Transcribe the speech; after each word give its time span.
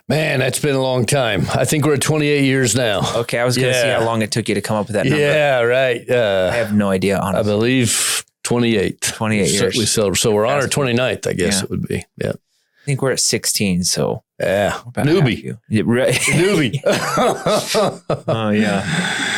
Man, 0.08 0.40
that's 0.40 0.60
been 0.60 0.76
a 0.76 0.82
long 0.82 1.06
time. 1.06 1.46
I 1.56 1.66
think 1.66 1.84
we're 1.86 1.96
at 1.96 2.02
28 2.02 2.44
years 2.44 2.76
now. 2.76 3.02
Okay, 3.22 3.40
I 3.40 3.44
was 3.44 3.58
going 3.58 3.74
to 3.74 3.82
see 3.82 3.88
how 3.88 4.06
long 4.06 4.22
it 4.22 4.32
took 4.32 4.48
you 4.48 4.54
to 4.56 4.62
come 4.62 4.78
up 4.78 4.86
with 4.88 4.94
that 4.94 5.06
number. 5.08 5.20
Yeah, 5.20 5.62
right. 5.62 6.04
I 6.10 6.14
Uh, 6.14 6.52
have 6.52 6.76
no 6.76 6.92
idea, 6.92 7.18
honestly. 7.18 7.40
I 7.52 7.56
believe 7.56 8.24
28. 8.44 9.02
28 9.02 9.46
So 9.48 9.64
years. 9.64 9.76
we 9.78 9.86
celebrate. 9.88 10.20
So 10.20 10.32
we're 10.32 10.46
on 10.46 10.62
our 10.62 10.68
29th, 10.68 11.26
I 11.26 11.34
guess 11.34 11.56
Yeah. 11.58 11.64
it 11.64 11.70
would 11.72 11.88
be. 11.88 12.06
Yeah. 12.22 12.34
I 12.34 12.86
think 12.86 13.02
we're 13.02 13.14
at 13.14 13.20
16, 13.20 13.84
so 13.84 14.22
Yeah. 14.40 14.78
Newbie. 14.94 15.58
Yeah, 15.70 15.82
right. 15.88 16.14
Newbie. 16.14 16.82
Oh 18.28 18.50
yeah. 18.52 18.86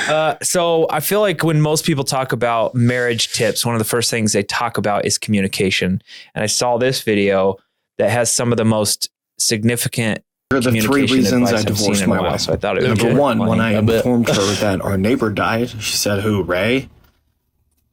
Uh, 0.09 0.35
so 0.43 0.85
I 0.89 0.99
feel 0.99 1.21
like 1.21 1.43
when 1.45 1.61
most 1.61 1.85
people 1.85 2.03
talk 2.03 2.33
about 2.33 2.75
marriage 2.75 3.31
tips, 3.31 3.65
one 3.65 3.73
of 3.75 3.79
the 3.79 3.85
first 3.85 4.09
things 4.11 4.33
they 4.33 4.43
talk 4.43 4.77
about 4.77 5.05
is 5.05 5.17
communication. 5.17 6.01
And 6.35 6.43
I 6.43 6.47
saw 6.47 6.77
this 6.77 7.01
video 7.03 7.55
that 7.99 8.09
has 8.09 8.29
some 8.29 8.51
of 8.51 8.57
the 8.57 8.65
most 8.65 9.09
significant. 9.39 10.23
Here 10.49 10.59
are 10.59 10.61
the 10.61 10.79
three 10.79 11.01
reasons 11.01 11.51
I 11.51 11.59
advice 11.59 11.65
I've 11.65 11.77
seen 11.77 11.87
divorced 11.91 12.07
my 12.07 12.21
wife. 12.21 12.39
So 12.39 12.53
I 12.53 12.55
thought 12.55 12.77
it 12.77 12.89
was 12.89 13.03
Number 13.03 13.19
one, 13.19 13.39
when 13.39 13.59
I 13.59 13.73
I 13.75 13.79
informed 13.79 14.29
her 14.29 14.53
that 14.61 14.79
our 14.79 14.97
neighbor 14.97 15.29
died, 15.29 15.69
she 15.69 15.97
said, 15.97 16.21
Who, 16.21 16.41
Ray? 16.41 16.87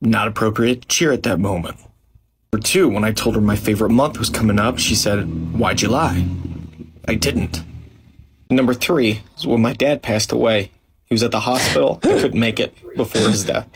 Not 0.01 0.29
appropriate 0.29 0.83
to 0.83 0.89
cheer 0.89 1.11
at 1.11 1.25
that 1.25 1.41
moment. 1.41 1.79
Number 2.53 2.63
two, 2.63 2.89
when 2.89 3.03
I 3.03 3.11
told 3.11 3.35
her 3.35 3.41
my 3.41 3.57
favorite 3.57 3.91
month 3.91 4.21
was 4.21 4.31
coming 4.31 4.61
up, 4.61 4.79
she 4.79 4.95
said, 4.95 5.53
Why'd 5.53 5.83
you 5.83 5.89
lie? 5.89 6.29
I 7.09 7.17
didn't. 7.17 7.65
Number 8.51 8.73
three 8.73 9.23
is 9.37 9.49
when 9.49 9.61
my 9.61 9.73
dad 9.73 10.03
passed 10.03 10.31
away. 10.31 10.71
He 11.07 11.15
was 11.15 11.25
at 11.25 11.33
the 11.33 11.41
hospital. 11.41 11.99
He 12.05 12.09
couldn't 12.09 12.39
make 12.39 12.61
it 12.61 12.73
before 12.97 13.31
his 13.31 13.45
death. 13.45 13.69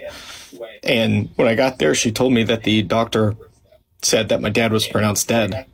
And 0.85 1.31
when 1.35 1.49
I 1.49 1.57
got 1.57 1.81
there, 1.81 1.97
she 1.97 2.13
told 2.13 2.33
me 2.33 2.45
that 2.45 2.63
the 2.63 2.83
doctor 2.83 3.35
said 4.03 4.29
that 4.29 4.41
my 4.41 4.51
dad 4.51 4.71
was 4.71 4.87
pronounced 4.87 5.27
dead. 5.27 5.67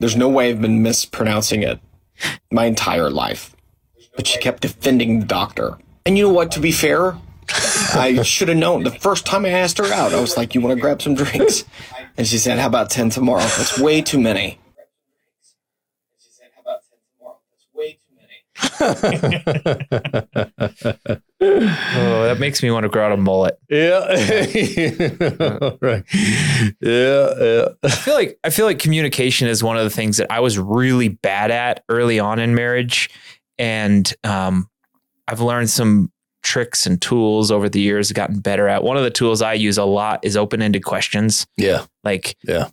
There's 0.00 0.16
no 0.16 0.28
way 0.28 0.50
I've 0.50 0.60
been 0.60 0.82
mispronouncing 0.82 1.62
it 1.62 1.78
my 2.50 2.64
entire 2.64 3.10
life. 3.10 3.54
But 4.16 4.26
she 4.26 4.38
kept 4.38 4.62
defending 4.62 5.20
the 5.20 5.26
doctor. 5.26 5.78
And 6.04 6.18
you 6.18 6.24
know 6.24 6.32
what, 6.32 6.50
to 6.52 6.60
be 6.60 6.72
fair, 6.72 7.16
I 7.94 8.22
should 8.22 8.48
have 8.48 8.56
known. 8.56 8.82
The 8.82 8.90
first 8.90 9.26
time 9.26 9.44
I 9.44 9.50
asked 9.50 9.78
her 9.78 9.92
out, 9.92 10.12
I 10.12 10.20
was 10.20 10.36
like, 10.36 10.54
You 10.54 10.60
want 10.60 10.76
to 10.76 10.80
grab 10.80 11.02
some 11.02 11.14
drinks? 11.14 11.64
And 12.16 12.26
she 12.26 12.38
said, 12.38 12.58
How 12.58 12.66
about 12.66 12.90
10 12.90 13.10
tomorrow? 13.10 13.40
That's 13.40 13.78
way 13.78 14.02
too 14.02 14.20
many. 14.20 14.58
Oh, 21.42 22.24
that 22.24 22.36
makes 22.38 22.62
me 22.62 22.70
want 22.70 22.84
to 22.84 22.88
grow 22.88 23.06
out 23.06 23.12
a 23.12 23.16
mullet. 23.16 23.58
yeah. 23.68 23.98
right. 25.80 26.04
Yeah. 26.80 27.34
Yeah. 27.40 27.68
I 27.82 27.88
feel 27.90 28.14
like 28.14 28.38
I 28.44 28.50
feel 28.50 28.66
like 28.66 28.78
communication 28.78 29.48
is 29.48 29.62
one 29.64 29.76
of 29.76 29.84
the 29.84 29.90
things 29.90 30.16
that 30.18 30.30
I 30.30 30.40
was 30.40 30.58
really 30.58 31.08
bad 31.08 31.50
at 31.50 31.82
early 31.88 32.18
on 32.20 32.38
in 32.38 32.54
marriage, 32.54 33.10
and 33.58 34.12
um, 34.24 34.68
I've 35.28 35.40
learned 35.40 35.70
some 35.70 36.12
tricks 36.42 36.86
and 36.86 37.00
tools 37.02 37.50
over 37.50 37.68
the 37.68 37.80
years, 37.80 38.10
gotten 38.12 38.40
better 38.40 38.66
at. 38.68 38.82
One 38.82 38.96
of 38.96 39.02
the 39.02 39.10
tools 39.10 39.42
I 39.42 39.52
use 39.54 39.76
a 39.76 39.84
lot 39.84 40.20
is 40.24 40.36
open-ended 40.38 40.82
questions. 40.84 41.46
Yeah. 41.58 41.84
Like, 42.02 42.34
Yeah. 42.44 42.68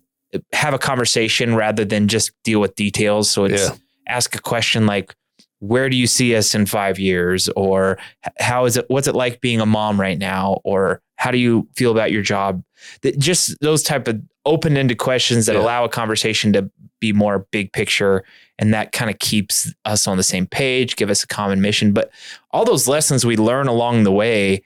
have 0.54 0.74
a 0.74 0.78
conversation 0.80 1.54
rather 1.54 1.84
than 1.84 2.08
just 2.08 2.32
deal 2.46 2.62
with 2.62 2.76
details. 2.76 3.30
So 3.30 3.44
it's 3.44 3.64
Yeah. 3.68 3.76
ask 4.08 4.34
a 4.36 4.40
question 4.42 4.86
like, 4.86 5.14
where 5.60 5.90
do 5.90 5.96
you 5.96 6.08
see 6.08 6.36
us 6.36 6.54
in 6.54 6.66
five 6.66 7.00
years? 7.00 7.50
Or 7.56 7.98
how 8.40 8.66
is 8.66 8.78
it, 8.78 8.86
what's 8.90 9.08
it 9.08 9.16
like 9.16 9.42
being 9.42 9.60
a 9.60 9.66
mom 9.66 10.00
right 10.00 10.18
now? 10.18 10.60
Or 10.64 11.02
how 11.16 11.32
do 11.32 11.38
you 11.38 11.68
feel 11.76 11.92
about 11.92 12.12
your 12.12 12.22
job? 12.22 12.64
That 13.02 13.18
just 13.18 13.60
those 13.60 13.82
type 13.84 14.08
of 14.08 14.22
open-ended 14.46 14.98
questions 14.98 15.46
that 15.48 15.56
Yeah. 15.56 15.62
allow 15.62 15.84
a 15.84 15.90
conversation 15.90 16.54
to 16.54 16.70
be 17.00 17.12
more 17.12 17.48
big 17.52 17.74
picture. 17.74 18.24
And 18.60 18.74
that 18.74 18.92
kind 18.92 19.10
of 19.12 19.20
keeps 19.20 19.74
us 19.86 20.08
on 20.08 20.18
the 20.18 20.24
same 20.24 20.48
page, 20.48 20.96
give 20.96 21.10
us 21.10 21.24
a 21.24 21.28
common 21.28 21.62
mission. 21.62 21.92
But 21.92 22.12
all 22.52 22.66
those 22.66 22.88
lessons 22.88 23.26
we 23.26 23.36
learn 23.36 23.68
along 23.68 24.04
the 24.04 24.12
way, 24.12 24.64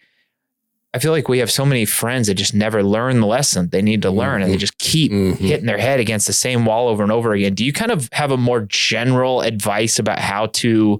I 0.94 1.00
feel 1.00 1.12
like 1.14 1.30
we 1.30 1.38
have 1.40 1.50
so 1.50 1.66
many 1.66 1.86
friends 1.86 2.28
that 2.28 2.34
just 2.34 2.54
never 2.54 2.84
learn 2.84 3.22
the 3.22 3.26
lesson 3.28 3.70
they 3.70 3.82
need 3.82 4.02
to 4.02 4.12
learn 4.12 4.42
and 4.42 4.52
they 4.52 4.58
just 4.58 4.78
keep 4.78 5.12
Mhm. 5.12 5.38
hitting 5.38 5.66
their 5.66 5.78
head 5.78 6.02
against 6.02 6.28
the 6.28 6.34
same 6.34 6.66
wall 6.66 6.90
over 6.90 7.02
and 7.02 7.12
over 7.14 7.32
again. 7.34 7.54
Do 7.54 7.64
you 7.64 7.72
kind 7.72 7.92
of 7.92 8.10
have 8.12 8.32
a 8.32 8.38
more 8.38 8.62
general 8.70 9.40
advice 9.42 10.00
about 10.00 10.20
how 10.20 10.48
to 10.48 11.00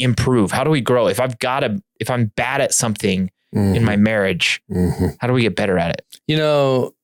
improve? 0.00 0.50
How 0.50 0.64
do 0.64 0.70
we 0.70 0.80
grow? 0.80 1.06
If 1.06 1.20
I've 1.20 1.38
got 1.38 1.60
to, 1.60 1.80
if 2.00 2.10
I'm 2.10 2.32
bad 2.36 2.60
at 2.60 2.74
something 2.74 3.30
in 3.52 3.84
my 3.84 3.94
marriage, 3.94 4.60
Mhm. 4.68 5.16
how 5.20 5.28
do 5.28 5.32
we 5.32 5.42
get 5.42 5.54
better 5.54 5.78
at 5.78 5.90
it? 5.90 6.04
You 6.26 6.36
know, 6.36 6.94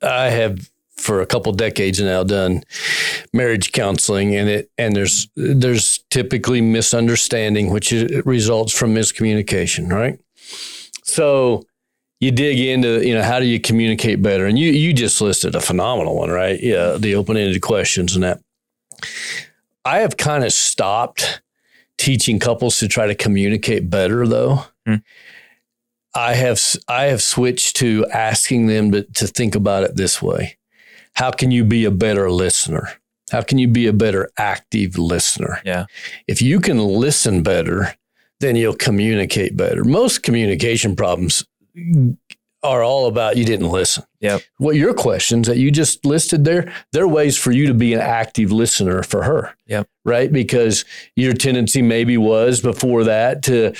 I 0.00 0.30
have 0.30 0.70
for 0.96 1.20
a 1.20 1.26
couple 1.26 1.52
decades 1.52 2.00
now 2.00 2.22
done 2.22 2.62
marriage 3.34 3.72
counseling 3.72 4.34
and 4.34 4.48
it 4.48 4.70
and 4.78 4.94
there's 4.96 5.28
there's 5.36 6.04
typically 6.10 6.60
misunderstanding 6.62 7.70
which 7.70 7.92
is, 7.92 8.24
results 8.24 8.72
from 8.72 8.94
miscommunication, 8.94 9.90
right? 9.90 10.18
So 11.12 11.64
you 12.20 12.30
dig 12.30 12.58
into, 12.58 13.06
you 13.06 13.14
know, 13.14 13.22
how 13.22 13.38
do 13.38 13.44
you 13.44 13.60
communicate 13.60 14.22
better? 14.22 14.46
And 14.46 14.58
you 14.58 14.72
you 14.72 14.94
just 14.94 15.20
listed 15.20 15.54
a 15.54 15.60
phenomenal 15.60 16.16
one, 16.16 16.30
right? 16.30 16.58
Yeah, 16.58 16.96
the 16.98 17.16
open-ended 17.16 17.60
questions 17.60 18.14
and 18.14 18.24
that. 18.24 18.40
I 19.84 19.98
have 19.98 20.16
kind 20.16 20.42
of 20.42 20.54
stopped 20.54 21.42
teaching 21.98 22.38
couples 22.38 22.78
to 22.78 22.88
try 22.88 23.06
to 23.06 23.14
communicate 23.14 23.90
better 23.90 24.26
though. 24.26 24.64
Hmm. 24.86 24.96
I 26.14 26.32
have 26.32 26.58
I 26.88 27.04
have 27.04 27.20
switched 27.20 27.76
to 27.76 28.06
asking 28.06 28.68
them 28.68 28.92
to, 28.92 29.02
to 29.02 29.26
think 29.26 29.54
about 29.54 29.84
it 29.84 29.96
this 29.96 30.22
way. 30.22 30.56
How 31.14 31.30
can 31.30 31.50
you 31.50 31.62
be 31.62 31.84
a 31.84 31.90
better 31.90 32.30
listener? 32.30 32.88
How 33.30 33.42
can 33.42 33.58
you 33.58 33.68
be 33.68 33.86
a 33.86 33.92
better 33.92 34.30
active 34.38 34.96
listener? 34.96 35.60
Yeah. 35.62 35.84
If 36.26 36.40
you 36.40 36.58
can 36.58 36.78
listen 36.78 37.42
better, 37.42 37.94
then 38.42 38.56
you'll 38.56 38.74
communicate 38.76 39.56
better. 39.56 39.82
Most 39.84 40.22
communication 40.22 40.94
problems 40.94 41.44
are 42.62 42.82
all 42.84 43.06
about 43.06 43.36
you 43.36 43.44
didn't 43.44 43.70
listen. 43.70 44.04
Yeah. 44.20 44.38
What 44.58 44.76
your 44.76 44.94
questions 44.94 45.48
that 45.48 45.56
you 45.56 45.70
just 45.70 46.04
listed 46.04 46.44
there, 46.44 46.72
they're 46.92 47.08
ways 47.08 47.36
for 47.36 47.50
you 47.50 47.66
to 47.66 47.74
be 47.74 47.92
an 47.94 48.00
active 48.00 48.52
listener 48.52 49.02
for 49.02 49.24
her. 49.24 49.56
Yeah. 49.66 49.82
Right? 50.04 50.30
Because 50.30 50.84
your 51.16 51.32
tendency 51.32 51.82
maybe 51.82 52.16
was 52.18 52.60
before 52.60 53.04
that 53.04 53.42
to 53.44 53.72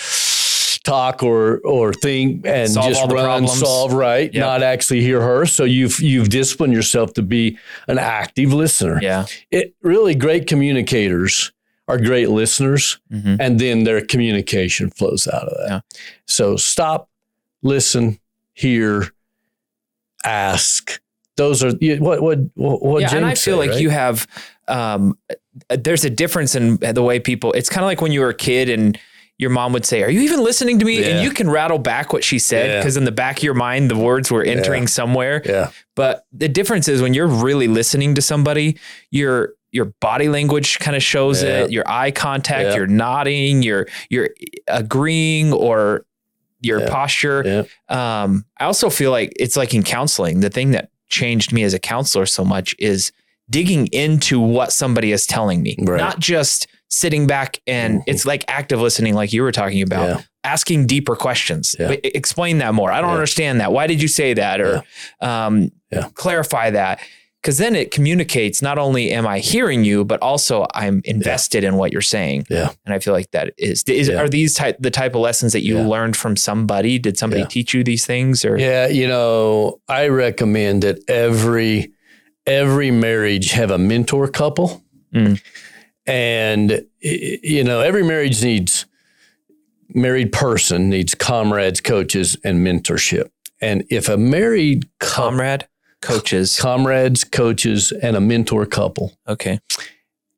talk 0.84 1.22
or 1.22 1.58
or 1.64 1.92
think 1.92 2.44
and 2.44 2.68
Solve 2.68 2.88
just 2.88 3.00
run 3.02 3.10
problems. 3.24 3.60
solve 3.60 3.92
right, 3.92 4.34
Yep. 4.34 4.40
not 4.40 4.62
actually 4.64 5.00
hear 5.00 5.20
her. 5.20 5.46
So 5.46 5.62
you've 5.62 6.00
you've 6.00 6.28
disciplined 6.28 6.72
yourself 6.72 7.12
to 7.14 7.22
be 7.22 7.56
an 7.86 7.98
active 7.98 8.52
listener. 8.52 8.98
Yeah. 9.00 9.26
It 9.52 9.74
really 9.82 10.16
great 10.16 10.48
communicators 10.48 11.52
are 11.92 11.98
great 11.98 12.28
listeners 12.28 12.98
Mhm. 13.12 13.36
and 13.40 13.58
then 13.60 13.84
their 13.84 14.00
communication 14.04 14.90
flows 14.90 15.26
out 15.28 15.44
of 15.48 15.56
that. 15.58 15.68
Yeah. 15.68 15.80
So 16.26 16.56
stop, 16.56 17.08
listen, 17.62 18.18
hear, 18.54 19.12
ask. 20.24 21.00
Those 21.36 21.64
are 21.64 21.72
you- 21.80 21.96
what 21.96 22.20
what 22.22 22.38
what, 22.54 22.82
what 22.82 23.00
yeah, 23.02 23.14
and 23.16 23.24
I 23.24 23.30
feel 23.30 23.54
said, 23.54 23.54
like 23.56 23.70
right? 23.70 23.80
you 23.80 23.90
have 23.90 24.26
um, 24.68 25.16
uh, 25.70 25.76
there's 25.82 26.04
a 26.04 26.10
difference 26.10 26.54
in 26.54 26.76
the 26.76 27.02
way 27.02 27.18
people. 27.20 27.52
It's 27.52 27.68
kind 27.68 27.82
of 27.82 27.86
like 27.86 28.00
when 28.00 28.12
you 28.12 28.20
were 28.20 28.28
a 28.28 28.34
kid 28.34 28.68
and 28.68 28.98
your 29.38 29.50
mom 29.50 29.72
would 29.72 29.84
say, 29.86 30.02
"Are 30.02 30.10
you 30.10 30.20
even 30.20 30.44
listening 30.44 30.78
to 30.78 30.84
me?" 30.84 31.00
Yeah. 31.00 31.06
And 31.06 31.24
you 31.24 31.30
can 31.30 31.48
rattle 31.50 31.78
back 31.78 32.12
what 32.12 32.22
she 32.22 32.38
said 32.38 32.68
Yeah. 32.70 32.76
because 32.80 32.96
in 32.96 33.04
the 33.04 33.12
back 33.12 33.38
of 33.38 33.42
your 33.42 33.54
mind 33.54 33.90
the 33.90 33.96
words 33.96 34.30
were 34.30 34.42
entering 34.44 34.86
somewhere. 34.86 35.42
Yeah. 35.44 35.70
But 35.96 36.26
the 36.32 36.48
difference 36.48 36.86
is 36.86 37.00
when 37.02 37.14
you're 37.14 37.26
really 37.26 37.66
listening 37.66 38.14
to 38.14 38.22
somebody, 38.22 38.76
your 39.10 39.54
your 39.72 39.86
body 40.00 40.28
language 40.28 40.78
kind 40.78 40.96
of 40.96 41.02
shows 41.02 41.42
Yeah. 41.42 41.64
it, 41.64 41.70
your 41.72 41.84
eye 41.88 42.10
contact, 42.10 42.68
Yeah. 42.70 42.76
you're 42.76 42.86
nodding, 42.86 43.62
you're 43.62 43.88
you're 44.10 44.30
agreeing 44.68 45.52
or 45.52 46.04
your 46.60 46.80
Yeah. 46.80 46.88
posture. 46.90 47.66
Um, 47.88 48.44
I 48.60 48.64
also 48.66 48.88
feel 48.90 49.10
like 49.10 49.32
it's 49.36 49.56
like 49.56 49.74
in 49.74 49.82
counseling, 49.82 50.40
the 50.40 50.50
thing 50.50 50.70
that 50.72 50.90
changed 51.08 51.52
me 51.52 51.62
as 51.64 51.74
a 51.74 51.78
counselor 51.78 52.26
so 52.26 52.44
much 52.44 52.74
is 52.78 53.10
digging 53.50 53.86
into 53.88 54.38
what 54.40 54.72
somebody 54.72 55.10
is 55.12 55.26
telling 55.26 55.62
me, 55.62 55.76
Right. 55.80 55.98
not 55.98 56.20
just 56.20 56.68
sitting 56.88 57.26
back 57.26 57.58
and 57.66 58.00
Mhm. 58.00 58.04
it's 58.06 58.24
like 58.24 58.44
active 58.48 58.80
listening, 58.80 59.14
like 59.14 59.32
you 59.32 59.42
were 59.42 59.52
talking 59.52 59.82
about, 59.82 60.22
asking 60.44 60.86
deeper 60.86 61.16
questions. 61.16 61.74
Explain 61.78 62.58
that 62.58 62.74
more. 62.74 62.92
I 62.92 63.00
don't 63.00 63.10
understand 63.12 63.60
that. 63.60 63.72
Why 63.72 63.86
did 63.86 64.00
you 64.02 64.08
say 64.08 64.34
that? 64.34 64.60
Or 64.60 64.82
um, 65.20 65.70
clarify 66.14 66.70
that. 66.70 67.00
Because 67.42 67.58
then 67.58 67.74
it 67.74 67.90
communicates 67.90 68.62
not 68.62 68.78
only 68.78 69.10
am 69.10 69.26
I 69.26 69.40
hearing 69.40 69.82
you, 69.84 70.04
but 70.04 70.22
also 70.22 70.64
I'm 70.74 71.02
invested 71.04 71.64
in 71.64 71.74
what 71.74 71.90
you're 71.92 72.00
saying. 72.00 72.46
Yeah. 72.48 72.70
And 72.86 72.94
I 72.94 73.00
feel 73.00 73.12
like 73.14 73.32
that 73.32 73.52
is, 73.58 73.82
is 73.88 74.08
Yeah. 74.08 74.20
are 74.20 74.28
these 74.28 74.54
type 74.54 74.76
the 74.78 74.92
type 74.92 75.16
of 75.16 75.22
lessons 75.22 75.52
that 75.52 75.64
you 75.64 75.76
Yeah. 75.78 75.86
learned 75.88 76.16
from 76.16 76.36
somebody? 76.36 77.00
Did 77.00 77.18
somebody 77.18 77.42
Yeah. 77.42 77.48
teach 77.48 77.74
you 77.74 77.82
these 77.82 78.06
things 78.06 78.44
or 78.44 78.56
Yeah, 78.58 78.86
you 78.86 79.08
know, 79.08 79.80
I 79.88 80.06
recommend 80.06 80.82
that 80.84 81.00
every 81.08 81.90
every 82.46 82.90
marriage 82.92 83.50
have 83.52 83.70
a 83.72 83.78
mentor 83.78 84.28
couple, 84.28 84.82
Mm. 85.14 85.40
and 86.06 86.84
you 87.00 87.64
know, 87.64 87.80
every 87.80 88.04
marriage 88.04 88.42
needs 88.42 88.86
married 89.94 90.32
person 90.32 90.88
needs 90.88 91.14
comrades, 91.14 91.80
coaches, 91.80 92.36
and 92.44 92.66
mentorship. 92.66 93.28
And 93.60 93.84
if 93.90 94.08
a 94.08 94.16
married 94.16 94.86
comrade, 95.00 95.66
coaches? 96.02 96.58
comrades, 96.60 97.24
coaches, 97.24 97.92
and 97.92 98.16
a 98.16 98.20
mentor 98.20 98.66
couple, 98.66 99.12
Okay. 99.28 99.58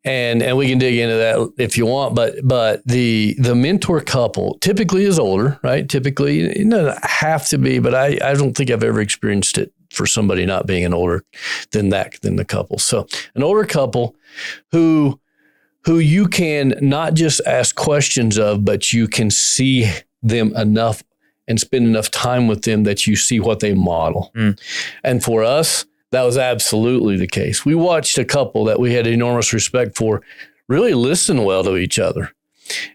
and 0.05 0.43
and 0.43 0.57
we 0.57 0.69
can 0.69 0.79
dig 0.79 0.97
into 0.99 1.17
that 1.17 1.53
if 1.59 1.79
you 1.79 1.87
want 1.87 2.15
but 2.15 2.35
but 2.45 2.83
the 2.87 3.35
the 3.39 3.55
mentor 3.55 4.01
couple 4.01 4.59
typically 4.61 5.05
is 5.05 5.19
older 5.19 5.59
right 5.63 5.89
typically 5.89 6.41
it 6.41 6.69
doesn't 6.69 7.03
have 7.05 7.49
to 7.49 7.57
be 7.59 7.79
but 7.79 7.95
i 7.95 8.19
i 8.23 8.35
don't 8.35 8.55
think 8.55 8.71
i've 8.71 8.85
ever 8.85 9.01
experienced 9.01 9.57
it 9.57 9.73
for 9.91 10.07
somebody 10.07 10.45
not 10.45 10.67
being 10.67 10.85
an 10.85 10.93
older 10.93 11.25
than 11.73 11.89
that 11.89 12.21
than 12.21 12.37
the 12.37 12.45
couple 12.45 12.79
so 12.79 13.07
an 13.35 13.43
older 13.43 13.65
couple 13.65 14.15
who 14.73 15.19
who 15.87 15.99
you 15.99 16.27
can 16.27 16.75
not 16.83 17.15
just 17.15 17.41
ask 17.47 17.75
questions 17.75 18.37
of 18.39 18.63
but 18.65 18.93
you 18.93 19.09
can 19.09 19.31
see 19.31 19.91
them 20.23 20.55
enough 20.57 21.03
and 21.49 21.61
spend 21.61 21.87
enough 21.87 22.11
time 22.11 22.49
with 22.49 22.63
them 22.63 22.85
that 22.85 23.07
you 23.07 23.17
see 23.17 23.41
what 23.41 23.61
they 23.61 23.75
model 23.75 24.31
Mm. 24.35 24.59
and 25.03 25.23
for 25.23 25.43
us 25.45 25.85
that 26.11 26.23
was 26.23 26.39
absolutely 26.39 27.17
the 27.17 27.27
case. 27.27 27.65
We 27.65 27.75
watched 27.75 28.19
a 28.19 28.25
couple 28.25 28.65
that 28.67 28.79
we 28.79 28.95
had 28.95 29.05
enormous 29.05 29.53
respect 29.53 29.97
for 29.97 30.23
really 30.69 30.95
listen 30.95 31.43
well 31.43 31.65
to 31.65 31.77
each 31.77 31.99
other. 31.99 32.33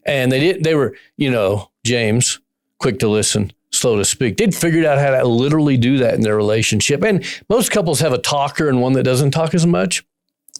And 0.06 0.32
they 0.32 0.40
didn't, 0.40 0.64
they 0.64 0.74
were, 0.74 0.96
you 1.18 1.30
know, 1.30 1.70
James, 1.84 2.40
quick 2.78 2.98
to 3.00 3.10
listen, 3.10 3.52
slow 3.72 3.98
to 3.98 4.06
speak. 4.06 4.38
They'd 4.38 4.56
figured 4.56 4.86
out 4.86 5.00
how 5.00 5.10
to 5.12 5.28
literally 5.28 5.76
do 5.76 5.98
that 5.98 6.14
in 6.14 6.22
their 6.22 6.38
relationship. 6.38 7.04
And 7.04 7.26
most 7.50 7.72
couples 7.72 8.00
have 8.00 8.14
a 8.14 8.18
talker 8.20 8.70
and 8.70 8.82
one 8.82 8.94
that 8.94 9.04
doesn't 9.04 9.32
talk 9.32 9.54
as 9.54 9.68
much. 9.68 10.02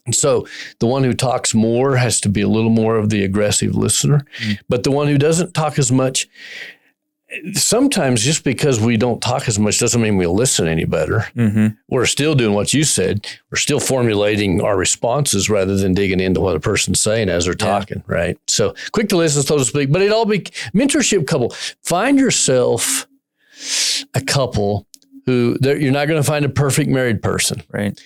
And 0.06 0.14
so 0.14 0.46
the 0.80 0.86
one 0.86 1.06
who 1.06 1.14
talks 1.14 1.54
more 1.54 1.96
has 1.96 2.20
to 2.22 2.30
be 2.30 2.42
a 2.42 2.48
little 2.50 2.72
more 2.72 2.98
of 2.98 3.10
the 3.10 3.24
aggressive 3.24 3.74
listener. 3.74 4.26
Mm. 4.40 4.60
But 4.68 4.84
the 4.84 4.92
one 4.92 5.08
who 5.08 5.18
doesn't 5.18 5.54
talk 5.54 5.80
as 5.80 5.94
much, 5.94 6.28
sometimes 7.54 8.24
just 8.24 8.44
because 8.44 8.80
we 8.80 8.98
don't 8.98 9.22
talk 9.22 9.48
as 9.48 9.60
much 9.60 9.78
doesn't 9.80 10.02
mean 10.02 10.18
we 10.18 10.26
listen 10.26 10.68
any 10.68 10.86
better 10.86 11.26
Mm-hmm. 11.36 11.68
we're 11.88 12.06
still 12.08 12.34
doing 12.36 12.54
what 12.56 12.74
you 12.74 12.84
said. 12.84 13.28
We're 13.52 13.58
still 13.58 13.80
formulating 13.80 14.62
our 14.62 14.76
responses 14.76 15.50
rather 15.50 15.76
than 15.78 15.94
digging 15.94 16.20
into 16.20 16.40
what 16.42 16.56
a 16.56 16.60
person's 16.60 17.00
saying 17.02 17.30
as 17.30 17.46
they're 17.46 17.54
Yeah. 17.60 17.66
talking, 17.66 18.04
right? 18.08 18.38
So 18.48 18.74
quick 18.92 19.10
to 19.10 19.18
listen, 19.18 19.44
slow 19.44 19.58
to 19.60 19.66
speak, 19.66 19.92
but 19.92 20.02
it 20.02 20.12
all 20.12 20.26
be 20.26 20.40
mentorship 20.74 21.28
couple. 21.28 21.50
Find 21.84 22.18
yourself 22.20 23.08
a 24.16 24.22
couple 24.22 24.88
who 25.26 25.58
you're 25.62 25.92
not 25.92 26.08
going 26.08 26.20
to 26.22 26.28
find 26.28 26.46
a 26.46 26.50
perfect 26.50 26.90
married 26.90 27.22
person, 27.22 27.62
Right. 27.72 28.00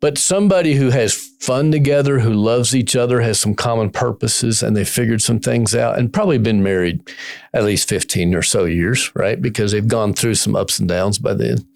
But 0.00 0.18
somebody 0.18 0.74
who 0.74 0.90
has 0.90 1.14
fun 1.14 1.72
together, 1.72 2.20
who 2.20 2.32
loves 2.32 2.74
each 2.74 2.94
other, 2.94 3.20
has 3.20 3.40
some 3.40 3.54
common 3.54 3.90
purposes, 3.90 4.62
and 4.62 4.76
they 4.76 4.84
figured 4.84 5.22
some 5.22 5.40
things 5.40 5.74
out 5.74 5.98
and 5.98 6.12
probably 6.12 6.38
been 6.38 6.62
married 6.62 7.08
at 7.54 7.64
least 7.64 7.88
15 7.88 8.34
or 8.34 8.42
so 8.42 8.64
years, 8.64 9.10
right? 9.14 9.40
Because 9.40 9.72
they've 9.72 9.88
gone 9.88 10.12
through 10.12 10.34
some 10.34 10.54
ups 10.54 10.78
and 10.78 10.88
downs 10.88 11.18
by 11.18 11.34
then. 11.34 11.66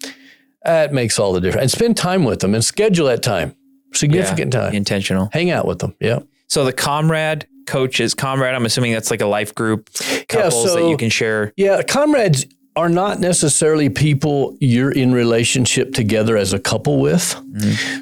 That 0.63 0.93
makes 0.93 1.17
all 1.17 1.33
the 1.33 1.41
difference. 1.41 1.63
And 1.63 1.71
spend 1.71 1.97
time 1.97 2.23
with 2.23 2.41
them 2.41 2.53
and 2.53 2.63
schedule 2.63 3.07
that 3.07 3.23
time, 3.23 3.55
significant 3.93 4.53
time. 4.53 4.73
Intentional. 4.73 5.29
Hang 5.33 5.49
out 5.49 5.65
with 5.65 5.79
them. 5.79 5.95
Yeah. 5.99 6.19
So 6.47 6.63
the 6.63 6.73
comrade 6.73 7.47
coaches, 7.65 8.13
comrade, 8.13 8.53
I'm 8.53 8.65
assuming 8.65 8.93
that's 8.93 9.09
like 9.09 9.21
a 9.21 9.25
life 9.25 9.55
group, 9.55 9.89
couples 10.27 10.65
that 10.65 10.69
so- 10.73 10.89
you 10.89 10.97
can 10.97 11.09
share. 11.09 11.53
Yeah. 11.57 11.81
Comrades 11.81 12.45
are 12.75 12.89
not 12.89 13.19
necessarily 13.19 13.89
people 13.89 14.55
you're 14.61 14.91
in 14.91 15.11
relationship 15.13 15.93
together 15.93 16.37
as 16.37 16.53
a 16.53 16.59
couple 16.59 16.99
with. 17.01 17.35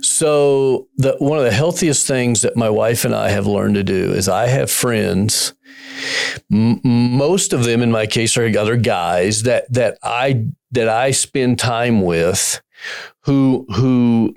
So 0.01 0.87
the 0.97 1.15
one 1.19 1.39
of 1.39 1.43
the 1.43 1.51
healthiest 1.51 2.05
things 2.05 2.41
that 2.41 2.55
my 2.55 2.69
wife 2.69 3.05
and 3.05 3.15
I 3.15 3.29
have 3.29 3.47
learned 3.47 3.75
to 3.75 3.83
do 3.83 4.11
is 4.13 4.29
I 4.29 4.47
have 4.47 4.69
friends. 4.69 5.53
M- 6.51 6.79
most 6.83 7.51
of 7.53 7.63
them, 7.63 7.81
in 7.81 7.91
my 7.91 8.05
case, 8.05 8.37
are 8.37 8.45
other 8.57 8.77
guys 8.77 9.43
that 9.43 9.71
that 9.73 9.97
I 10.03 10.45
that 10.71 10.87
I 10.87 11.11
spend 11.11 11.57
time 11.59 12.01
with, 12.01 12.61
who 13.21 13.65
who 13.75 14.35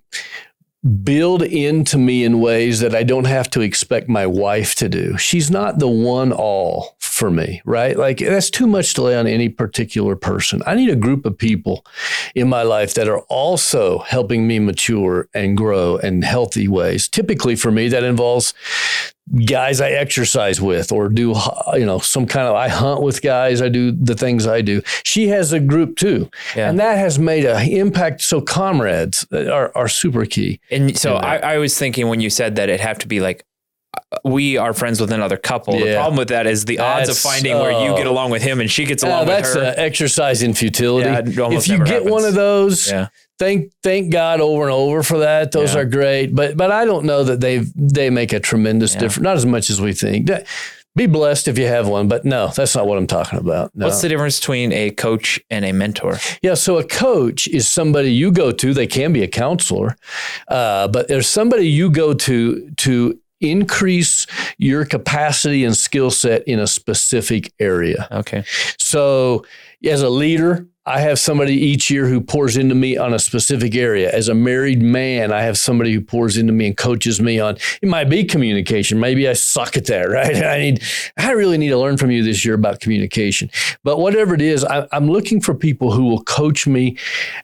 build 1.04 1.42
into 1.42 1.96
me 1.96 2.24
in 2.24 2.40
ways 2.40 2.80
that 2.80 2.94
I 2.94 3.04
don't 3.04 3.26
have 3.26 3.48
to 3.50 3.60
expect 3.60 4.08
my 4.08 4.26
wife 4.26 4.74
to 4.76 4.88
do. 4.88 5.16
She's 5.16 5.50
not 5.50 5.78
the 5.78 5.88
one 5.88 6.32
all 6.32 6.96
for 7.22 7.30
me, 7.30 7.62
right? 7.64 7.96
Like 7.96 8.18
that's 8.18 8.50
too 8.50 8.66
much 8.66 8.94
to 8.94 9.02
lay 9.02 9.14
on 9.16 9.28
any 9.28 9.48
particular 9.48 10.16
person. 10.16 10.60
I 10.66 10.74
need 10.74 10.90
a 10.90 10.96
group 10.96 11.24
of 11.24 11.38
people 11.38 11.86
in 12.34 12.48
my 12.48 12.64
life 12.64 12.94
that 12.94 13.06
are 13.08 13.20
also 13.28 14.00
helping 14.00 14.48
me 14.48 14.58
mature 14.58 15.28
and 15.32 15.56
grow 15.56 15.98
in 15.98 16.22
healthy 16.22 16.66
ways. 16.66 17.06
Typically 17.06 17.54
for 17.54 17.70
me 17.70 17.86
that 17.90 18.02
involves 18.02 18.54
guys 19.46 19.80
I 19.80 19.90
exercise 19.90 20.60
with 20.60 20.90
or 20.90 21.08
do 21.08 21.32
you 21.74 21.86
know 21.86 22.00
some 22.00 22.26
kind 22.26 22.48
of 22.48 22.56
I 22.56 22.66
hunt 22.68 23.02
with 23.02 23.22
guys 23.22 23.62
I 23.62 23.68
do 23.68 23.92
the 23.92 24.16
things 24.16 24.48
I 24.48 24.62
do 24.62 24.82
she 25.04 25.28
has 25.28 25.52
a 25.52 25.60
group 25.60 25.96
too 25.96 26.28
Yeah. 26.56 26.68
and 26.68 26.78
that 26.80 26.98
has 26.98 27.20
made 27.20 27.44
an 27.44 27.70
impact 27.70 28.20
so 28.22 28.40
comrades 28.40 29.24
are, 29.32 29.70
are 29.76 29.88
super 29.88 30.26
key 30.26 30.58
And 30.72 30.98
so 30.98 31.14
I, 31.14 31.36
I 31.54 31.58
was 31.58 31.78
thinking 31.78 32.08
when 32.08 32.20
you 32.20 32.30
said 32.30 32.56
that 32.56 32.68
it 32.68 32.80
have 32.80 32.98
to 32.98 33.06
be 33.08 33.20
like 33.20 33.44
we 34.24 34.56
are 34.56 34.72
friends 34.72 35.00
with 35.00 35.10
another 35.12 35.36
couple. 35.36 35.78
The 35.78 35.94
problem 35.94 36.16
with 36.16 36.28
that 36.28 36.46
is 36.46 36.64
the 36.64 36.78
odds 36.78 37.08
of 37.08 37.16
That's- 37.16 37.22
finding 37.22 37.58
where 37.58 37.72
you 37.72 37.92
oh. 37.92 37.96
get 37.96 38.06
along 38.06 38.30
with 38.30 38.42
him 38.42 38.60
and 38.60 38.70
she 38.70 38.84
gets 38.84 39.02
along 39.02 39.22
Uh, 39.22 39.26
with 39.26 39.28
that's 39.28 39.54
her. 39.54 39.62
an 39.62 39.74
exercise 39.78 40.42
in 40.42 40.54
futility. 40.54 41.08
Yeah, 41.08 41.48
if 41.50 41.68
you 41.68 41.84
get 41.84 42.04
one 42.04 42.24
of 42.24 42.34
those, 42.34 42.90
yeah. 42.90 43.08
thank 43.38 43.72
thank 43.82 44.12
God 44.12 44.40
over 44.40 44.64
and 44.64 44.72
over 44.72 45.02
for 45.02 45.18
that. 45.18 45.52
Those 45.52 45.74
Yeah. 45.74 45.80
are 45.80 45.84
great. 45.84 46.34
But 46.34 46.56
but 46.56 46.70
I 46.70 46.84
don't 46.84 47.04
know 47.04 47.24
that 47.24 47.40
they 47.40 47.58
they 47.74 48.10
make 48.10 48.32
a 48.32 48.40
tremendous 48.40 48.94
Yeah. 48.94 49.00
difference. 49.00 49.24
Not 49.24 49.36
as 49.36 49.46
much 49.46 49.70
as 49.70 49.80
we 49.80 49.92
think. 49.92 50.30
Be 50.94 51.06
blessed 51.06 51.48
if 51.48 51.56
you 51.58 51.66
have 51.66 51.88
one, 51.88 52.06
but 52.06 52.26
no, 52.26 52.48
that's 52.54 52.74
not 52.76 52.86
what 52.86 52.98
I'm 52.98 53.06
talking 53.06 53.38
about. 53.38 53.70
No. 53.74 53.86
What's 53.86 54.02
the 54.02 54.10
difference 54.10 54.38
between 54.38 54.72
a 54.74 54.90
coach 54.90 55.40
and 55.48 55.64
a 55.64 55.72
mentor? 55.72 56.18
Yeah, 56.42 56.52
so 56.52 56.76
a 56.76 56.84
coach 56.84 57.48
is 57.48 57.66
somebody 57.66 58.12
you 58.12 58.30
go 58.30 58.52
to. 58.52 58.74
They 58.74 58.86
can 58.86 59.10
be 59.10 59.22
a 59.22 59.26
counselor, 59.28 59.96
uh, 60.48 60.88
but 60.88 61.08
there's 61.08 61.28
somebody 61.28 61.66
you 61.66 61.88
go 61.90 62.12
to 62.12 62.70
to 62.76 63.18
increase 63.42 64.26
your 64.58 64.84
capacity 64.84 65.64
and 65.64 65.76
skill 65.76 66.10
set 66.10 66.46
in 66.48 66.58
a 66.58 66.66
specific 66.66 67.52
area. 67.58 68.08
Okay. 68.10 68.44
So, 68.78 69.44
as 69.84 70.02
a 70.02 70.08
leader, 70.08 70.66
I 70.84 70.98
have 70.98 71.20
somebody 71.20 71.54
each 71.54 71.90
year 71.90 72.08
who 72.08 72.20
pours 72.20 72.56
into 72.56 72.74
me 72.74 72.96
on 72.96 73.14
a 73.14 73.18
specific 73.20 73.76
area. 73.76 74.10
As 74.10 74.28
a 74.28 74.34
married 74.34 74.82
man, 74.82 75.32
I 75.32 75.42
have 75.42 75.56
somebody 75.56 75.92
who 75.92 76.00
pours 76.00 76.36
into 76.36 76.52
me 76.52 76.66
and 76.66 76.76
coaches 76.76 77.20
me 77.20 77.38
on. 77.38 77.56
It 77.80 77.88
might 77.88 78.10
be 78.10 78.24
communication. 78.24 78.98
Maybe 78.98 79.28
I 79.28 79.34
suck 79.34 79.76
at 79.76 79.86
that, 79.86 80.02
right? 80.08 80.34
I 80.42 80.58
need. 80.58 80.82
I 81.16 81.30
really 81.32 81.56
need 81.56 81.68
to 81.68 81.78
learn 81.78 81.98
from 81.98 82.10
you 82.10 82.24
this 82.24 82.44
year 82.44 82.54
about 82.54 82.80
communication. 82.80 83.48
But 83.84 84.00
whatever 84.00 84.34
it 84.34 84.42
is, 84.42 84.64
I, 84.64 84.88
I'm 84.90 85.08
looking 85.08 85.40
for 85.40 85.54
people 85.54 85.92
who 85.92 86.04
will 86.04 86.24
coach 86.24 86.66
me 86.66 86.96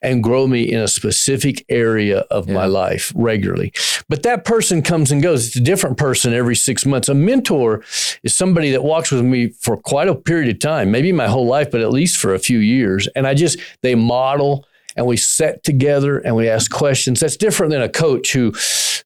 and 0.02 0.20
grow 0.20 0.48
me 0.48 0.62
in 0.62 0.80
a 0.80 0.88
specific 0.88 1.64
area 1.68 2.20
of 2.32 2.48
my 2.48 2.66
life 2.66 3.12
regularly. 3.14 3.72
But 4.08 4.24
that 4.24 4.44
person 4.44 4.82
comes 4.82 5.12
and 5.12 5.22
goes. 5.22 5.46
It's 5.46 5.56
a 5.56 5.60
different 5.60 5.96
person 5.96 6.32
every 6.32 6.56
six 6.56 6.84
months. 6.84 7.08
A 7.08 7.14
mentor 7.14 7.84
is 8.24 8.34
somebody 8.34 8.72
that 8.72 8.82
walks 8.82 9.12
with 9.12 9.22
me 9.22 9.50
for 9.50 9.76
quite 9.76 10.08
a 10.08 10.14
period 10.16 10.48
of 10.48 10.58
time, 10.58 10.90
maybe 10.90 11.12
my 11.12 11.28
whole 11.28 11.46
life, 11.46 11.70
but 11.70 11.82
at 11.82 11.92
least 11.92 12.16
for 12.16 12.34
a 12.34 12.40
few 12.40 12.58
years. 12.58 13.06
And 13.14 13.27
I 13.28 13.34
just, 13.34 13.58
they 13.82 13.94
model 13.94 14.66
and 14.96 15.06
we 15.06 15.16
sit 15.16 15.62
together 15.62 16.18
and 16.18 16.34
we 16.34 16.48
ask 16.48 16.70
questions. 16.70 17.20
That's 17.20 17.36
different 17.36 17.70
than 17.72 17.82
a 17.82 17.88
coach 17.88 18.32
who, 18.32 18.52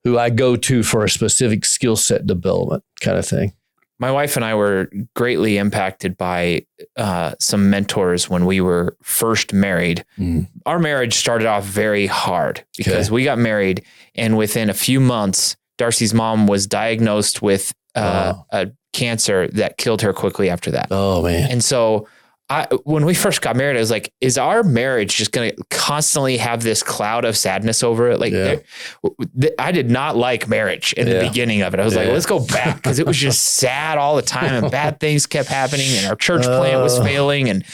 who 0.04 0.18
I 0.18 0.30
go 0.30 0.56
to 0.56 0.82
for 0.82 1.04
a 1.04 1.10
specific 1.10 1.64
skill 1.64 1.96
set 1.96 2.26
development 2.26 2.82
kind 3.00 3.18
of 3.18 3.26
thing. 3.26 3.52
My 3.98 4.10
wife 4.10 4.34
and 4.34 4.44
I 4.44 4.54
were 4.56 4.90
greatly 5.14 5.58
impacted 5.58 6.16
by 6.16 6.66
uh, 6.96 7.34
some 7.38 7.70
mentors 7.70 8.28
when 8.28 8.46
we 8.46 8.60
were 8.60 8.96
first 9.02 9.52
married. 9.52 10.04
Mm. 10.18 10.48
Our 10.66 10.80
marriage 10.80 11.14
started 11.14 11.46
off 11.46 11.64
very 11.64 12.06
hard 12.08 12.64
because 12.76 13.12
we 13.12 13.22
got 13.22 13.38
married, 13.38 13.84
and 14.16 14.36
within 14.36 14.70
a 14.70 14.74
few 14.74 14.98
months, 14.98 15.56
Darcy's 15.78 16.12
mom 16.12 16.48
was 16.48 16.66
diagnosed 16.66 17.42
with 17.42 17.72
uh, 17.94 18.32
Wow. 18.34 18.46
a 18.50 18.70
cancer 18.92 19.46
that 19.48 19.76
killed 19.78 20.02
her 20.02 20.12
quickly 20.12 20.50
after 20.50 20.72
that. 20.72 20.88
Oh 20.90 21.22
man. 21.22 21.48
And 21.50 21.62
so 21.62 22.08
I, 22.50 22.66
when 22.84 23.06
we 23.06 23.14
first 23.14 23.40
got 23.40 23.56
married, 23.56 23.76
I 23.76 23.80
was 23.80 23.90
like, 23.90 24.12
is 24.20 24.36
our 24.36 24.62
marriage 24.62 25.16
just 25.16 25.32
going 25.32 25.56
to 25.56 25.64
constantly 25.70 26.36
have 26.36 26.62
this 26.62 26.82
cloud 26.82 27.24
of 27.24 27.34
sadness 27.36 27.82
over 27.82 28.10
it? 28.10 28.20
Like, 28.20 28.32
Yeah. 28.34 28.56
th- 29.40 29.54
I 29.58 29.72
did 29.72 29.90
not 29.90 30.16
like 30.16 30.48
marriage 30.48 30.92
in 30.92 31.08
the 31.08 31.20
beginning 31.20 31.62
of 31.62 31.72
it. 31.72 31.80
I 31.80 31.84
was 31.84 31.96
like, 31.96 32.08
let's 32.08 32.26
go 32.26 32.40
back 32.44 32.76
because 32.76 32.98
it 32.98 33.06
was 33.06 33.16
just 33.16 33.42
sad 33.56 33.96
all 33.96 34.16
the 34.16 34.22
time 34.22 34.52
and 34.64 34.70
bad 34.70 35.00
things 35.00 35.24
kept 35.26 35.48
happening 35.48 35.86
and 35.96 36.06
our 36.06 36.16
church 36.16 36.42
plant 36.42 36.82
was 36.82 36.98
Uh. 36.98 37.04
failing. 37.04 37.48
And, 37.48 37.64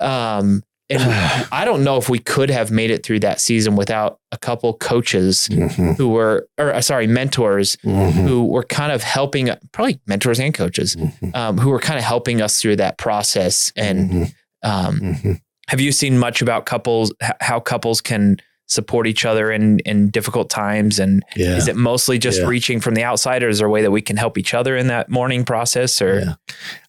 um, 0.00 0.62
and 0.92 1.46
I 1.52 1.64
don't 1.64 1.82
know 1.84 1.96
if 1.96 2.08
we 2.08 2.18
could 2.18 2.50
have 2.50 2.70
made 2.70 2.90
it 2.90 3.04
through 3.04 3.20
that 3.20 3.40
season 3.40 3.76
without 3.76 4.18
a 4.32 4.38
couple 4.38 4.74
coaches 4.74 5.48
Mhm. 5.50 5.96
who 5.96 6.08
were, 6.08 6.46
or 6.58 6.72
uh, 6.74 6.80
sorry, 6.80 7.06
mentors 7.06 7.76
Mhm. 7.84 8.12
who 8.12 8.44
were 8.46 8.64
kind 8.64 8.92
of 8.92 9.02
helping, 9.02 9.50
probably 9.72 10.00
mentors 10.06 10.38
and 10.40 10.54
coaches, 10.54 10.96
Mhm. 10.96 11.34
um, 11.34 11.58
who 11.58 11.70
were 11.70 11.80
kind 11.80 11.98
of 11.98 12.04
helping 12.04 12.40
us 12.40 12.60
through 12.60 12.76
that 12.76 12.98
process. 12.98 13.72
And 13.76 14.10
Mhm. 14.10 14.34
um, 14.62 15.00
Mhm. 15.00 15.40
have 15.68 15.80
you 15.80 15.92
seen 15.92 16.18
much 16.18 16.42
about 16.42 16.66
couples, 16.66 17.12
how 17.40 17.60
couples 17.60 18.00
can 18.00 18.36
support 18.68 19.06
each 19.06 19.26
other 19.26 19.50
in 19.52 19.80
in 19.80 20.08
difficult 20.08 20.48
times? 20.48 20.98
And 20.98 21.22
Yeah. 21.36 21.56
is 21.56 21.68
it 21.68 21.76
mostly 21.76 22.18
just 22.18 22.40
Yeah. 22.40 22.46
reaching 22.46 22.80
from 22.80 22.94
the 22.94 23.02
outside, 23.04 23.42
or 23.42 23.48
is 23.50 23.58
there 23.58 23.66
a 23.66 23.70
way 23.70 23.82
that 23.82 23.90
we 23.90 24.00
can 24.00 24.16
help 24.16 24.38
each 24.38 24.54
other 24.54 24.76
in 24.76 24.86
that 24.86 25.10
mourning 25.10 25.44
process? 25.44 26.00
Or 26.00 26.20
Yeah. 26.20 26.34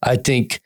I 0.02 0.16
think 0.16 0.62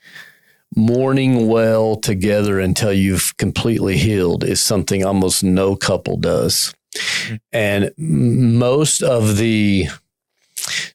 mourning 0.75 1.47
well 1.47 1.95
together 1.95 2.59
until 2.59 2.93
you've 2.93 3.35
completely 3.37 3.97
healed 3.97 4.43
is 4.43 4.61
something 4.61 5.03
almost 5.03 5.43
no 5.43 5.75
couple 5.75 6.17
does. 6.17 6.73
And 7.51 7.91
most 7.97 9.01
of 9.01 9.37
the, 9.37 9.87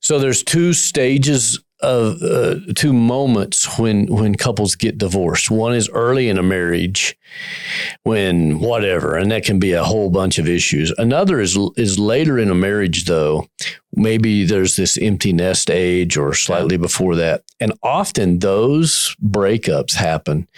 so 0.00 0.19
there's 0.19 0.43
two 0.43 0.73
stages 0.73 1.59
of 1.82 2.22
uh, 2.22 2.56
two 2.74 2.92
moments 2.92 3.78
when 3.78 4.06
when 4.06 4.34
couples 4.34 4.74
get 4.76 4.98
divorced. 4.98 5.50
One 5.50 5.74
is 5.74 5.88
early 5.90 6.28
in 6.28 6.38
a 6.38 6.42
marriage, 6.42 7.16
when 8.04 8.60
whatever, 8.60 9.16
and 9.16 9.30
that 9.30 9.44
can 9.44 9.58
be 9.58 9.72
a 9.72 9.84
whole 9.84 10.10
bunch 10.10 10.38
of 10.38 10.48
issues. 10.48 10.92
Another 10.98 11.40
is 11.40 11.58
is 11.76 11.98
later 11.98 12.38
in 12.38 12.50
a 12.50 12.54
marriage, 12.54 13.04
though. 13.04 13.46
Maybe 13.94 14.44
there's 14.44 14.76
this 14.76 14.96
empty 14.96 15.32
nest 15.34 15.70
age 15.70 16.16
or 16.16 16.32
slightly 16.32 16.78
before 16.78 17.14
that, 17.16 17.42
and 17.60 17.72
often 17.82 18.38
those 18.38 19.14
breakups 19.22 19.94
happen 19.94 20.48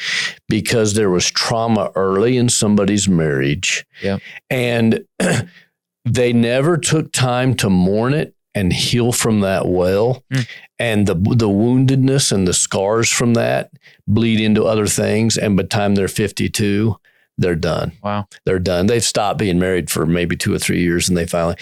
because 0.49 0.95
there 0.95 1.11
was 1.11 1.31
trauma 1.31 1.91
early 1.97 2.37
in 2.37 2.49
somebody's 2.49 3.09
marriage, 3.09 3.85
Yeah. 4.03 4.19
and 4.51 5.05
they 6.05 6.33
never 6.33 6.77
took 6.77 7.11
time 7.13 7.55
to 7.57 7.71
mourn 7.71 8.15
it 8.15 8.34
and 8.55 8.73
heal 8.73 9.13
from 9.13 9.41
that 9.41 9.67
well. 9.67 10.23
Mm. 10.33 10.49
and 10.79 11.07
the 11.07 11.15
the 11.15 11.49
woundedness 11.49 12.33
and 12.33 12.47
the 12.47 12.55
scars 12.55 13.11
from 13.11 13.35
that 13.35 13.71
bleed 14.07 14.41
into 14.41 14.65
other 14.65 14.87
things. 14.87 15.37
And 15.37 15.57
by 15.57 15.63
the 15.63 15.69
time 15.69 15.95
they're 15.95 16.09
52 16.09 16.97
they're 17.37 17.57
done. 17.57 17.91
Wow, 18.01 18.29
they're 18.45 18.61
done. 18.61 18.87
They've 18.87 19.03
stopped 19.03 19.41
being 19.41 19.59
married 19.59 19.91
for 19.91 20.07
maybe 20.07 20.37
2 20.37 20.55
or 20.55 20.59
3 20.59 20.81
years 20.81 21.09
and 21.09 21.19
they 21.19 21.27
finally 21.27 21.57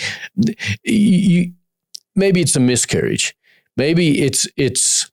you, 0.84 1.52
maybe 2.14 2.40
it's 2.40 2.56
a 2.56 2.60
miscarriage. 2.60 3.34
Maybe 3.76 4.22
it's 4.22 4.46
it's 4.56 5.10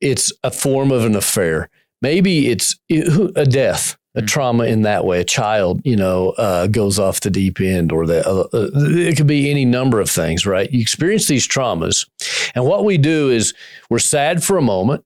it's 0.00 0.32
a 0.44 0.50
form 0.50 0.92
of 0.92 1.04
an 1.04 1.16
affair. 1.16 1.68
Maybe 2.02 2.48
it's 2.48 2.76
a 2.90 3.46
death 3.46 3.96
a 4.16 4.22
Mm. 4.22 4.26
trauma 4.26 4.64
in 4.64 4.82
that 4.82 5.04
way 5.04 5.20
a 5.20 5.24
child 5.24 5.80
you 5.84 5.96
know 5.96 6.30
uh, 6.38 6.66
goes 6.66 6.98
off 6.98 7.20
the 7.20 7.30
deep 7.30 7.60
end 7.60 7.92
or 7.92 8.06
the 8.06 8.26
uh, 8.26 8.48
uh, 8.52 8.68
it 8.74 9.16
could 9.16 9.26
be 9.26 9.50
any 9.50 9.64
number 9.64 10.00
of 10.00 10.10
things 10.10 10.46
right 10.46 10.72
you 10.72 10.80
experience 10.80 11.26
these 11.28 11.46
traumas 11.46 12.08
and 12.54 12.64
what 12.64 12.84
we 12.84 12.96
do 12.98 13.30
is 13.30 13.54
we're 13.90 13.98
sad 13.98 14.42
for 14.42 14.56
a 14.56 14.62
moment 14.62 15.04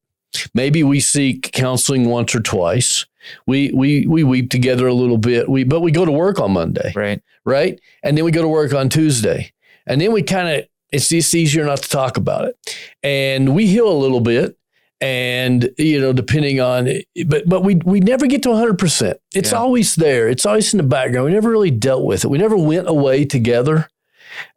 maybe 0.54 0.82
we 0.84 1.00
seek 1.00 1.50
counseling 1.52 2.08
once 2.08 2.34
or 2.34 2.40
twice 2.40 3.06
we 3.46 3.70
we 3.74 4.06
we 4.06 4.22
weep 4.24 4.48
together 4.50 4.86
a 4.86 4.94
little 4.94 5.18
bit 5.18 5.48
we 5.48 5.64
but 5.64 5.80
we 5.80 5.90
go 5.90 6.04
to 6.04 6.12
work 6.12 6.38
on 6.40 6.52
monday 6.52 6.92
right, 6.94 7.20
right? 7.44 7.80
And 8.02 8.16
then 8.16 8.24
we 8.24 8.30
go 8.30 8.42
to 8.42 8.48
work 8.48 8.72
on 8.72 8.88
Tuesday. 8.88 9.50
And 9.86 10.00
then 10.00 10.12
we 10.12 10.22
kind 10.22 10.48
of, 10.48 10.68
it's 10.92 11.08
just 11.08 11.34
easier 11.34 11.64
not 11.64 11.82
to 11.82 11.88
talk 11.88 12.16
about 12.16 12.44
it. 12.44 12.54
And 13.02 13.54
we 13.56 13.66
heal 13.66 13.90
a 13.90 13.96
little 14.04 14.20
bit. 14.20 14.56
And, 15.00 15.70
you 15.78 15.98
know, 15.98 16.12
depending 16.12 16.60
on, 16.60 16.88
but, 17.26 17.48
but 17.48 17.62
we, 17.64 17.76
we 17.76 18.00
never 18.00 18.26
get 18.26 18.42
to 18.42 18.50
100%. 18.50 19.14
It's 19.34 19.52
Yeah. 19.52 19.58
always 19.58 19.94
there. 19.94 20.28
It's 20.28 20.44
always 20.44 20.74
in 20.74 20.76
the 20.78 20.82
background. 20.82 21.24
We 21.26 21.32
never 21.32 21.48
really 21.50 21.70
dealt 21.70 22.04
with 22.04 22.24
it. 22.24 22.28
We 22.28 22.36
never 22.38 22.56
went 22.56 22.86
away 22.88 23.24
together 23.24 23.88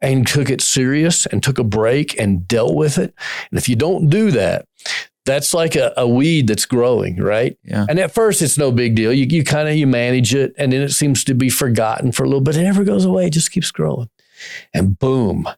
and 0.02 0.26
took 0.26 0.50
it 0.50 0.60
serious 0.60 1.24
and 1.26 1.42
took 1.42 1.58
a 1.58 1.64
break 1.64 2.18
and 2.20 2.46
dealt 2.46 2.74
with 2.74 2.98
it. 2.98 3.14
And 3.50 3.58
if 3.58 3.68
you 3.70 3.76
don't 3.76 4.08
do 4.10 4.30
that, 4.32 4.66
that's 5.24 5.54
like 5.54 5.76
a, 5.76 5.94
a 5.96 6.06
weed 6.06 6.46
that's 6.48 6.66
growing, 6.66 7.16
right? 7.16 7.56
yeah, 7.64 7.86
And 7.88 7.98
at 7.98 8.12
first, 8.12 8.42
it's 8.42 8.58
no 8.58 8.70
big 8.70 8.94
deal. 8.94 9.10
You, 9.14 9.24
you 9.24 9.42
kind 9.42 9.66
of 9.70 9.74
you 9.74 9.86
manage 9.86 10.34
it, 10.34 10.52
and 10.58 10.70
then 10.70 10.82
it 10.82 10.90
seems 10.92 11.24
to 11.24 11.34
be 11.34 11.48
forgotten 11.48 12.12
for 12.12 12.24
a 12.24 12.26
little 12.26 12.42
bit. 12.42 12.56
It 12.58 12.62
never 12.64 12.84
goes 12.84 13.06
away. 13.06 13.28
It 13.28 13.32
just 13.32 13.50
keeps 13.50 13.70
growing, 13.70 14.10
and 14.74 14.98
boom, 14.98 15.48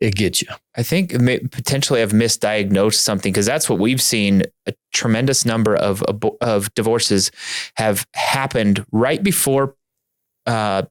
it 0.00 0.14
gets 0.14 0.40
you. 0.42 0.48
I 0.76 0.82
think 0.82 1.10
potentially 1.50 2.02
I've 2.02 2.12
misdiagnosed 2.12 2.94
something 2.94 3.32
because 3.32 3.46
that's 3.46 3.68
what 3.68 3.78
we've 3.78 4.00
seen. 4.02 4.42
A 4.66 4.74
tremendous 4.92 5.44
number 5.44 5.74
of 5.76 6.02
of 6.40 6.72
divorces 6.74 7.30
have 7.74 8.06
happened 8.14 8.84
right 8.92 9.22
before 9.22 9.74
uh, 10.46 10.82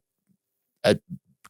a 0.84 0.98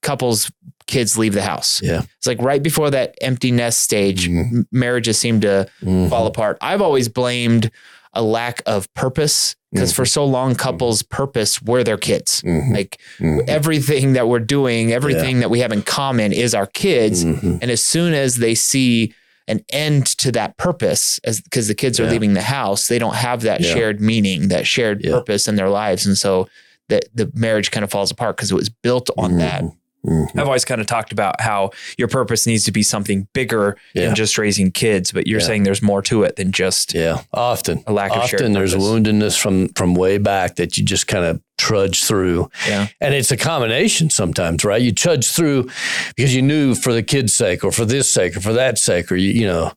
couple's 0.01 0.51
kids 0.85 1.17
leave 1.17 1.33
the 1.33 1.41
house. 1.41 1.81
Yeah. 1.81 2.03
It's 2.17 2.27
like 2.27 2.41
right 2.41 2.63
before 2.63 2.89
that 2.91 3.15
empty 3.21 3.51
nest 3.51 3.81
stage, 3.81 4.29
Mhm. 4.29 4.65
marriages 4.71 5.17
seem 5.17 5.41
to 5.41 5.67
Mhm. 5.83 6.09
fall 6.09 6.27
apart. 6.27 6.57
I've 6.61 6.81
always 6.81 7.09
blamed 7.09 7.71
a 8.13 8.21
lack 8.21 8.61
of 8.65 8.91
purpose 8.93 9.55
because 9.77 9.93
for 9.93 10.05
so 10.05 10.25
long, 10.25 10.55
couples' 10.55 11.01
purpose 11.03 11.61
were 11.61 11.83
their 11.83 11.97
kids. 11.97 12.41
Mhm. 12.41 12.73
Like 12.73 12.99
Mhm. 13.19 13.47
everything 13.47 14.13
that 14.13 14.27
we're 14.27 14.39
doing, 14.39 14.91
everything 14.91 15.39
that 15.39 15.49
we 15.49 15.59
have 15.59 15.71
in 15.71 15.81
common 15.83 16.33
is 16.33 16.53
our 16.53 16.67
kids. 16.67 17.23
Mhm. 17.23 17.59
And 17.61 17.71
as 17.71 17.81
soon 17.81 18.13
as 18.13 18.37
they 18.37 18.55
see 18.55 19.13
an 19.47 19.63
end 19.71 20.05
to 20.17 20.31
that 20.33 20.57
purpose, 20.57 21.19
as 21.23 21.39
because 21.39 21.67
the 21.69 21.73
kids 21.75 21.99
are 21.99 22.03
Yeah. 22.03 22.11
leaving 22.11 22.33
the 22.33 22.41
house, 22.41 22.87
they 22.87 22.99
don't 22.99 23.15
have 23.15 23.41
that 23.43 23.61
Yeah. 23.61 23.73
shared 23.73 24.01
meaning, 24.01 24.49
that 24.49 24.67
shared 24.67 25.01
Yeah. 25.03 25.11
purpose 25.11 25.47
in 25.47 25.55
their 25.55 25.69
lives, 25.69 26.05
and 26.05 26.17
so 26.17 26.49
the 26.89 26.99
the 27.15 27.31
marriage 27.33 27.71
kind 27.71 27.83
of 27.83 27.89
falls 27.91 28.11
apart 28.11 28.35
because 28.37 28.51
it 28.51 28.55
was 28.55 28.69
built 28.69 29.09
on 29.17 29.37
that. 29.37 29.63
Mhm. 30.07 30.31
Mhm. 30.31 30.39
I've 30.39 30.47
always 30.47 30.65
kind 30.65 30.81
of 30.81 30.87
talked 30.87 31.11
about 31.11 31.41
how 31.41 31.71
your 31.97 32.07
purpose 32.07 32.47
needs 32.47 32.63
to 32.65 32.71
be 32.71 32.83
something 32.83 33.27
bigger 33.33 33.77
Yeah. 33.93 34.05
than 34.07 34.15
just 34.15 34.37
raising 34.37 34.71
kids, 34.71 35.11
but 35.11 35.27
you're 35.27 35.39
Yeah. 35.39 35.45
saying 35.47 35.63
there's 35.63 35.81
more 35.81 36.01
to 36.03 36.23
it 36.23 36.35
than 36.37 36.51
just 36.51 36.93
Yeah, 36.93 37.21
often. 37.33 37.83
a 37.87 37.93
lack 37.93 38.11
of 38.15 38.23
shared 38.29 38.41
Often 38.41 38.53
there's 38.53 38.73
purpose. 38.73 38.87
woundedness 38.87 39.37
from 39.39 39.69
from 39.69 39.95
way 39.95 40.17
back 40.17 40.55
that 40.55 40.77
you 40.77 40.83
just 40.83 41.07
kind 41.07 41.25
of 41.25 41.39
trudge 41.57 42.03
through. 42.03 42.49
Yeah. 42.67 42.87
And 43.01 43.15
it's 43.15 43.31
a 43.31 43.37
combination 43.37 44.09
sometimes, 44.11 44.63
right? 44.63 44.79
You 44.81 44.91
trudge 44.91 45.27
through 45.27 45.67
because 46.15 46.35
you 46.35 46.41
knew 46.43 46.75
for 46.75 46.93
the 46.93 47.01
kid's 47.01 47.33
sake 47.33 47.63
or 47.63 47.71
for 47.71 47.83
this 47.83 48.07
sake 48.07 48.37
or 48.37 48.41
for 48.41 48.53
that 48.53 48.77
sake, 48.77 49.11
or 49.11 49.15
you, 49.15 49.31
you 49.31 49.47
know, 49.47 49.71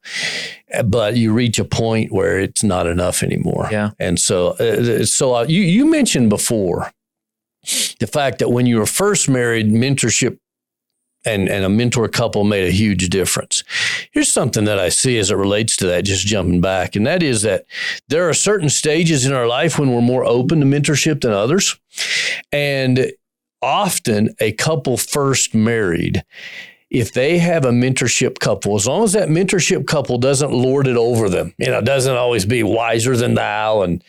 but 0.84 1.16
you 1.16 1.32
reach 1.32 1.58
a 1.58 1.64
point 1.64 2.12
where 2.12 2.38
it's 2.38 2.62
not 2.62 2.86
enough 2.86 3.22
anymore. 3.22 3.68
Yeah. 3.72 3.90
And 3.98 4.18
so, 4.18 4.48
uh, 4.60 5.04
so 5.06 5.34
uh, 5.34 5.46
you, 5.48 5.62
you 5.62 5.86
mentioned 5.86 6.28
before 6.28 6.92
the 7.98 8.06
fact 8.06 8.38
that 8.38 8.50
when 8.50 8.66
you 8.66 8.78
were 8.78 8.86
first 8.86 9.28
married, 9.28 9.68
mentorship 9.68 10.38
and, 11.24 11.48
and 11.48 11.64
a 11.64 11.68
mentor 11.68 12.08
couple 12.08 12.44
made 12.44 12.66
a 12.66 12.70
huge 12.70 13.08
difference. 13.10 13.62
Here's 14.12 14.32
something 14.32 14.64
that 14.64 14.78
I 14.78 14.88
see 14.88 15.18
as 15.18 15.30
it 15.30 15.36
relates 15.36 15.76
to 15.76 15.86
that, 15.86 16.04
just 16.04 16.26
jumping 16.26 16.60
back, 16.60 16.96
and 16.96 17.06
that 17.06 17.22
is 17.22 17.42
that 17.42 17.66
there 18.08 18.28
are 18.28 18.34
certain 18.34 18.70
stages 18.70 19.26
in 19.26 19.32
our 19.32 19.46
life 19.46 19.78
when 19.78 19.92
we're 19.92 20.00
more 20.00 20.24
open 20.24 20.60
to 20.60 20.66
mentorship 20.66 21.20
than 21.20 21.32
others. 21.32 21.78
And 22.52 23.12
often 23.62 24.34
a 24.40 24.52
couple 24.52 24.96
first 24.96 25.54
married, 25.54 26.24
if 26.90 27.12
they 27.12 27.38
have 27.38 27.64
a 27.64 27.70
mentorship 27.70 28.38
couple, 28.40 28.74
as 28.74 28.86
long 28.86 29.04
as 29.04 29.12
that 29.12 29.28
mentorship 29.28 29.86
couple 29.86 30.18
doesn't 30.18 30.50
lord 30.52 30.86
it 30.88 30.96
over 30.96 31.28
them, 31.28 31.54
you 31.58 31.66
know, 31.68 31.80
doesn't 31.80 32.16
always 32.16 32.44
be 32.44 32.62
wiser 32.62 33.16
than 33.16 33.34
thou 33.34 33.82
and 33.82 34.02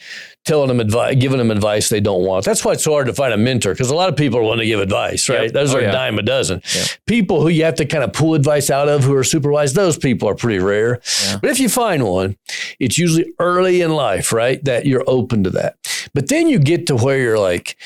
telling 0.46 0.68
them 0.68 0.80
advice, 0.80 1.16
giving 1.20 1.38
them 1.38 1.52
advice 1.52 1.90
they 1.90 2.00
don't 2.00 2.26
want. 2.26 2.44
That's 2.44 2.66
why 2.66 2.72
it's 2.72 2.84
so 2.84 2.94
hard 2.94 3.06
to 3.06 3.14
find 3.14 3.32
a 3.32 3.38
mentor 3.38 3.74
because 3.74 3.92
a 3.92 3.96
lot 3.96 4.10
of 4.10 4.16
people 4.16 4.40
are 4.40 4.44
wanting 4.44 4.62
to 4.62 4.66
give 4.66 4.80
advice, 4.80 5.30
right? 5.30 5.44
Yep. 5.44 5.52
Those 5.54 5.76
Oh, 5.76 5.78
are 5.78 5.82
yeah. 5.82 5.90
a 5.90 5.92
dime 5.92 6.18
a 6.18 6.24
dozen. 6.24 6.64
People 7.06 7.42
who 7.44 7.50
you 7.50 7.64
have 7.66 7.76
to 7.76 7.86
kind 7.86 8.04
of 8.04 8.12
pull 8.14 8.34
advice 8.34 8.72
out 8.72 8.90
of 8.90 9.04
who 9.04 9.14
are 9.14 9.24
supervised, 9.24 9.76
those 9.76 9.98
people 10.00 10.28
are 10.28 10.34
pretty 10.36 10.58
rare. 10.58 11.00
Yeah. 11.26 11.38
But 11.40 11.52
if 11.52 11.60
you 11.60 11.70
find 11.70 12.04
one, 12.08 12.38
it's 12.80 12.98
usually 12.98 13.32
early 13.38 13.82
in 13.82 13.92
life, 13.92 14.34
right? 14.34 14.64
That 14.66 14.88
you're 14.88 15.04
open 15.06 15.44
to 15.44 15.52
that. 15.52 15.76
But 16.16 16.30
then 16.30 16.48
you 16.50 16.58
get 16.58 16.88
to 16.88 16.96
where 16.96 17.20
you're 17.20 17.38
like, 17.40 17.78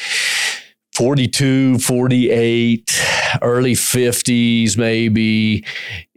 42, 0.96 1.80
48, 1.80 3.02
early 3.42 3.74
50s, 3.74 4.78
maybe. 4.78 5.66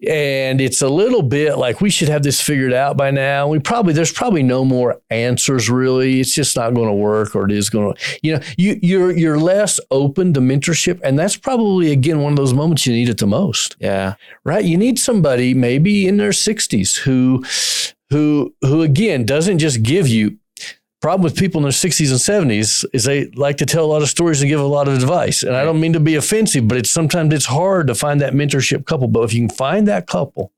And 0.09 0.61
it's 0.61 0.81
a 0.81 0.89
little 0.89 1.23
bit 1.23 1.59
like 1.59 1.81
we 1.81 1.91
should 1.91 2.09
have 2.09 2.23
this 2.23 2.41
figured 2.41 2.73
out 2.73 2.97
by 2.97 3.11
now. 3.11 3.49
We 3.49 3.59
probably, 3.59 3.93
there's 3.93 4.13
probably 4.13 4.45
no 4.45 4.65
more 4.65 5.01
answers 5.11 5.69
really. 5.69 6.21
It's 6.21 6.33
just 6.35 6.55
not 6.57 6.75
going 6.75 6.87
to 6.87 6.95
work 6.95 7.35
or 7.35 7.45
it 7.47 7.51
is 7.51 7.69
going 7.69 7.95
to, 7.95 8.19
you 8.23 8.37
know, 8.37 8.43
you, 8.57 8.79
you're, 8.81 9.11
you're 9.11 9.39
less 9.39 9.81
open 9.91 10.33
to 10.35 10.41
mentorship. 10.41 11.01
And 11.03 11.19
that's 11.19 11.37
probably, 11.37 11.91
again, 11.91 12.21
one 12.21 12.33
of 12.33 12.37
those 12.37 12.55
moments 12.55 12.87
you 12.87 12.93
need 12.93 13.09
it 13.09 13.19
the 13.19 13.27
most 13.27 13.77
Yeah. 13.81 14.15
right? 14.45 14.65
You 14.65 14.77
need 14.77 14.99
somebody 15.01 15.55
maybe 15.55 16.07
in 16.07 16.19
their 16.19 16.31
60s 16.31 16.99
who 16.99 17.43
who 18.11 18.55
who 18.63 18.83
again 18.83 19.25
doesn't 19.27 19.59
just 19.59 19.83
give 19.83 20.09
you 20.09 20.39
problem 21.01 21.23
with 21.23 21.37
people 21.37 21.59
in 21.59 21.63
their 21.63 21.73
60s 21.73 22.11
and 22.11 22.51
70s 22.51 22.85
is 22.93 23.05
they 23.05 23.27
like 23.31 23.57
to 23.59 23.67
tell 23.67 23.85
a 23.85 23.87
lot 23.87 24.03
of 24.03 24.09
stories 24.09 24.43
and 24.43 24.49
give 24.49 24.61
a 24.61 24.65
lot 24.65 24.89
of 24.89 24.95
advice. 24.95 25.43
And 25.43 25.57
I 25.57 25.65
don't 25.65 25.81
mean 25.81 25.93
to 25.93 26.01
be 26.01 26.17
offensive, 26.17 26.67
but 26.67 26.77
it's 26.77 26.91
sometimes 26.91 27.33
it's 27.33 27.47
hard 27.47 27.87
to 27.87 27.95
find 27.95 28.21
that 28.21 28.33
mentorship 28.33 28.87
couple. 28.87 29.09
But 29.09 29.23
if 29.23 29.35
you 29.35 29.47
can 29.47 29.57
find 29.57 29.87
that 29.89 30.07
couple 30.07 30.53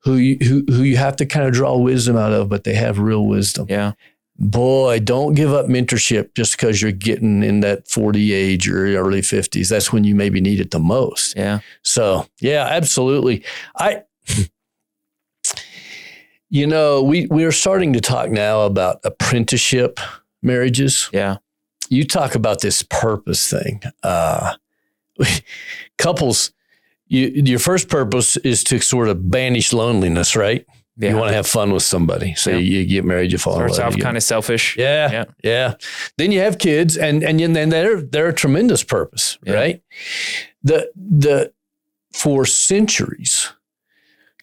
who 0.00 0.16
you, 0.16 0.36
who, 0.38 0.64
who 0.68 0.82
you 0.82 0.96
have 0.96 1.16
to 1.16 1.26
kind 1.26 1.46
of 1.46 1.52
draw 1.52 1.76
wisdom 1.76 2.16
out 2.16 2.32
of, 2.32 2.48
but 2.48 2.64
they 2.64 2.74
have 2.74 2.98
real 2.98 3.26
wisdom. 3.26 3.66
Yeah. 3.68 3.92
Boy, 4.38 5.00
don't 5.00 5.34
give 5.34 5.52
up 5.52 5.66
mentorship 5.66 6.32
just 6.34 6.52
because 6.52 6.80
you're 6.80 6.92
getting 6.92 7.42
in 7.42 7.60
that 7.60 7.88
40 7.88 8.32
age 8.32 8.68
or 8.68 8.86
early 8.96 9.20
50s. 9.20 9.68
That's 9.68 9.92
when 9.92 10.04
you 10.04 10.14
maybe 10.14 10.40
need 10.40 10.60
it 10.60 10.70
the 10.70 10.78
most. 10.78 11.36
Yeah. 11.36 11.58
So, 11.82 12.26
yeah, 12.38 12.68
absolutely. 12.70 13.44
I 13.76 14.02
you 16.50 16.66
know, 16.66 17.02
we 17.02 17.26
we 17.26 17.44
are 17.44 17.52
starting 17.52 17.92
to 17.94 18.00
talk 18.00 18.30
now 18.30 18.62
about 18.62 19.00
apprenticeship 19.04 20.00
marriages. 20.42 21.08
Yeah. 21.12 21.36
You 21.90 22.04
talk 22.06 22.34
about 22.34 22.60
this 22.60 22.82
purpose 22.82 23.48
thing. 23.50 23.82
Uh, 24.02 24.54
couples, 25.98 26.52
you, 27.06 27.28
your 27.44 27.58
first 27.58 27.88
purpose 27.88 28.36
is 28.38 28.62
to 28.64 28.80
sort 28.80 29.08
of 29.08 29.30
banish 29.30 29.72
loneliness, 29.72 30.36
right? 30.36 30.66
Yeah. 30.96 31.10
You 31.10 31.16
want 31.16 31.28
to 31.30 31.34
have 31.34 31.46
fun 31.46 31.72
with 31.72 31.82
somebody. 31.84 32.34
So 32.34 32.50
Yeah. 32.50 32.56
you, 32.58 32.78
you 32.80 32.86
get 32.86 33.04
married, 33.04 33.30
you 33.32 33.38
fall 33.38 33.54
in 33.54 33.58
Starts 33.72 33.78
love. 33.78 33.94
off 33.94 34.00
kind 34.00 34.16
of 34.16 34.22
selfish. 34.22 34.76
yeah, 34.76 35.10
Yeah. 35.10 35.24
yeah, 35.44 35.74
Then 36.16 36.32
you 36.32 36.40
have 36.40 36.58
kids, 36.58 36.96
and 36.96 37.22
and 37.22 37.38
then 37.54 37.68
they're 37.68 38.00
they're 38.02 38.28
a 38.28 38.34
tremendous 38.34 38.82
purpose, 38.82 39.38
Yeah. 39.46 39.54
right? 39.54 39.82
The 40.62 40.90
the 40.96 41.52
for 42.12 42.44
centuries, 42.46 43.52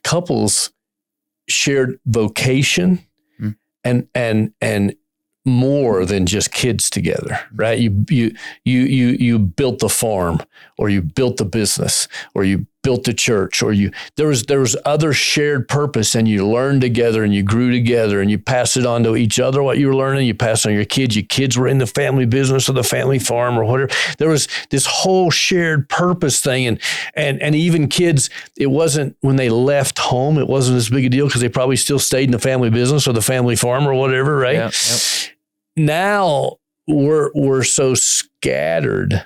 couples 0.03 0.71
shared 1.47 1.99
vocation 2.05 2.99
Mm. 3.39 3.55
and 3.83 4.07
and 4.15 4.53
and 4.61 4.95
more 5.47 6.05
than 6.05 6.25
just 6.25 6.51
kids 6.51 6.89
together, 6.89 7.37
right? 7.53 7.77
You 7.77 8.03
you 8.09 8.31
you 8.63 8.79
you 8.81 9.07
you 9.19 9.39
built 9.39 9.79
the 9.79 9.89
farm, 9.89 10.39
or 10.77 10.89
you 10.89 11.01
built 11.01 11.37
the 11.37 11.45
business, 11.45 12.07
or 12.33 12.43
you 12.43 12.65
built 12.85 13.03
the 13.03 13.13
church, 13.15 13.63
or 13.63 13.73
you 13.73 13.89
there 14.15 14.27
was 14.27 14.43
there 14.43 14.59
was 14.59 14.77
other 14.85 15.11
shared 15.11 15.67
purpose, 15.67 16.13
and 16.13 16.27
you 16.27 16.47
learned 16.47 16.81
together, 16.81 17.23
and 17.23 17.33
you 17.33 17.41
grew 17.41 17.71
together, 17.71 18.21
and 18.21 18.29
you 18.29 18.37
passed 18.37 18.77
it 18.77 18.85
on 18.85 19.03
to 19.03 19.15
each 19.15 19.39
other 19.39 19.63
what 19.63 19.79
you 19.79 19.87
were 19.87 19.95
learning. 19.95 20.27
You 20.27 20.35
passed 20.35 20.67
on 20.67 20.73
your 20.73 20.85
kids. 20.85 21.15
Your 21.15 21.25
kids 21.25 21.57
were 21.57 21.67
in 21.67 21.79
the 21.79 21.87
family 21.87 22.27
business 22.27 22.69
or 22.69 22.73
the 22.73 22.83
family 22.83 23.17
farm 23.17 23.57
or 23.57 23.65
whatever. 23.65 23.91
There 24.19 24.29
was 24.29 24.47
this 24.69 24.85
whole 24.85 25.31
shared 25.31 25.89
purpose 25.89 26.41
thing, 26.41 26.67
and 26.67 26.79
and 27.15 27.41
and 27.41 27.55
even 27.55 27.87
kids, 27.87 28.29
it 28.55 28.67
wasn't 28.67 29.17
when 29.21 29.35
they 29.35 29.49
left 29.49 29.97
home, 29.97 30.37
it 30.37 30.47
wasn't 30.47 30.77
as 30.77 30.87
big 30.89 31.05
a 31.05 31.09
deal 31.09 31.25
because 31.25 31.41
they 31.41 31.49
probably 31.49 31.77
still 31.77 31.99
stayed 31.99 32.25
in 32.25 32.31
the 32.31 32.39
family 32.39 32.69
business 32.69 33.07
or 33.07 33.13
the 33.13 33.21
family 33.21 33.55
farm 33.55 33.87
or 33.87 33.95
whatever, 33.95 34.37
right? 34.37 34.55
Yeah. 34.55 34.65
Yep. 34.65 35.35
now 35.75 36.57
we're 36.87 37.31
we're 37.33 37.63
so 37.63 37.95
scattered 37.95 39.25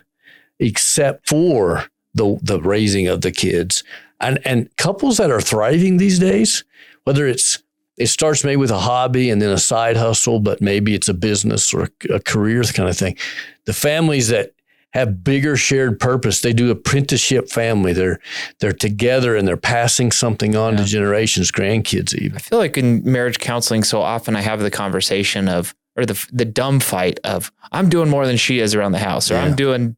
except 0.59 1.27
for 1.27 1.85
the 2.13 2.37
the 2.41 2.61
raising 2.61 3.07
of 3.07 3.21
the 3.21 3.31
kids. 3.31 3.83
And 4.19 4.39
and 4.45 4.69
couples 4.77 5.17
that 5.17 5.31
are 5.31 5.41
thriving 5.41 5.97
these 5.97 6.19
days 6.19 6.63
whether 7.09 7.25
it's 7.25 7.63
it 7.97 8.07
starts 8.07 8.43
maybe 8.43 8.57
with 8.57 8.69
a 8.69 8.77
hobby 8.79 9.31
and 9.31 9.41
then 9.41 9.49
a 9.49 9.57
side 9.57 9.97
hustle 9.97 10.39
but 10.39 10.61
maybe 10.61 10.93
it's 10.93 11.09
a 11.09 11.13
business 11.13 11.73
or 11.73 11.83
a, 11.83 12.13
a 12.13 12.19
career 12.19 12.61
kind 12.63 12.87
of 12.87 12.95
thing. 12.95 13.17
The 13.65 13.73
families 13.73 14.27
that 14.29 14.53
have 14.93 15.23
bigger 15.23 15.55
shared 15.55 15.99
purpose 15.99 16.41
they 16.41 16.53
do 16.53 16.69
apprenticeship 16.69 17.49
family. 17.49 17.93
They're 17.93 18.19
they're 18.59 18.73
together 18.73 19.35
and 19.35 19.47
they're 19.47 19.57
passing 19.57 20.11
something 20.11 20.55
on 20.55 20.77
to 20.77 20.83
generations 20.83 21.51
grandkids 21.51 22.13
even. 22.13 22.37
I 22.37 22.39
feel 22.39 22.59
like 22.59 22.77
in 22.77 23.01
marriage 23.03 23.39
counseling, 23.39 23.83
so 23.83 24.01
often 24.01 24.35
I 24.35 24.41
have 24.41 24.61
the 24.61 24.71
conversation 24.71 25.47
of, 25.47 25.75
or 25.99 26.05
the 26.05 26.27
the 26.31 26.45
dumb 26.45 26.79
fight 26.79 27.19
of, 27.23 27.51
I'm 27.71 27.89
doing 27.89 28.09
more 28.09 28.25
than 28.25 28.37
she 28.37 28.59
is 28.59 28.73
around 28.75 28.93
the 28.93 28.99
house, 28.99 29.29
or 29.31 29.35
Yeah. 29.35 29.43
I'm 29.43 29.55
doing 29.55 29.95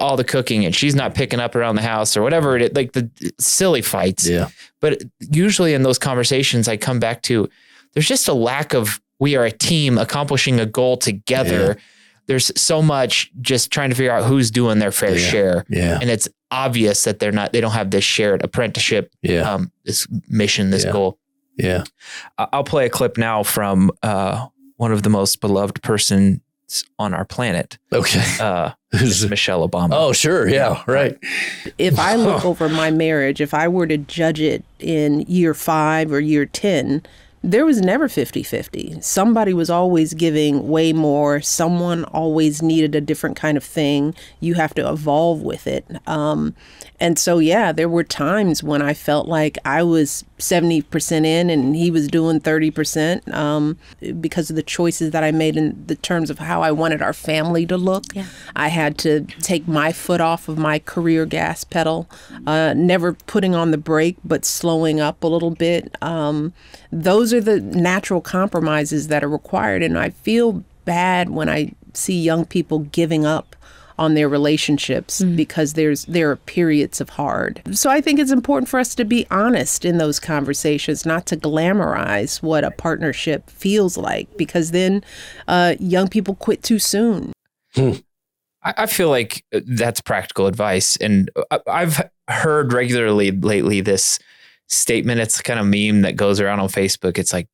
all 0.00 0.16
the 0.16 0.24
cooking 0.24 0.64
and 0.64 0.74
she's 0.74 0.94
not 0.94 1.14
picking 1.14 1.40
up 1.40 1.54
around 1.54 1.76
the 1.76 1.82
house, 1.82 2.16
or 2.16 2.22
whatever 2.22 2.56
it 2.56 2.62
is, 2.62 2.70
like 2.74 2.92
the 2.92 3.08
silly 3.38 3.82
fights. 3.82 4.28
yeah 4.28 4.48
But 4.80 5.02
usually 5.20 5.74
in 5.74 5.82
those 5.82 5.98
conversations, 5.98 6.68
I 6.68 6.76
come 6.76 6.98
back 7.00 7.22
to, 7.22 7.48
there's 7.94 8.08
just 8.08 8.28
a 8.28 8.34
lack 8.34 8.74
of, 8.74 9.00
we 9.18 9.36
are 9.36 9.44
a 9.44 9.50
team 9.52 9.98
accomplishing 9.98 10.60
a 10.60 10.66
goal 10.66 10.96
together. 10.96 11.76
There's 12.26 12.50
so 12.60 12.82
much 12.82 13.30
just 13.40 13.70
trying 13.70 13.90
to 13.90 13.96
figure 13.96 14.12
out 14.12 14.24
who's 14.24 14.50
doing 14.50 14.78
their 14.78 14.92
fair 14.92 15.16
Yeah. 15.16 15.28
share. 15.30 15.64
yeah 15.68 15.98
And 16.00 16.10
it's 16.10 16.28
obvious 16.50 17.04
that 17.04 17.18
they're 17.18 17.32
not, 17.32 17.52
they 17.52 17.60
don't 17.60 17.72
have 17.72 17.90
this 17.90 18.04
shared 18.04 18.42
apprenticeship, 18.44 19.10
yeah 19.22 19.42
um, 19.50 19.70
this 19.84 20.06
mission, 20.28 20.70
this 20.70 20.84
Yeah. 20.84 20.92
goal. 20.92 21.18
yeah 21.56 21.84
I- 22.38 22.48
I'll 22.52 22.64
play 22.64 22.86
a 22.86 22.90
clip 22.90 23.16
now 23.18 23.42
from 23.44 23.90
uh, 24.02 24.46
one 24.84 24.92
of 24.92 25.02
the 25.02 25.08
most 25.08 25.40
beloved 25.40 25.82
persons 25.82 26.40
on 26.98 27.14
our 27.14 27.24
planet, 27.24 27.78
okay 27.90 28.22
uh, 28.38 28.70
Who's- 28.92 29.24
Michelle 29.30 29.66
Obama. 29.66 29.88
Oh, 29.92 30.12
sure. 30.12 30.46
Yeah. 30.46 30.82
Right. 30.86 31.16
if 31.78 31.98
I 31.98 32.16
look 32.16 32.44
over 32.50 32.68
my 32.68 32.90
marriage, 32.90 33.40
if 33.40 33.54
I 33.54 33.66
were 33.66 33.86
to 33.86 33.96
judge 33.96 34.40
it 34.40 34.62
in 34.80 35.20
year 35.22 35.54
five 35.54 36.12
or 36.12 36.20
year 36.20 36.44
10, 36.44 37.02
there 37.44 37.66
was 37.66 37.82
never 37.82 38.08
50 38.08 38.42
50. 38.42 39.02
Somebody 39.02 39.52
was 39.52 39.68
always 39.68 40.14
giving 40.14 40.66
way 40.66 40.94
more. 40.94 41.42
Someone 41.42 42.04
always 42.04 42.62
needed 42.62 42.94
a 42.94 43.02
different 43.02 43.36
kind 43.36 43.58
of 43.58 43.62
thing. 43.62 44.14
You 44.40 44.54
have 44.54 44.72
to 44.74 44.88
evolve 44.88 45.42
with 45.42 45.66
it. 45.66 45.84
Um, 46.06 46.54
and 46.98 47.18
so, 47.18 47.38
yeah, 47.38 47.70
there 47.70 47.88
were 47.88 48.02
times 48.02 48.62
when 48.62 48.80
I 48.80 48.94
felt 48.94 49.28
like 49.28 49.58
I 49.62 49.82
was 49.82 50.24
70% 50.38 51.26
in 51.26 51.50
and 51.50 51.76
he 51.76 51.90
was 51.90 52.08
doing 52.08 52.40
30% 52.40 53.32
um, 53.34 53.76
because 54.20 54.48
of 54.48 54.56
the 54.56 54.62
choices 54.62 55.10
that 55.10 55.22
I 55.22 55.30
made 55.30 55.56
in 55.58 55.84
the 55.86 55.96
terms 55.96 56.30
of 56.30 56.38
how 56.38 56.62
I 56.62 56.70
wanted 56.70 57.02
our 57.02 57.12
family 57.12 57.66
to 57.66 57.76
look. 57.76 58.04
I 58.56 58.68
had 58.68 58.96
to 58.98 59.26
take 59.42 59.68
my 59.68 59.92
foot 59.92 60.22
off 60.22 60.48
of 60.48 60.56
my 60.56 60.78
career 60.78 61.26
gas 61.26 61.62
pedal, 61.64 62.08
uh, 62.46 62.72
never 62.74 63.12
putting 63.12 63.54
on 63.54 63.70
the 63.70 63.78
brake, 63.78 64.16
but 64.24 64.46
slowing 64.46 64.98
up 64.98 65.22
a 65.22 65.26
little 65.26 65.50
bit. 65.50 65.94
Um, 66.00 66.54
those 66.90 67.33
are 67.34 67.40
the 67.40 67.60
natural 67.60 68.20
compromises 68.20 69.08
that 69.08 69.22
are 69.22 69.28
required. 69.28 69.82
And 69.82 69.98
I 69.98 70.10
feel 70.10 70.64
bad 70.84 71.30
when 71.30 71.48
I 71.48 71.72
see 71.92 72.20
young 72.20 72.44
people 72.44 72.80
giving 72.80 73.26
up 73.26 73.54
on 73.96 74.14
their 74.14 74.28
relationships 74.28 75.22
because 75.22 75.74
there's 75.74 76.04
there 76.06 76.28
are 76.30 76.36
periods 76.36 77.00
of 77.00 77.10
hard. 77.10 77.62
So 77.72 77.90
I 77.90 78.00
think 78.00 78.18
it's 78.18 78.32
important 78.32 78.68
for 78.68 78.80
us 78.80 78.92
to 78.96 79.04
be 79.04 79.24
honest 79.30 79.84
in 79.84 79.98
those 79.98 80.18
conversations, 80.18 81.06
not 81.06 81.26
to 81.26 81.36
glamorize 81.36 82.42
what 82.42 82.64
a 82.64 82.72
partnership 82.72 83.48
feels 83.48 83.96
like, 83.96 84.36
because 84.36 84.72
then 84.72 85.04
uh, 85.46 85.76
young 85.78 86.08
people 86.08 86.34
quit 86.34 86.64
too 86.64 86.80
soon. 86.80 87.32
I, 87.76 87.94
I 88.64 88.86
feel 88.86 89.10
like 89.10 89.44
uh, 89.54 89.60
that's 89.64 90.00
practical 90.00 90.48
advice. 90.48 90.96
And 90.96 91.30
I- 91.52 91.60
I've 91.68 92.02
heard 92.28 92.72
regularly 92.72 93.30
lately 93.30 93.80
this 93.80 94.18
statement. 94.68 95.20
It's 95.20 95.40
kind 95.40 95.60
of 95.60 95.66
meme 95.66 96.02
that 96.02 96.16
goes 96.16 96.40
around 96.40 96.60
on 96.60 96.68
Facebook. 96.68 97.18
It's 97.18 97.32
like, 97.32 97.48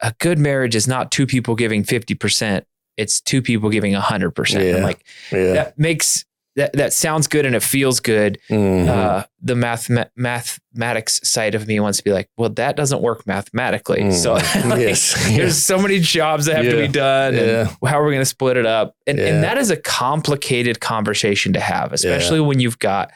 a 0.00 0.12
good 0.18 0.38
marriage 0.38 0.74
is 0.76 0.86
not 0.86 1.10
two 1.10 1.26
people 1.26 1.54
giving 1.54 1.82
50%, 1.82 2.62
it's 2.98 3.20
two 3.20 3.40
people 3.40 3.70
giving 3.70 3.94
100%. 3.94 4.62
Yeah. 4.62 4.76
I'm 4.76 4.82
like, 4.82 5.04
Yeah. 5.32 5.52
that 5.54 5.78
makes 5.78 6.24
that, 6.56 6.72
that 6.72 6.92
sounds 6.92 7.26
good 7.28 7.46
and 7.46 7.54
it 7.54 7.62
feels 7.62 8.00
good. 8.00 8.38
Mhm. 8.50 8.88
uh, 8.88 9.24
the 9.42 9.54
math 9.54 9.88
mathematics 10.16 11.20
side 11.22 11.54
of 11.54 11.66
me 11.68 11.78
wants 11.78 11.98
to 11.98 12.04
be 12.04 12.12
like, 12.12 12.28
well, 12.36 12.48
that 12.50 12.76
doesn't 12.76 13.00
work 13.02 13.26
mathematically. 13.26 14.10
So 14.10 14.36
Mm. 14.36 14.64
like, 14.70 14.80
Yes. 14.80 15.14
there's 15.36 15.62
so 15.62 15.78
many 15.78 16.00
jobs 16.00 16.46
that 16.46 16.56
have 16.56 16.64
to 16.64 16.76
be 16.76 16.88
done, 16.88 17.34
Yeah. 17.34 17.40
and 17.40 17.68
how 17.88 18.00
are 18.00 18.04
we 18.04 18.12
going 18.12 18.22
to 18.22 18.24
split 18.26 18.56
it 18.56 18.66
up? 18.66 18.94
And, 19.06 19.18
Yeah. 19.18 19.26
and 19.26 19.44
that 19.44 19.58
is 19.58 19.70
a 19.70 19.76
complicated 19.76 20.80
conversation 20.80 21.52
to 21.52 21.60
have, 21.60 21.92
especially 21.92 22.40
when 22.40 22.58
you've 22.60 22.78
got, 22.78 23.12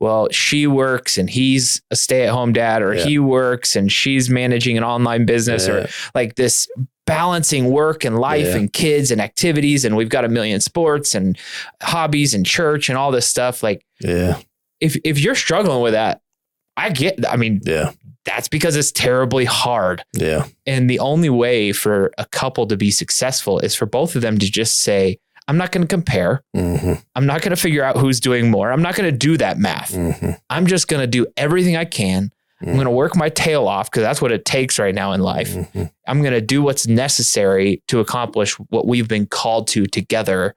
well, 0.00 0.28
she 0.30 0.66
works 0.66 1.18
and 1.18 1.28
he's 1.30 1.80
a 1.90 1.96
stay-at-home 1.96 2.52
dad, 2.52 2.82
or 2.82 2.94
Yeah. 2.94 3.04
he 3.04 3.18
works 3.18 3.76
and 3.76 3.92
she's 3.92 4.28
managing 4.30 4.76
an 4.78 4.84
online 4.84 5.26
business, 5.26 5.68
or 5.68 5.88
like 6.14 6.34
this 6.36 6.66
balancing 7.08 7.70
work 7.70 8.04
and 8.04 8.18
life 8.18 8.46
Yeah. 8.46 8.56
and 8.56 8.72
kids 8.72 9.10
and 9.10 9.20
activities 9.20 9.84
and 9.84 9.96
we've 9.96 10.08
got 10.08 10.24
a 10.24 10.28
million 10.28 10.60
sports 10.60 11.14
and 11.14 11.36
hobbies 11.82 12.34
and 12.34 12.44
church 12.46 12.88
and 12.88 12.96
all 12.98 13.10
this 13.10 13.26
stuff 13.26 13.62
like 13.62 13.84
Yeah. 14.00 14.38
if 14.80 14.96
if 15.04 15.18
you're 15.20 15.34
struggling 15.34 15.82
with 15.82 15.94
that, 15.94 16.20
I 16.76 16.90
get. 16.90 17.28
I 17.28 17.36
mean, 17.36 17.60
Yeah. 17.64 17.90
that's 18.24 18.46
because 18.48 18.76
it's 18.76 18.92
terribly 18.92 19.44
hard. 19.46 20.04
Yeah. 20.12 20.44
And 20.66 20.88
the 20.88 21.00
only 21.00 21.28
way 21.30 21.72
for 21.72 22.12
a 22.18 22.24
couple 22.26 22.66
to 22.68 22.76
be 22.76 22.90
successful 22.92 23.58
is 23.58 23.74
for 23.74 23.86
both 23.86 24.14
of 24.14 24.22
them 24.22 24.38
to 24.38 24.48
just 24.50 24.78
say, 24.78 25.18
"I'm 25.48 25.56
not 25.56 25.72
going 25.72 25.82
to 25.86 25.88
compare. 25.88 26.42
hmm 26.54 26.92
I'm 27.16 27.26
not 27.26 27.42
going 27.42 27.50
to 27.56 27.60
figure 27.60 27.82
out 27.82 27.96
who's 27.96 28.20
doing 28.20 28.50
more. 28.50 28.70
I'm 28.70 28.82
not 28.82 28.94
going 28.94 29.10
to 29.10 29.16
do 29.16 29.36
that 29.38 29.58
math. 29.58 29.94
hmm 29.94 30.30
I'm 30.50 30.66
just 30.68 30.86
going 30.88 31.00
to 31.00 31.06
do 31.08 31.26
everything 31.36 31.76
I 31.76 31.84
can. 31.84 32.30
I'm 32.60 32.74
going 32.74 32.84
to 32.86 32.90
work 32.90 33.14
my 33.16 33.28
tail 33.28 33.68
off 33.68 33.90
because 33.90 34.02
that's 34.02 34.20
what 34.20 34.32
it 34.32 34.44
takes 34.44 34.78
right 34.78 34.94
now 34.94 35.12
in 35.12 35.20
life. 35.20 35.54
hmm 35.54 35.84
I'm 36.06 36.20
going 36.22 36.32
to 36.34 36.40
do 36.40 36.62
what's 36.62 36.86
necessary 36.86 37.82
to 37.88 38.00
accomplish 38.00 38.54
what 38.70 38.86
we've 38.86 39.08
been 39.08 39.26
called 39.26 39.68
to 39.68 39.86
together." 39.86 40.54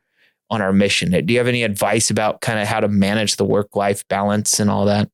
On 0.54 0.62
our 0.62 0.74
mission. 0.74 1.12
Do 1.26 1.32
you 1.34 1.40
have 1.40 1.48
any 1.48 1.64
advice 1.64 2.10
about 2.12 2.42
kind 2.42 2.60
of 2.60 2.68
how 2.68 2.82
to 2.82 2.90
manage 2.90 3.38
the 3.38 3.46
work 3.46 3.74
life 3.74 4.06
balance 4.10 4.60
and 4.60 4.70
all 4.70 4.84
that? 4.84 5.10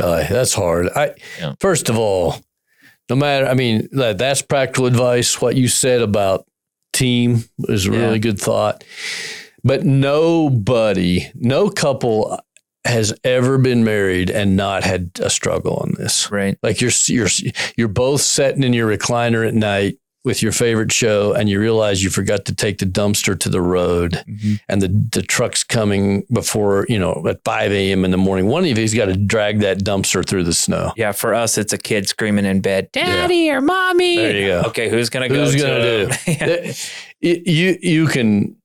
Uh, 0.00 0.26
that's 0.26 0.54
hard. 0.54 0.88
I 0.96 1.12
Yeah. 1.38 1.52
first 1.60 1.90
of 1.90 1.98
all, 1.98 2.36
no 3.10 3.16
matter. 3.16 3.46
I 3.46 3.52
mean, 3.52 3.86
that, 3.92 4.16
that's 4.16 4.40
practical 4.40 4.86
advice. 4.86 5.42
What 5.42 5.56
you 5.56 5.68
said 5.68 6.00
about 6.00 6.46
team 6.94 7.44
is 7.68 7.84
a 7.84 7.90
really 7.90 8.12
Yeah. 8.14 8.16
good 8.18 8.40
thought. 8.40 8.82
But 9.62 9.84
nobody, 9.84 11.30
no 11.34 11.68
couple 11.68 12.40
has 12.84 13.12
ever 13.24 13.58
been 13.58 13.84
married 13.84 14.30
and 14.30 14.56
not 14.56 14.84
had 14.84 15.10
a 15.20 15.30
struggle 15.30 15.76
on 15.76 15.94
this. 15.98 16.30
Right. 16.30 16.56
Like 16.62 16.80
you're 16.80 16.92
you're 17.06 17.28
you're 17.76 17.88
both 17.88 18.20
sitting 18.22 18.62
in 18.62 18.72
your 18.72 18.88
recliner 18.96 19.46
at 19.46 19.54
night 19.54 19.98
with 20.24 20.42
your 20.42 20.52
favorite 20.52 20.92
show, 20.92 21.32
and 21.32 21.48
you 21.48 21.58
realize 21.60 22.02
you 22.02 22.10
forgot 22.10 22.44
to 22.46 22.54
take 22.54 22.78
the 22.78 22.84
dumpster 22.86 23.38
to 23.38 23.48
the 23.48 23.62
road, 23.62 24.12
Mhm. 24.28 24.60
and 24.68 24.82
the 24.82 24.88
the 24.88 25.22
truck's 25.22 25.62
coming 25.64 26.24
before 26.30 26.84
you 26.88 26.98
know 26.98 27.24
at 27.28 27.40
five 27.44 27.72
a.m. 27.72 28.04
in 28.04 28.10
the 28.10 28.16
morning. 28.18 28.46
One 28.46 28.64
of 28.64 28.76
you's 28.78 28.92
got 28.94 29.06
to 29.06 29.16
drag 29.16 29.60
that 29.60 29.78
dumpster 29.84 30.26
through 30.26 30.44
the 30.44 30.52
snow. 30.52 30.92
Yeah, 30.96 31.12
for 31.12 31.34
us, 31.34 31.56
it's 31.56 31.72
a 31.72 31.78
kid 31.78 32.08
screaming 32.08 32.44
in 32.46 32.60
bed, 32.60 32.90
"Daddy 32.92 33.48
or 33.48 33.60
mommy!" 33.60 34.16
There 34.16 34.36
you 34.36 34.46
go. 34.48 34.62
Okay, 34.66 34.90
who's 34.90 35.08
gonna 35.08 35.28
go? 35.28 35.36
Who's 35.44 35.54
gonna 35.56 35.82
do? 35.82 36.08
him? 36.12 36.18
Yeah. 37.20 37.42
You 37.50 37.78
you 37.80 38.06
can 38.06 38.56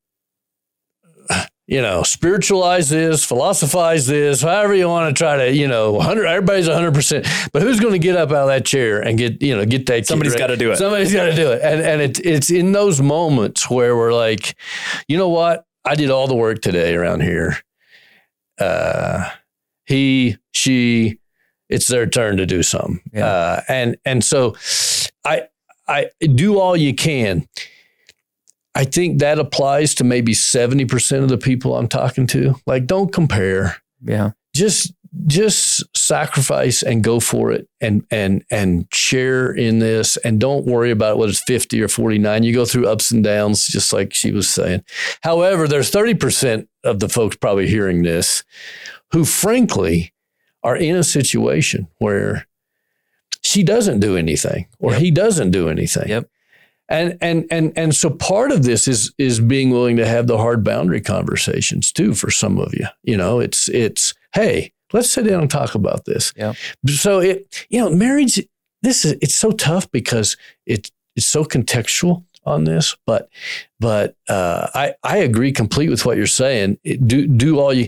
you 1.67 1.81
know 1.81 2.03
spiritualize 2.03 2.89
this 2.89 3.23
philosophize 3.23 4.05
this 4.05 4.41
however 4.41 4.73
you 4.75 4.87
want 4.89 5.15
to 5.15 5.17
try 5.17 5.37
to 5.37 5.53
you 5.55 5.67
know 5.67 5.93
100 5.93 6.25
everybody's 6.25 6.67
100% 6.67 7.49
but 7.53 7.61
who's 7.61 7.79
going 7.79 7.93
to 7.93 7.99
get 7.99 8.17
up 8.17 8.29
out 8.31 8.35
of 8.43 8.47
that 8.47 8.65
chair 8.65 8.99
and 9.01 9.17
get 9.17 9.41
you 9.41 9.55
know 9.55 9.65
get 9.65 9.85
that 9.85 10.05
Somebody's 10.05 10.33
ready? 10.33 10.41
gotta 10.43 10.57
do 10.57 10.71
it. 10.71 10.77
somebody's 10.77 11.13
got 11.13 11.25
to 11.25 11.35
do 11.35 11.51
it 11.51 11.61
and 11.63 11.81
and 11.81 12.01
it, 12.01 12.19
it's 12.25 12.51
in 12.51 12.73
those 12.73 13.01
moments 13.01 13.69
where 13.69 13.95
we're 13.95 14.13
like 14.13 14.55
you 15.07 15.17
know 15.17 15.29
what 15.29 15.65
i 15.85 15.95
did 15.95 16.09
all 16.09 16.27
the 16.27 16.35
work 16.35 16.61
today 16.61 16.95
around 16.95 17.21
here 17.21 17.55
uh 18.59 19.29
he 19.85 20.37
she 20.51 21.17
it's 21.69 21.87
their 21.87 22.05
turn 22.05 22.37
to 22.37 22.45
do 22.45 22.61
something 22.61 22.99
Yeah. 23.13 23.25
uh 23.25 23.61
and 23.69 23.95
and 24.05 24.21
so 24.23 24.55
i 25.25 25.43
i 25.87 26.09
do 26.21 26.59
all 26.59 26.75
you 26.75 26.93
can 26.93 27.47
I 28.75 28.85
think 28.85 29.19
that 29.19 29.37
applies 29.39 29.93
to 29.95 30.03
maybe 30.03 30.33
70% 30.33 31.21
of 31.23 31.29
the 31.29 31.37
people 31.37 31.75
I'm 31.77 31.87
talking 31.87 32.25
to. 32.27 32.55
Like, 32.65 32.87
don't 32.87 33.11
compare. 33.13 33.77
yeah, 34.03 34.31
Just 34.55 34.93
just 35.27 35.83
sacrifice 35.95 36.81
and 36.81 37.03
go 37.03 37.19
for 37.19 37.51
it 37.51 37.67
and 37.79 38.03
and 38.09 38.43
and 38.49 38.87
share 38.91 39.51
in 39.51 39.77
this 39.77 40.17
and 40.17 40.39
don't 40.39 40.65
worry 40.65 40.89
about 40.89 41.19
whether 41.19 41.29
it's 41.29 41.43
50 41.43 41.79
or 41.83 41.87
49 41.87 42.41
you 42.41 42.51
go 42.51 42.65
through 42.65 42.87
ups 42.87 43.11
and 43.11 43.23
downs 43.23 43.67
just 43.67 43.93
like 43.93 44.11
she 44.11 44.31
was 44.31 44.49
saying 44.49 44.83
however 45.21 45.67
there's 45.67 45.91
30% 45.91 46.67
of 46.83 46.99
the 46.99 47.07
folks 47.09 47.35
probably 47.35 47.67
hearing 47.67 48.01
this 48.01 48.43
who 49.11 49.23
frankly 49.23 50.11
are 50.63 50.75
in 50.75 50.95
a 50.95 51.03
situation 51.03 51.87
where 51.99 52.47
she 53.43 53.61
doesn't 53.61 53.99
do 53.99 54.17
anything 54.17 54.65
or 54.79 54.93
Yep. 54.93 54.99
he 55.01 55.11
doesn't 55.11 55.51
do 55.51 55.69
anything 55.69 56.09
Yep. 56.09 56.27
And 56.89 57.17
and 57.21 57.45
and 57.49 57.73
and 57.75 57.95
so 57.95 58.09
part 58.09 58.51
of 58.51 58.63
this 58.63 58.87
is 58.87 59.13
is 59.17 59.39
being 59.39 59.69
willing 59.69 59.97
to 59.97 60.05
have 60.05 60.27
the 60.27 60.37
hard 60.37 60.63
boundary 60.63 61.01
conversations 61.01 61.91
too 61.91 62.13
for 62.13 62.29
some 62.29 62.59
of 62.59 62.73
you. 62.73 62.85
You 63.03 63.17
know 63.17 63.39
it's 63.39 63.69
it's 63.69 64.13
hey 64.33 64.71
let's 64.91 65.09
sit 65.09 65.25
down 65.25 65.41
and 65.41 65.49
talk 65.49 65.75
about 65.75 66.05
this. 66.05 66.33
Yeah. 66.35 66.53
so 66.87 67.19
it 67.19 67.65
you 67.69 67.79
know 67.79 67.89
marriage 67.89 68.39
this 68.81 69.05
is 69.05 69.13
it's 69.21 69.35
so 69.35 69.51
tough 69.51 69.89
because 69.91 70.37
it 70.65 70.91
it's 71.15 71.25
so 71.27 71.43
contextual 71.45 72.23
on 72.45 72.65
this 72.65 72.97
but 73.05 73.29
but 73.79 74.15
uh, 74.27 74.67
I 74.73 74.93
I 75.03 75.17
agree 75.17 75.51
complete 75.51 75.89
with 75.89 76.05
what 76.05 76.17
you're 76.17 76.27
saying. 76.27 76.77
It- 76.83 77.07
do 77.07 77.27
do 77.27 77.59
all 77.59 77.73
you 77.73 77.87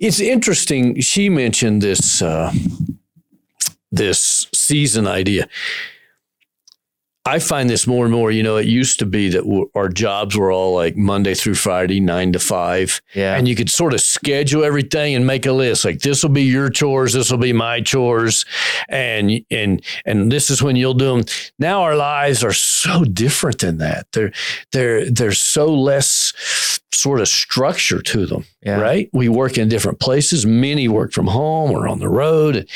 it's 0.00 0.18
interesting. 0.20 1.00
She 1.02 1.28
mentioned 1.28 1.82
this 1.82 2.22
uh, 2.22 2.50
this 3.92 4.48
season 4.54 5.06
idea 5.06 5.46
I 7.26 7.38
find 7.38 7.70
this 7.70 7.86
more 7.86 8.04
and 8.04 8.12
more. 8.12 8.30
You 8.30 8.42
know, 8.42 8.56
it 8.56 8.66
used 8.66 8.98
to 8.98 9.06
be 9.06 9.30
that 9.30 9.68
our 9.74 9.88
jobs 9.88 10.36
were 10.36 10.52
all 10.52 10.74
like 10.74 10.94
Monday 10.94 11.32
through 11.34 11.54
Friday, 11.54 11.98
nine 11.98 12.32
to 12.32 12.38
five, 12.38 13.00
yeah, 13.14 13.34
and 13.34 13.48
you 13.48 13.56
could 13.56 13.70
sort 13.70 13.94
of 13.94 14.02
schedule 14.02 14.62
everything 14.62 15.14
and 15.14 15.26
make 15.26 15.46
a 15.46 15.52
list. 15.52 15.86
Like 15.86 16.00
this 16.00 16.22
will 16.22 16.30
be 16.30 16.42
your 16.42 16.68
chores, 16.68 17.14
this 17.14 17.30
will 17.30 17.38
be 17.38 17.54
my 17.54 17.80
chores, 17.80 18.44
and 18.90 19.40
and 19.50 19.82
and 20.04 20.30
this 20.30 20.50
is 20.50 20.62
when 20.62 20.76
you'll 20.76 20.92
do 20.92 21.16
them. 21.16 21.24
Now 21.58 21.82
our 21.82 21.96
lives 21.96 22.44
are 22.44 22.52
so 22.52 23.04
different 23.04 23.60
than 23.60 23.78
that. 23.78 24.06
They're 24.12 24.32
they're 24.72 25.10
they're 25.10 25.32
so 25.32 25.72
less 25.74 26.80
sort 26.94 27.20
of 27.20 27.28
structure 27.28 28.00
to 28.00 28.26
them 28.26 28.44
yeah. 28.62 28.80
right? 28.80 29.10
We 29.12 29.28
work 29.28 29.58
in 29.58 29.68
different 29.68 30.00
places. 30.00 30.46
Many 30.46 30.88
work 30.88 31.12
from 31.12 31.26
home 31.26 31.70
or 31.70 31.86
on 31.88 31.98
the 32.00 32.08
road. 32.08 32.68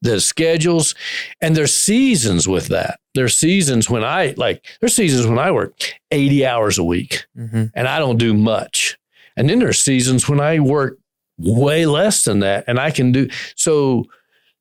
The 0.00 0.20
schedules, 0.20 0.94
and 1.40 1.56
there's 1.56 1.76
seasons 1.76 2.46
with 2.46 2.68
that. 2.68 3.00
There's 3.14 3.36
seasons 3.36 3.90
when 3.90 4.04
I 4.04 4.34
like. 4.36 4.64
There's 4.80 4.94
seasons 4.94 5.26
when 5.26 5.38
I 5.38 5.50
work 5.50 5.72
80 6.10 6.46
hours 6.46 6.78
a 6.78 6.84
week 6.84 7.26
Mhm. 7.38 7.70
and 7.74 7.88
I 7.88 7.98
don't 7.98 8.18
do 8.18 8.32
much. 8.34 8.96
And 9.36 9.48
then 9.48 9.58
there's 9.58 9.78
seasons 9.78 10.28
when 10.28 10.40
I 10.40 10.60
work 10.60 10.98
way 11.38 11.86
less 11.86 12.24
than 12.24 12.40
that 12.40 12.64
and 12.68 12.78
I 12.78 12.90
can 12.90 13.12
do 13.12 13.28
so. 13.56 14.04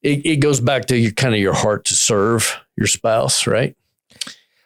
It, 0.01 0.25
it 0.25 0.35
goes 0.37 0.59
back 0.59 0.85
to 0.85 0.97
your 0.97 1.11
kind 1.11 1.35
of 1.35 1.39
your 1.39 1.53
heart 1.53 1.85
to 1.85 1.93
serve 1.93 2.57
your 2.75 2.87
spouse, 2.87 3.45
right? 3.45 3.75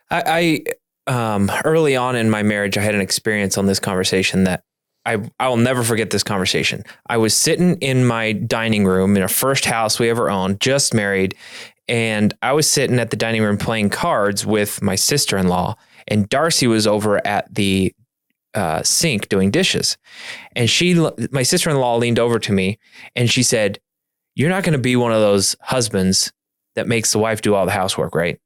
I, 0.09 0.23
I 0.25 0.63
um, 1.07 1.51
early 1.63 1.95
on 1.95 2.15
in 2.15 2.29
my 2.29 2.43
marriage, 2.43 2.77
I 2.77 2.81
had 2.81 2.95
an 2.95 3.01
experience 3.01 3.57
on 3.57 3.65
this 3.65 3.79
conversation 3.79 4.45
that 4.45 4.63
I 5.05 5.19
I 5.39 5.47
will 5.47 5.57
never 5.57 5.83
forget. 5.83 6.09
This 6.09 6.23
conversation. 6.23 6.83
I 7.07 7.17
was 7.17 7.35
sitting 7.35 7.75
in 7.77 8.05
my 8.05 8.33
dining 8.33 8.85
room 8.85 9.15
in 9.15 9.21
our 9.21 9.27
first 9.27 9.65
house 9.65 9.99
we 9.99 10.09
ever 10.09 10.29
owned, 10.29 10.59
just 10.59 10.93
married, 10.93 11.35
and 11.87 12.33
I 12.41 12.53
was 12.53 12.69
sitting 12.69 12.99
at 12.99 13.11
the 13.11 13.17
dining 13.17 13.43
room 13.43 13.57
playing 13.57 13.89
cards 13.89 14.45
with 14.45 14.81
my 14.81 14.95
sister 14.95 15.37
in 15.37 15.47
law, 15.47 15.75
and 16.07 16.27
Darcy 16.27 16.67
was 16.67 16.87
over 16.87 17.25
at 17.25 17.53
the 17.53 17.93
uh, 18.55 18.81
sink 18.83 19.29
doing 19.29 19.51
dishes, 19.51 19.97
and 20.55 20.69
she, 20.69 20.95
my 21.31 21.43
sister 21.43 21.69
in 21.69 21.77
law, 21.77 21.97
leaned 21.97 22.19
over 22.19 22.39
to 22.39 22.51
me 22.51 22.79
and 23.15 23.29
she 23.29 23.43
said, 23.43 23.79
"You're 24.35 24.49
not 24.49 24.63
going 24.63 24.73
to 24.73 24.79
be 24.79 24.95
one 24.95 25.11
of 25.11 25.21
those 25.21 25.55
husbands 25.61 26.33
that 26.75 26.87
makes 26.87 27.11
the 27.11 27.19
wife 27.19 27.41
do 27.41 27.53
all 27.53 27.65
the 27.65 27.71
housework, 27.71 28.15
right?" 28.15 28.39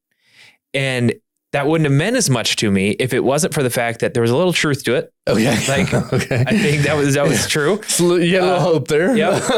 And 0.74 1.14
that 1.52 1.66
wouldn't 1.66 1.90
have 1.90 1.98
meant 1.98 2.16
as 2.16 2.30
much 2.30 2.58
to 2.58 2.70
me 2.70 2.92
if 3.00 3.12
it 3.14 3.24
wasn't 3.24 3.54
for 3.56 3.64
the 3.64 3.72
fact 3.72 4.02
that 4.02 4.14
there 4.14 4.22
was 4.22 4.30
a 4.30 4.38
little 4.38 4.54
truth 4.54 4.84
to 4.84 4.94
it. 4.94 5.12
Oh 5.26 5.36
yeah, 5.38 5.60
Like, 5.68 5.92
okay. 6.14 6.44
I 6.46 6.58
think 6.58 6.84
that 6.84 6.96
was 6.96 7.16
that 7.16 7.28
was 7.28 7.48
true. 7.48 7.82
you 8.00 8.36
had 8.36 8.44
a 8.44 8.46
little 8.46 8.50
Uh, 8.56 8.60
hope 8.60 8.88
there. 8.88 9.16
yep. 9.16 9.42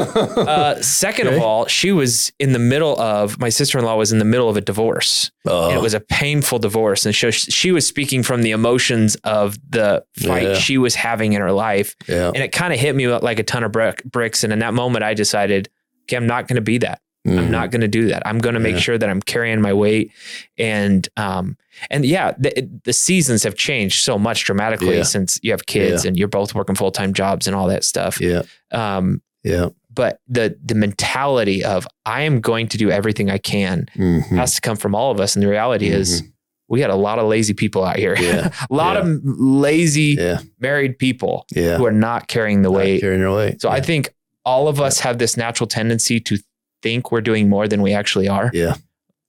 Uh, 0.41 0.81
second 0.81 1.27
of 1.27 1.41
all, 1.41 1.65
she 1.67 1.91
was 1.91 2.31
in 2.39 2.53
the 2.53 2.59
middle 2.59 2.99
of 2.99 3.39
my 3.39 3.49
sister 3.49 3.77
in 3.77 3.85
law 3.85 3.95
was 3.97 4.11
in 4.11 4.19
the 4.19 4.25
middle 4.25 4.49
of 4.49 4.57
a 4.57 4.61
divorce. 4.61 5.31
Oh, 5.45 5.69
it 5.73 5.81
was 5.81 5.93
a 5.93 5.99
painful 5.99 6.59
divorce, 6.59 7.05
and 7.05 7.13
so 7.15 7.29
she, 7.31 7.51
she 7.51 7.71
was 7.71 7.85
speaking 7.85 8.23
from 8.23 8.41
the 8.43 8.51
emotions 8.51 9.15
of 9.23 9.57
the 9.69 10.03
fight 10.17 10.43
Yeah. 10.43 10.53
she 10.55 10.77
was 10.77 10.95
having 10.95 11.33
in 11.33 11.41
her 11.41 11.51
life, 11.51 11.95
yeah. 12.07 12.27
and 12.27 12.37
it 12.37 12.51
kind 12.51 12.73
of 12.73 12.79
hit 12.79 12.95
me 12.95 13.07
like 13.07 13.39
a 13.39 13.43
ton 13.43 13.63
of 13.63 13.71
brick, 13.71 14.03
bricks. 14.05 14.43
And 14.43 14.53
in 14.53 14.59
that 14.59 14.73
moment, 14.73 15.03
I 15.03 15.13
decided, 15.13 15.69
okay, 16.03 16.15
I'm 16.17 16.27
not 16.27 16.47
going 16.47 16.55
to 16.55 16.61
be 16.61 16.77
that. 16.79 17.01
Mhm. 17.27 17.37
I'm 17.37 17.51
not 17.51 17.69
going 17.71 17.81
to 17.81 17.87
do 17.87 18.07
that. 18.07 18.25
I'm 18.25 18.39
going 18.39 18.53
to 18.55 18.59
make 18.59 18.75
Yeah. 18.75 18.81
sure 18.81 18.97
that 18.97 19.07
I'm 19.09 19.21
carrying 19.21 19.61
my 19.61 19.73
weight, 19.73 20.11
and 20.57 21.07
um, 21.17 21.55
and 21.89 22.05
yeah, 22.05 22.33
the, 22.37 22.67
the 22.83 22.93
seasons 22.93 23.43
have 23.43 23.55
changed 23.55 24.03
so 24.03 24.17
much 24.17 24.43
dramatically 24.45 24.97
Yeah. 24.97 25.03
since 25.03 25.39
you 25.43 25.51
have 25.51 25.65
kids 25.65 26.03
Yeah. 26.03 26.09
and 26.09 26.17
you're 26.17 26.27
both 26.27 26.55
working 26.55 26.75
full 26.75 26.91
time 26.91 27.13
jobs 27.13 27.45
and 27.47 27.55
all 27.55 27.67
that 27.67 27.83
stuff. 27.83 28.19
Yeah, 28.19 28.41
Um, 28.71 29.21
yeah. 29.43 29.69
but 29.93 30.19
the 30.27 30.57
the 30.65 30.73
mentality 30.75 31.63
of 31.63 31.87
I 32.05 32.21
am 32.23 32.39
going 32.41 32.67
to 32.69 32.77
do 32.77 32.89
everything 32.89 33.29
I 33.29 33.37
can 33.37 33.85
Mhm. 33.95 34.23
has 34.37 34.55
to 34.55 34.61
come 34.61 34.77
from 34.77 34.95
all 34.95 35.11
of 35.11 35.19
us, 35.19 35.35
and 35.35 35.43
the 35.43 35.47
reality 35.49 35.89
is 35.89 36.23
we 36.69 36.79
got 36.79 36.89
a 36.89 36.95
lot 36.95 37.19
of 37.19 37.27
lazy 37.27 37.53
people 37.53 37.83
out 37.83 37.97
here. 37.97 38.15
Yeah. 38.19 38.49
a 38.71 38.73
lot 38.73 38.95
Yeah. 38.95 39.01
of 39.11 39.19
lazy 39.23 40.15
Yeah, 40.17 40.39
married 40.59 40.97
people 40.97 41.45
yeah. 41.53 41.77
who 41.77 41.85
are 41.85 41.91
not 41.91 42.27
carrying 42.29 42.61
the 42.61 42.69
Not 42.69 42.77
weight. 42.77 43.01
carrying 43.01 43.19
their 43.21 43.31
weight. 43.31 43.61
So 43.61 43.69
I 43.69 43.81
think 43.81 44.13
all 44.45 44.67
of 44.67 44.79
us 44.81 45.01
have 45.01 45.17
this 45.19 45.35
natural 45.37 45.67
tendency 45.67 46.19
to 46.21 46.37
think 46.81 47.11
we're 47.11 47.21
doing 47.21 47.49
more 47.49 47.67
than 47.67 47.81
we 47.81 47.93
actually 47.93 48.27
are. 48.27 48.49
Yeah. 48.53 48.75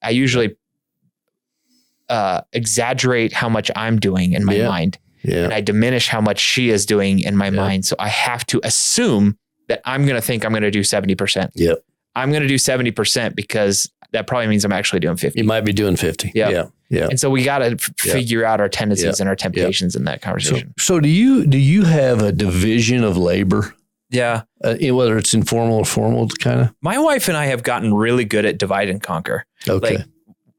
I 0.03 0.11
usually 0.11 0.57
uh, 2.09 2.43
exaggerate 2.53 3.33
how 3.33 3.49
much 3.49 3.71
I'm 3.77 3.99
doing 3.99 4.33
in 4.33 4.45
my 4.45 4.55
Yeah. 4.55 4.69
mind, 4.69 4.99
yeah, 5.23 5.45
and 5.45 5.53
I 5.55 5.61
diminish 5.61 6.09
how 6.09 6.21
much 6.21 6.39
she 6.41 6.69
is 6.71 6.85
doing 6.85 7.21
in 7.21 7.37
my 7.37 7.47
Yeah. 7.47 7.51
mind. 7.51 7.85
So 7.87 7.97
I 7.99 8.09
have 8.09 8.45
to 8.47 8.61
assume 8.65 9.39
that 9.69 9.81
I'm 9.85 10.05
going 10.05 10.17
to 10.21 10.27
think 10.27 10.45
I'm 10.45 10.51
going 10.53 10.63
to 10.63 10.71
do 10.71 10.83
70%. 10.83 11.51
Yep. 11.55 11.79
I'm 12.15 12.31
going 12.31 12.43
to 12.43 12.49
do 12.49 12.57
70% 12.59 13.35
because 13.35 13.91
that 14.11 14.27
probably 14.27 14.49
means 14.49 14.65
I'm 14.65 14.73
actually 14.73 15.01
doing 15.01 15.17
50. 15.17 15.39
you 15.41 15.45
might 15.47 15.63
be 15.63 15.73
doing 15.73 15.97
fifty. 15.97 16.31
Yeah. 16.35 16.51
yeah, 16.51 16.65
yeah. 16.91 17.07
And 17.09 17.19
so 17.19 17.31
we 17.31 17.43
got 17.45 17.61
to 17.61 17.71
f- 17.81 17.91
Yeah. 18.05 18.13
figure 18.13 18.45
out 18.45 18.61
our 18.61 18.69
tendencies 18.69 19.07
Yeah. 19.07 19.15
and 19.23 19.29
our 19.31 19.37
temptations 19.37 19.97
in 19.97 20.05
that 20.05 20.21
So, 20.21 20.25
conversation. 20.27 20.75
so 20.79 21.01
do 21.01 21.09
you 21.09 21.47
do 21.47 21.57
you 21.57 21.85
have 21.85 22.21
a 22.21 22.31
division 22.31 23.05
of 23.05 23.17
labor, 23.17 23.75
yeah. 24.13 24.43
uh, 24.63 24.75
whether 24.95 25.19
it's 25.19 25.35
informal 25.35 25.79
or 25.79 25.85
formal, 25.85 26.29
kind 26.29 26.61
of? 26.61 26.75
My 26.83 26.99
wife 26.99 27.29
and 27.29 27.37
I 27.37 27.47
have 27.47 27.63
gotten 27.63 27.93
really 27.95 28.25
good 28.25 28.45
at 28.47 28.59
divide 28.59 28.89
and 28.89 29.03
conquer. 29.03 29.45
Okay. 29.69 29.97
Like 29.97 30.07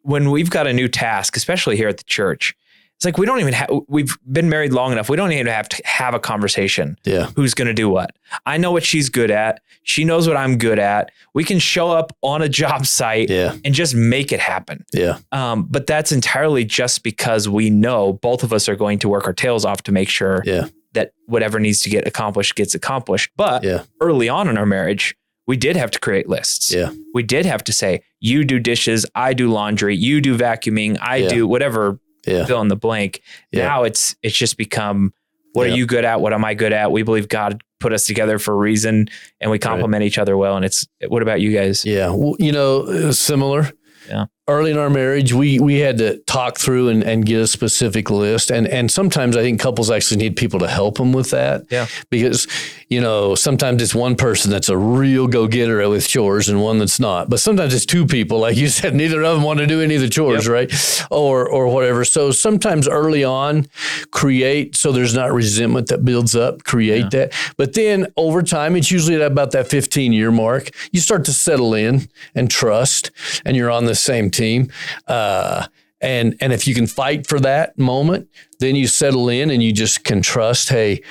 when 0.02 0.32
we've 0.32 0.50
got 0.50 0.68
a 0.68 0.74
new 0.74 0.88
task, 0.88 1.38
especially 1.38 1.78
here 1.78 1.88
at 1.88 1.98
the 1.98 2.04
church, 2.04 2.56
It's 2.98 3.06
like 3.06 3.18
we 3.18 3.26
don't 3.26 3.40
even 3.40 3.54
have. 3.54 3.70
We've 3.88 4.16
been 4.32 4.50
married 4.50 4.72
long 4.74 4.92
enough. 4.92 5.10
We 5.10 5.18
don't 5.18 5.32
even 5.32 5.48
have 5.48 5.68
to 5.70 5.82
have 5.86 6.14
a 6.14 6.20
conversation. 6.20 6.98
Yeah. 7.06 7.28
Who's 7.36 7.54
going 7.54 7.68
to 7.68 7.74
do 7.74 7.90
what? 7.90 8.12
I 8.46 8.58
know 8.58 8.72
what 8.72 8.84
she's 8.84 9.10
good 9.10 9.32
at. 9.32 9.62
She 9.84 10.06
knows 10.06 10.28
what 10.28 10.38
I'm 10.38 10.58
good 10.58 10.80
at. 10.80 11.12
We 11.34 11.44
can 11.44 11.60
show 11.60 11.90
up 11.92 12.16
on 12.22 12.42
a 12.42 12.48
job 12.50 12.86
site 13.00 13.30
Yeah. 13.30 13.56
and 13.66 13.74
just 13.74 13.96
make 13.96 14.32
it 14.32 14.40
happen. 14.40 14.86
Yeah. 14.94 15.18
Um, 15.32 15.64
but 15.70 15.88
that's 15.88 16.12
entirely 16.12 16.64
just 16.66 17.04
because 17.04 17.50
we 17.50 17.70
know 17.70 18.14
both 18.14 18.44
of 18.44 18.54
us 18.54 18.70
are 18.70 18.76
going 18.78 19.00
to 19.00 19.10
work 19.10 19.26
our 19.28 19.34
tails 19.34 19.66
off 19.66 19.84
to 19.84 19.92
make 19.92 20.08
sure 20.10 20.42
Yeah. 20.46 20.68
That 20.94 21.12
whatever 21.26 21.60
needs 21.60 21.80
to 21.82 21.90
get 21.90 22.08
accomplished 22.08 22.56
gets 22.56 22.74
accomplished. 22.76 23.32
But 23.36 23.64
Yeah. 23.64 23.84
early 24.02 24.30
on 24.30 24.48
in 24.48 24.58
our 24.58 24.66
marriage, 24.66 25.16
we 25.48 25.58
did 25.58 25.76
have 25.76 25.92
to 25.92 26.00
create 26.00 26.30
lists. 26.30 26.74
Yeah. 26.74 26.92
We 27.14 27.24
did 27.24 27.46
have 27.46 27.64
to 27.66 27.74
say, 27.74 28.02
you 28.20 28.44
do 28.46 28.60
dishes, 28.60 29.06
I 29.16 29.34
do 29.34 29.50
laundry, 29.52 29.96
you 29.96 30.22
do 30.22 30.38
vacuuming, 30.38 30.98
I 31.02 31.18
Yeah. 31.18 31.30
do 31.30 31.48
whatever, 31.48 32.00
Yeah. 32.26 32.46
fill 32.46 32.62
in 32.62 32.70
the 32.70 32.76
blank. 32.78 33.22
Yeah. 33.52 33.64
Now 33.68 33.84
it's 33.84 34.16
it's 34.24 34.38
just 34.38 34.58
become 34.58 35.14
what 35.54 35.68
Yeah. 35.68 35.74
are 35.74 35.78
you 35.78 35.86
good 35.86 36.06
at? 36.06 36.22
What 36.22 36.32
am 36.34 36.46
I 36.46 36.54
good 36.54 36.72
at? 36.74 36.92
We 36.92 37.04
believe 37.04 37.28
God 37.28 37.62
put 37.80 37.92
us 37.94 38.06
together 38.06 38.40
for 38.40 38.54
a 38.54 38.58
reason 38.58 39.10
and 39.42 39.52
we 39.52 39.60
complement 39.60 40.04
each 40.04 40.18
other 40.18 40.38
well. 40.38 40.56
And 40.56 40.64
it's 40.64 40.88
what 41.10 41.22
about 41.22 41.42
you 41.42 41.52
guys? 41.52 41.84
Yeah, 41.86 42.10
well, 42.12 42.36
you 42.40 42.52
know, 42.54 42.84
uh, 42.84 43.12
similar. 43.12 43.72
Yeah. 44.08 44.26
Early 44.46 44.72
in 44.72 44.78
our 44.78 44.90
marriage, 44.90 45.32
we 45.32 45.58
we 45.62 45.80
had 45.80 45.98
to 46.00 46.18
talk 46.18 46.58
through 46.60 46.90
and, 46.90 47.02
and 47.02 47.26
get 47.26 47.40
a 47.40 47.48
specific 47.48 48.10
list, 48.10 48.52
and 48.52 48.68
and 48.68 48.92
sometimes 48.92 49.38
I 49.38 49.42
think 49.42 49.62
couples 49.62 49.90
actually 49.90 50.18
need 50.18 50.36
people 50.36 50.60
to 50.60 50.68
help 50.68 50.98
them 50.98 51.14
with 51.14 51.30
that. 51.30 51.64
Yeah. 51.70 51.88
because 52.10 52.46
you 52.90 53.00
know 53.00 53.36
sometimes 53.36 53.82
it's 53.82 53.96
one 53.96 54.18
person 54.18 54.52
that's 54.52 54.68
a 54.68 54.78
real 54.78 55.28
go 55.30 55.48
getter 55.48 55.88
with 55.88 56.10
chores 56.10 56.50
and 56.50 56.62
one 56.62 56.78
that's 56.78 57.00
not, 57.00 57.30
but 57.30 57.40
sometimes 57.40 57.74
it's 57.74 57.86
two 57.86 58.06
people, 58.06 58.40
like 58.40 58.58
you 58.58 58.68
said, 58.80 58.94
neither 58.94 59.24
of 59.24 59.36
them 59.36 59.44
want 59.44 59.60
to 59.60 59.66
do 59.66 59.80
any 59.80 59.96
of 59.96 60.02
the 60.02 60.10
chores, 60.10 60.46
right? 60.50 60.70
Or 61.10 61.50
or 61.50 61.68
whatever. 61.68 62.04
So 62.04 62.32
sometimes 62.32 62.86
early 62.86 63.24
on, 63.24 63.68
create 64.12 64.76
so 64.76 64.92
there's 64.92 65.16
not 65.16 65.32
resentment 65.32 65.88
that 65.88 66.04
builds 66.04 66.36
up. 66.36 66.66
Create 66.66 67.12
that, 67.12 67.32
but 67.56 67.76
then 67.76 68.08
over 68.18 68.44
time, 68.44 68.76
it's 68.76 68.92
usually 68.92 69.16
at 69.16 69.22
about 69.22 69.52
that 69.52 69.70
15 69.70 70.12
year 70.12 70.32
mark. 70.32 70.72
You 70.92 71.00
start 71.00 71.24
to 71.26 71.34
settle 71.34 71.74
in 71.74 72.10
and 72.36 72.52
trust, 72.52 73.10
and 73.46 73.56
you're 73.56 73.72
on 73.72 73.86
the 73.86 73.96
same 73.96 74.33
team. 74.34 74.72
Uh, 75.08 75.68
and 76.02 76.36
and 76.42 76.52
if 76.52 76.68
you 76.68 76.76
can 76.76 76.86
fight 76.86 77.28
for 77.28 77.40
that 77.40 77.78
moment, 77.80 78.28
then 78.60 78.76
you 78.76 78.88
settle 78.88 79.30
in 79.30 79.50
and 79.50 79.64
you 79.64 79.72
just 79.72 80.04
can 80.04 80.22
trust. 80.22 80.70
Hey, 80.70 81.02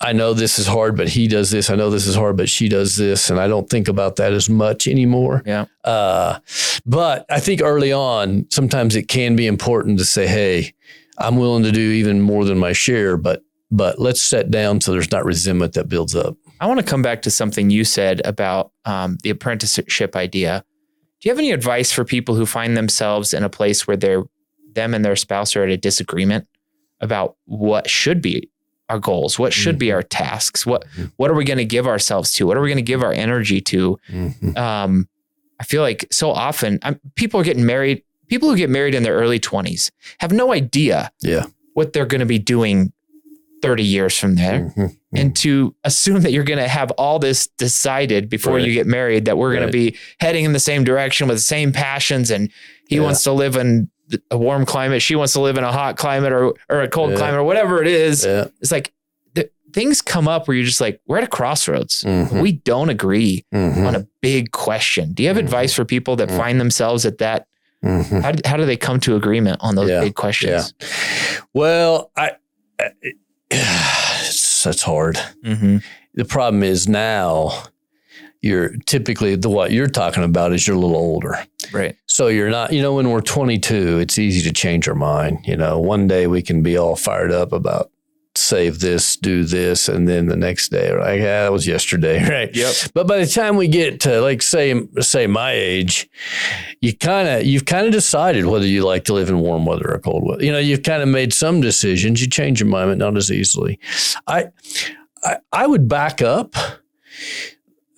I 0.00 0.12
know 0.12 0.32
this 0.32 0.58
is 0.58 0.66
hard, 0.66 0.96
but 0.96 1.08
he 1.08 1.26
does 1.26 1.50
this. 1.50 1.70
I 1.70 1.74
know 1.74 1.90
this 1.90 2.06
is 2.06 2.14
hard, 2.14 2.36
but 2.36 2.48
she 2.48 2.68
does 2.68 2.96
this, 2.96 3.30
and 3.30 3.40
I 3.40 3.48
don't 3.48 3.68
think 3.68 3.88
about 3.88 4.16
that 4.16 4.32
as 4.32 4.48
much 4.48 4.86
anymore. 4.86 5.42
Yeah. 5.44 5.64
Uh, 5.82 6.38
but 6.86 7.26
I 7.30 7.40
think 7.40 7.62
early 7.62 7.92
on, 7.92 8.46
sometimes 8.50 8.94
it 8.94 9.08
can 9.08 9.34
be 9.34 9.46
important 9.46 9.98
to 9.98 10.04
say, 10.04 10.26
"Hey, 10.26 10.74
I'm 11.18 11.36
willing 11.36 11.64
to 11.64 11.72
do 11.72 11.80
even 11.80 12.20
more 12.20 12.44
than 12.44 12.58
my 12.58 12.72
share, 12.72 13.16
but 13.16 13.42
but 13.70 13.98
let's 13.98 14.22
set 14.22 14.50
down 14.50 14.80
so 14.80 14.92
there's 14.92 15.10
not 15.10 15.24
resentment 15.24 15.72
that 15.72 15.88
builds 15.88 16.14
up." 16.14 16.36
I 16.60 16.66
want 16.66 16.80
to 16.80 16.86
come 16.86 17.02
back 17.02 17.22
to 17.22 17.30
something 17.30 17.70
you 17.70 17.84
said 17.84 18.20
about 18.24 18.72
um, 18.84 19.18
the 19.22 19.30
apprenticeship 19.30 20.16
idea. 20.16 20.64
Do 21.20 21.28
you 21.28 21.32
have 21.32 21.38
any 21.38 21.50
advice 21.52 21.92
for 21.92 22.04
people 22.04 22.34
who 22.36 22.46
find 22.46 22.76
themselves 22.76 23.34
in 23.34 23.42
a 23.42 23.48
place 23.48 23.86
where 23.86 23.96
they're 23.96 24.22
them 24.74 24.94
and 24.94 25.04
their 25.04 25.16
spouse 25.16 25.56
are 25.56 25.64
at 25.64 25.70
a 25.70 25.76
disagreement 25.76 26.46
about 27.00 27.36
what 27.46 27.88
should 27.90 28.20
be 28.22 28.50
our 28.88 28.98
goals, 28.98 29.38
what 29.38 29.52
should 29.52 29.78
be 29.78 29.92
our 29.92 30.02
tasks, 30.02 30.64
what 30.64 30.84
what 31.16 31.30
are 31.30 31.34
we 31.34 31.44
going 31.44 31.58
to 31.58 31.64
give 31.64 31.86
ourselves 31.86 32.32
to, 32.32 32.46
what 32.46 32.56
are 32.56 32.60
we 32.60 32.68
going 32.68 32.76
to 32.76 32.82
give 32.82 33.02
our 33.02 33.12
energy 33.12 33.60
to? 33.62 33.98
Um, 34.56 35.08
I 35.60 35.64
feel 35.64 35.82
like 35.82 36.06
so 36.12 36.30
often 36.30 36.78
um, 36.82 37.00
people 37.16 37.40
are 37.40 37.44
getting 37.44 37.66
married. 37.66 38.02
People 38.28 38.48
who 38.50 38.56
get 38.56 38.70
married 38.70 38.94
in 38.94 39.02
their 39.02 39.14
early 39.14 39.40
twenties 39.40 39.90
have 40.20 40.32
no 40.32 40.52
idea 40.52 41.10
Yeah. 41.20 41.46
what 41.74 41.92
they're 41.92 42.06
going 42.06 42.20
to 42.20 42.26
be 42.26 42.38
doing 42.38 42.92
thirty 43.62 43.82
years 43.84 44.16
from 44.16 44.36
there 44.36 44.72
And 45.14 45.34
to 45.36 45.74
assume 45.84 46.20
that 46.20 46.32
you're 46.32 46.44
going 46.44 46.58
to 46.58 46.68
have 46.68 46.90
all 46.92 47.18
this 47.18 47.46
decided 47.46 48.28
before 48.28 48.56
Right. 48.56 48.64
you 48.66 48.74
get 48.74 48.86
married 48.86 49.24
that 49.24 49.38
we're 49.38 49.54
going 49.54 49.66
to 49.66 49.72
be 49.72 49.96
heading 50.20 50.44
in 50.44 50.52
the 50.52 50.60
same 50.60 50.84
direction 50.84 51.28
with 51.28 51.38
the 51.38 51.42
same 51.42 51.72
passions 51.72 52.30
and 52.30 52.50
he 52.88 52.96
Yeah. 52.96 53.02
wants 53.02 53.22
to 53.22 53.32
live 53.32 53.56
in 53.56 53.88
a 54.30 54.36
warm 54.38 54.64
climate 54.66 55.00
she 55.02 55.14
wants 55.16 55.32
to 55.34 55.40
live 55.40 55.56
in 55.58 55.64
a 55.64 55.72
hot 55.72 55.96
climate 55.98 56.32
or 56.32 56.54
or 56.70 56.80
a 56.82 56.88
cold 56.88 57.10
Yeah. 57.10 57.16
climate 57.16 57.40
or 57.40 57.44
whatever 57.44 57.80
it 57.82 57.88
is 57.88 58.24
Yeah. 58.24 58.46
it's 58.60 58.72
like 58.72 58.92
th- 59.34 59.50
things 59.74 60.00
come 60.02 60.26
up 60.28 60.46
where 60.48 60.56
you're 60.56 60.64
just 60.66 60.80
like 60.80 61.00
we're 61.06 61.18
at 61.18 61.24
a 61.24 61.26
crossroads 61.26 62.04
Mhm. 62.04 62.40
we 62.42 62.52
don't 62.52 62.88
agree 62.90 63.44
Mhm. 63.54 63.86
on 63.86 63.94
a 63.94 64.06
big 64.22 64.50
question 64.50 65.12
do 65.14 65.22
you 65.22 65.28
have 65.28 65.36
Mhm. 65.36 65.40
advice 65.44 65.72
for 65.74 65.84
people 65.84 66.16
that 66.16 66.28
Mhm. 66.30 66.36
find 66.38 66.60
themselves 66.60 67.04
at 67.06 67.18
that 67.18 67.46
Mhm. 67.84 68.22
how 68.22 68.32
do, 68.32 68.40
how 68.48 68.56
do 68.56 68.64
they 68.66 68.76
come 68.78 68.98
to 69.00 69.14
agreement 69.16 69.58
on 69.60 69.74
those 69.74 69.88
Yeah. 69.90 70.00
big 70.00 70.14
questions 70.14 70.72
Well, 71.54 72.10
I, 72.16 72.32
I 72.80 72.90
that's 74.64 74.82
hard. 74.82 75.18
Mhm. 75.44 75.82
The 76.14 76.24
problem 76.24 76.62
is 76.62 76.88
now 76.88 77.52
you're 78.40 78.70
typically 78.86 79.34
the 79.34 79.50
what 79.50 79.72
you're 79.72 79.88
talking 79.88 80.22
about 80.22 80.52
is 80.52 80.66
you're 80.66 80.76
a 80.76 80.80
little 80.80 80.96
older. 80.96 81.36
right 81.72 81.96
So 82.06 82.28
you're 82.28 82.50
not, 82.50 82.72
you 82.72 82.80
know, 82.80 82.94
when 82.94 83.10
we're 83.10 83.20
22, 83.20 83.98
it's 83.98 84.18
easy 84.18 84.42
to 84.48 84.52
change 84.52 84.88
our 84.88 84.94
mind. 84.94 85.40
You 85.44 85.56
know, 85.56 85.78
one 85.78 86.06
day 86.06 86.26
we 86.26 86.40
can 86.42 86.62
be 86.62 86.76
all 86.78 86.96
fired 86.96 87.32
up 87.32 87.52
about 87.52 87.90
save 88.38 88.80
this, 88.80 89.16
do 89.16 89.44
this, 89.44 89.88
and 89.88 90.08
then 90.08 90.26
the 90.26 90.36
next 90.36 90.70
day, 90.70 90.92
like, 90.94 91.20
yeah, 91.20 91.42
that 91.42 91.52
was 91.52 91.66
yesterday, 91.66 92.22
right? 92.28 92.54
Yep. 92.54 92.74
But 92.94 93.06
by 93.06 93.18
the 93.18 93.26
time 93.26 93.56
we 93.56 93.68
get 93.68 94.00
to 94.00 94.20
like 94.20 94.42
say 94.42 94.80
say 95.00 95.26
my 95.26 95.52
age, 95.52 96.08
you 96.80 96.96
kind 96.96 97.28
of 97.28 97.44
you've 97.44 97.66
kind 97.66 97.86
of 97.86 97.92
decided 97.92 98.46
whether 98.46 98.66
you 98.66 98.84
like 98.84 99.04
to 99.04 99.14
live 99.14 99.28
in 99.28 99.40
warm 99.40 99.66
weather 99.66 99.92
or 99.92 99.98
cold 99.98 100.24
weather. 100.26 100.44
You 100.44 100.52
know, 100.52 100.58
you've 100.58 100.82
kind 100.82 101.02
of 101.02 101.08
made 101.08 101.32
some 101.32 101.60
decisions. 101.60 102.20
You 102.20 102.28
change 102.28 102.60
your 102.60 102.68
mind, 102.68 102.90
but 102.90 102.98
not 102.98 103.16
as 103.16 103.30
easily. 103.30 103.78
I 104.26 104.46
I, 105.24 105.38
I 105.52 105.66
would 105.66 105.88
back 105.88 106.22
up. 106.22 106.54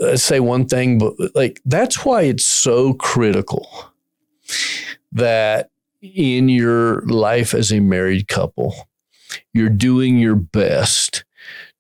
Uh, 0.01 0.17
say 0.17 0.41
one 0.41 0.67
thing, 0.67 0.99
but 0.99 1.15
like 1.35 1.61
that's 1.67 2.07
why 2.07 2.23
it's 2.23 2.45
so 2.45 2.95
critical 2.95 3.69
that 5.13 5.71
in 6.01 6.49
your 6.49 7.03
life 7.03 7.55
as 7.55 7.73
a 7.73 7.81
married 7.81 8.29
couple, 8.29 8.75
you're 9.53 9.69
doing 9.69 10.19
your 10.19 10.35
best 10.37 11.25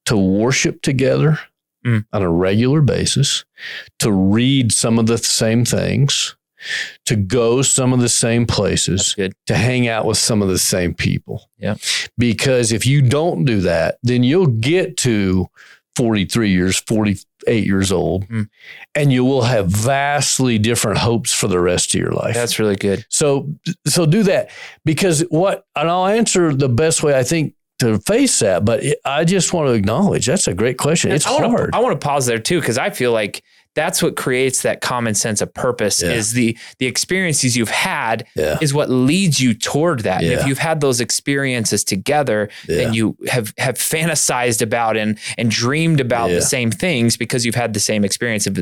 to 0.06 0.16
worship 0.16 0.82
together 0.82 1.38
Mm. 1.84 2.04
on 2.12 2.20
a 2.20 2.28
regular 2.30 2.82
basis, 2.82 3.46
to 4.00 4.12
read 4.12 4.70
some 4.70 4.98
of 4.98 5.06
the 5.06 5.16
same 5.16 5.64
things, 5.64 6.36
to 7.06 7.16
go 7.16 7.62
some 7.62 7.94
of 7.94 8.00
the 8.00 8.08
same 8.10 8.44
places, 8.44 9.14
to 9.46 9.56
hang 9.56 9.88
out 9.88 10.04
with 10.04 10.18
some 10.18 10.42
of 10.42 10.48
the 10.48 10.58
same 10.58 10.92
people. 10.92 11.48
Yeah. 11.58 11.76
Because 12.18 12.70
if 12.70 12.84
you 12.84 13.00
don't 13.00 13.46
do 13.46 13.62
that, 13.62 13.96
then 14.02 14.22
you'll 14.24 14.46
get 14.48 14.98
to 14.98 15.46
43 15.96 16.50
years, 16.50 16.78
48 17.46 17.66
years 17.66 17.92
old, 17.92 18.26
Mm. 18.28 18.48
and 18.94 19.12
you 19.12 19.24
will 19.24 19.42
have 19.42 19.66
vastly 19.68 20.58
different 20.58 20.98
hopes 20.98 21.32
for 21.32 21.48
the 21.48 21.60
rest 21.60 21.94
of 21.94 22.00
your 22.00 22.12
life. 22.12 22.34
that's 22.34 22.58
really 22.58 22.76
good 22.76 23.04
So 23.08 23.48
so 23.86 24.06
do 24.06 24.22
that 24.24 24.50
because 24.84 25.20
what 25.30 25.64
and 25.76 25.88
I'll 25.88 26.06
answer 26.06 26.54
the 26.54 26.68
best 26.68 27.02
way 27.02 27.16
I 27.18 27.22
think 27.22 27.54
to 27.80 27.98
face 28.00 28.40
that, 28.40 28.62
but 28.64 28.82
I 29.06 29.24
just 29.24 29.54
want 29.54 29.68
to 29.68 29.72
acknowledge 29.72 30.26
that's 30.26 30.46
a 30.46 30.52
great 30.52 30.76
question. 30.76 31.12
It's 31.12 31.26
I 31.26 31.32
wanna, 31.32 31.48
hard. 31.48 31.70
I 31.74 31.80
want 31.80 31.98
to 31.98 32.06
pause 32.06 32.26
there 32.26 32.38
too 32.38 32.60
because 32.60 32.76
I 32.76 32.90
feel 32.90 33.10
like 33.12 33.42
that's 33.74 34.02
what 34.02 34.16
creates 34.16 34.62
that 34.62 34.80
common 34.80 35.14
sense 35.14 35.40
of 35.40 35.52
purpose 35.54 36.02
Yeah. 36.02 36.10
is 36.12 36.32
the 36.32 36.56
the 36.78 36.86
experiences 36.86 37.56
you've 37.56 37.68
had 37.70 38.26
yeah. 38.34 38.58
is 38.60 38.74
what 38.74 38.90
leads 38.90 39.40
you 39.40 39.54
toward 39.54 40.00
that. 40.00 40.22
And 40.22 40.30
Yeah. 40.32 40.40
if 40.40 40.46
you've 40.46 40.58
had 40.58 40.80
those 40.80 41.00
experiences 41.00 41.84
together, 41.84 42.48
then 42.66 42.92
you 42.94 43.16
have 43.28 43.54
have 43.58 43.76
fantasized 43.76 44.62
about 44.62 44.96
and 44.96 45.18
and 45.38 45.50
dreamed 45.50 46.00
about 46.00 46.28
the 46.30 46.42
same 46.42 46.70
things 46.70 47.16
because 47.16 47.46
you've 47.46 47.54
had 47.54 47.74
the 47.74 47.80
same 47.80 48.04
experience 48.04 48.46
of 48.46 48.58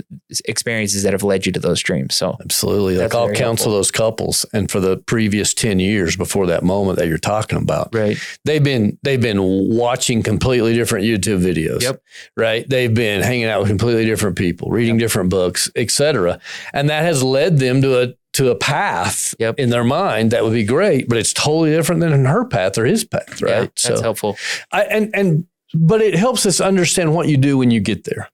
experiences 0.46 1.02
that 1.02 1.12
have 1.12 1.22
led 1.22 1.46
you 1.46 1.52
to 1.52 1.60
those 1.60 1.80
dreams. 1.80 2.14
So 2.14 2.36
Absolutely. 2.40 2.96
Like 2.98 3.14
I'll 3.14 3.28
counsel 3.28 3.44
helpful. 3.44 3.72
those 3.72 3.90
couples 3.90 4.46
and 4.52 4.70
for 4.70 4.80
the 4.80 4.98
previous 4.98 5.54
10 5.54 5.80
years 5.80 6.16
before 6.16 6.46
that 6.46 6.62
moment 6.62 6.98
that 6.98 7.08
you're 7.08 7.18
talking 7.18 7.58
about. 7.58 7.88
right. 7.94 8.16
They've 8.44 8.62
been 8.62 8.98
they've 9.02 9.20
been 9.20 9.40
watching 9.42 10.22
completely 10.22 10.74
different 10.74 11.04
YouTube 11.06 11.40
videos. 11.42 11.82
Yep. 11.82 12.02
Right? 12.36 12.68
They've 12.68 12.92
been 12.92 13.22
hanging 13.22 13.46
out 13.46 13.60
with 13.60 13.68
completely 13.68 14.04
different 14.04 14.36
people, 14.36 14.70
reading 14.70 14.97
different 14.98 15.30
books, 15.30 15.70
etc. 15.76 16.38
And 16.72 16.90
that 16.90 17.04
has 17.04 17.22
led 17.22 17.58
them 17.58 17.80
to 17.82 18.02
a 18.02 18.14
to 18.34 18.50
a 18.50 18.54
path 18.54 19.34
Yep. 19.38 19.58
in 19.58 19.70
their 19.70 19.84
mind 19.84 20.30
that 20.32 20.44
would 20.44 20.52
be 20.52 20.64
great, 20.64 21.08
but 21.08 21.16
it's 21.18 21.32
totally 21.32 21.70
different 21.70 22.00
than 22.02 22.12
in 22.12 22.24
her 22.26 22.44
path 22.44 22.76
or 22.78 22.84
his 22.84 23.02
path, 23.04 23.40
Yeah, 23.40 23.48
right? 23.60 23.70
that's 23.82 24.00
helpful. 24.00 24.36
I, 24.70 24.82
and 24.84 25.10
and 25.14 25.46
but 25.74 26.00
it 26.00 26.14
helps 26.14 26.46
us 26.46 26.60
understand 26.60 27.14
what 27.14 27.28
you 27.28 27.36
do 27.36 27.58
when 27.58 27.70
you 27.70 27.80
get 27.80 28.04
there. 28.04 28.28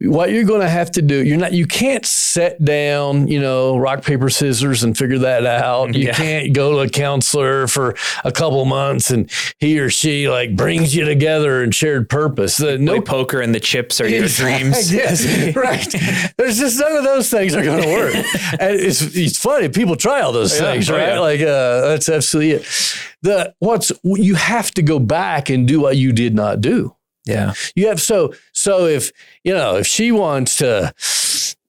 What 0.00 0.30
you're 0.30 0.44
going 0.44 0.60
to 0.60 0.68
have 0.68 0.90
to 0.92 1.02
do, 1.02 1.24
you're 1.24 1.36
not, 1.38 1.52
you 1.52 1.66
can't 1.66 2.04
set 2.04 2.62
down, 2.64 3.28
you 3.28 3.40
know, 3.40 3.76
rock, 3.76 4.02
paper, 4.04 4.28
scissors 4.30 4.82
and 4.82 4.96
figure 4.96 5.18
that 5.18 5.46
out. 5.46 5.94
You 5.94 6.06
Yeah. 6.08 6.14
can't 6.14 6.52
go 6.52 6.72
to 6.72 6.78
a 6.80 6.88
counselor 6.88 7.66
for 7.66 7.94
a 8.24 8.32
couple 8.32 8.64
months 8.64 9.10
and 9.10 9.30
he 9.58 9.78
or 9.78 9.90
she 9.90 10.28
like 10.28 10.56
brings 10.56 10.94
you 10.94 11.04
together 11.04 11.62
and 11.62 11.74
shared 11.74 12.08
purpose. 12.08 12.56
The, 12.56 12.78
No 12.78 13.00
poker 13.00 13.40
and 13.40 13.54
the 13.54 13.60
chips 13.60 14.00
are 14.00 14.08
your 14.08 14.28
dreams. 14.28 14.92
yes, 14.92 15.54
right. 15.56 15.94
There's 16.36 16.58
just 16.58 16.78
none 16.80 16.96
of 16.96 17.04
those 17.04 17.30
things 17.30 17.54
are 17.54 17.62
going 17.64 17.82
to 17.82 17.88
work. 17.88 18.14
and 18.60 18.80
it's 18.80 19.02
it's 19.16 19.38
funny. 19.38 19.68
People 19.68 19.96
try 19.96 20.20
all 20.20 20.32
those 20.32 20.52
Yeah, 20.58 20.72
things, 20.72 20.90
oh, 20.90 20.96
right? 20.96 21.08
yeah. 21.08 21.18
Like 21.20 21.40
uh, 21.40 21.88
that's 21.88 22.08
absolutely 22.08 22.52
it. 22.52 22.96
The 23.22 23.54
what's 23.60 23.92
you 24.02 24.34
have 24.34 24.70
to 24.72 24.82
go 24.82 24.98
back 24.98 25.48
and 25.50 25.66
do 25.68 25.80
what 25.80 25.96
you 25.96 26.12
did 26.12 26.34
not 26.34 26.60
do. 26.60 26.94
Yeah. 27.24 27.54
You 27.76 27.88
have 27.88 28.00
so 28.00 28.34
so 28.52 28.86
if 28.86 29.12
you 29.44 29.54
know 29.54 29.76
if 29.76 29.86
she 29.86 30.10
wants 30.12 30.56
to, 30.56 30.92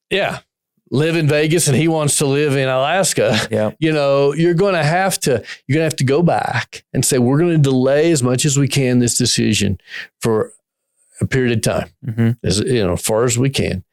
yeah, 0.09 0.39
live 0.91 1.15
in 1.15 1.27
Vegas 1.27 1.67
and 1.67 1.75
he 1.77 1.87
wants 1.87 2.17
to 2.17 2.25
live 2.25 2.55
in 2.55 2.67
Alaska, 2.67 3.37
Yeah. 3.51 3.71
you 3.79 3.91
know, 3.91 4.33
you're 4.33 4.53
going 4.53 4.73
to 4.75 4.83
have 4.83 5.19
to 5.21 5.31
you're 5.67 5.75
going 5.75 5.81
to 5.81 5.89
have 5.91 5.95
to 5.97 6.03
go 6.03 6.21
back 6.23 6.83
and 6.93 7.03
say 7.05 7.17
we're 7.19 7.37
going 7.39 7.51
to 7.51 7.57
delay 7.69 8.11
as 8.11 8.23
much 8.23 8.45
as 8.45 8.57
we 8.57 8.67
can 8.67 8.99
this 8.99 9.17
decision 9.17 9.79
for 10.21 10.53
a 11.21 11.27
period 11.27 11.57
of 11.57 11.61
time 11.61 11.89
hmm 12.15 12.31
as 12.43 12.59
you 12.59 12.85
know, 12.85 12.97
far 12.97 13.23
as 13.23 13.37
we 13.37 13.49
can. 13.49 13.83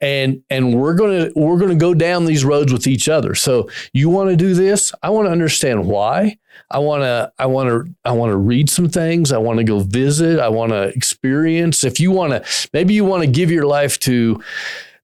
And 0.00 0.42
and 0.50 0.80
we're 0.80 0.94
gonna 0.94 1.30
we're 1.34 1.58
gonna 1.58 1.74
go 1.74 1.94
down 1.94 2.26
these 2.26 2.44
roads 2.44 2.72
with 2.72 2.86
each 2.86 3.08
other. 3.08 3.34
So 3.34 3.68
you 3.92 4.08
want 4.08 4.30
to 4.30 4.36
do 4.36 4.54
this? 4.54 4.92
I 5.02 5.10
want 5.10 5.26
to 5.26 5.32
understand 5.32 5.86
why. 5.86 6.38
I 6.70 6.78
want 6.78 7.02
to 7.02 7.32
I 7.38 7.46
want 7.46 7.68
to 7.68 7.94
I 8.04 8.12
want 8.12 8.30
to 8.30 8.36
read 8.36 8.68
some 8.68 8.88
things. 8.88 9.32
I 9.32 9.38
want 9.38 9.58
to 9.58 9.64
go 9.64 9.80
visit. 9.80 10.38
I 10.38 10.48
want 10.48 10.72
to 10.72 10.88
experience. 10.88 11.84
If 11.84 11.98
you 11.98 12.10
want 12.10 12.32
to, 12.32 12.68
maybe 12.72 12.94
you 12.94 13.04
want 13.04 13.22
to 13.22 13.30
give 13.30 13.50
your 13.50 13.66
life 13.66 13.98
to 14.00 14.42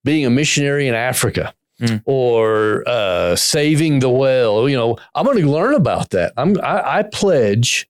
being 0.04 0.26
a 0.26 0.30
missionary 0.30 0.88
in 0.88 0.94
Africa. 0.94 1.54
Mm. 1.80 2.02
Or 2.04 2.84
uh, 2.86 3.34
saving 3.34 3.98
the 3.98 4.10
whale, 4.10 4.68
you 4.68 4.76
know, 4.76 4.96
I'm 5.16 5.24
going 5.24 5.38
to 5.38 5.50
learn 5.50 5.74
about 5.74 6.10
that. 6.10 6.32
I'm 6.36 6.60
I, 6.60 6.98
I 6.98 7.02
pledge 7.02 7.88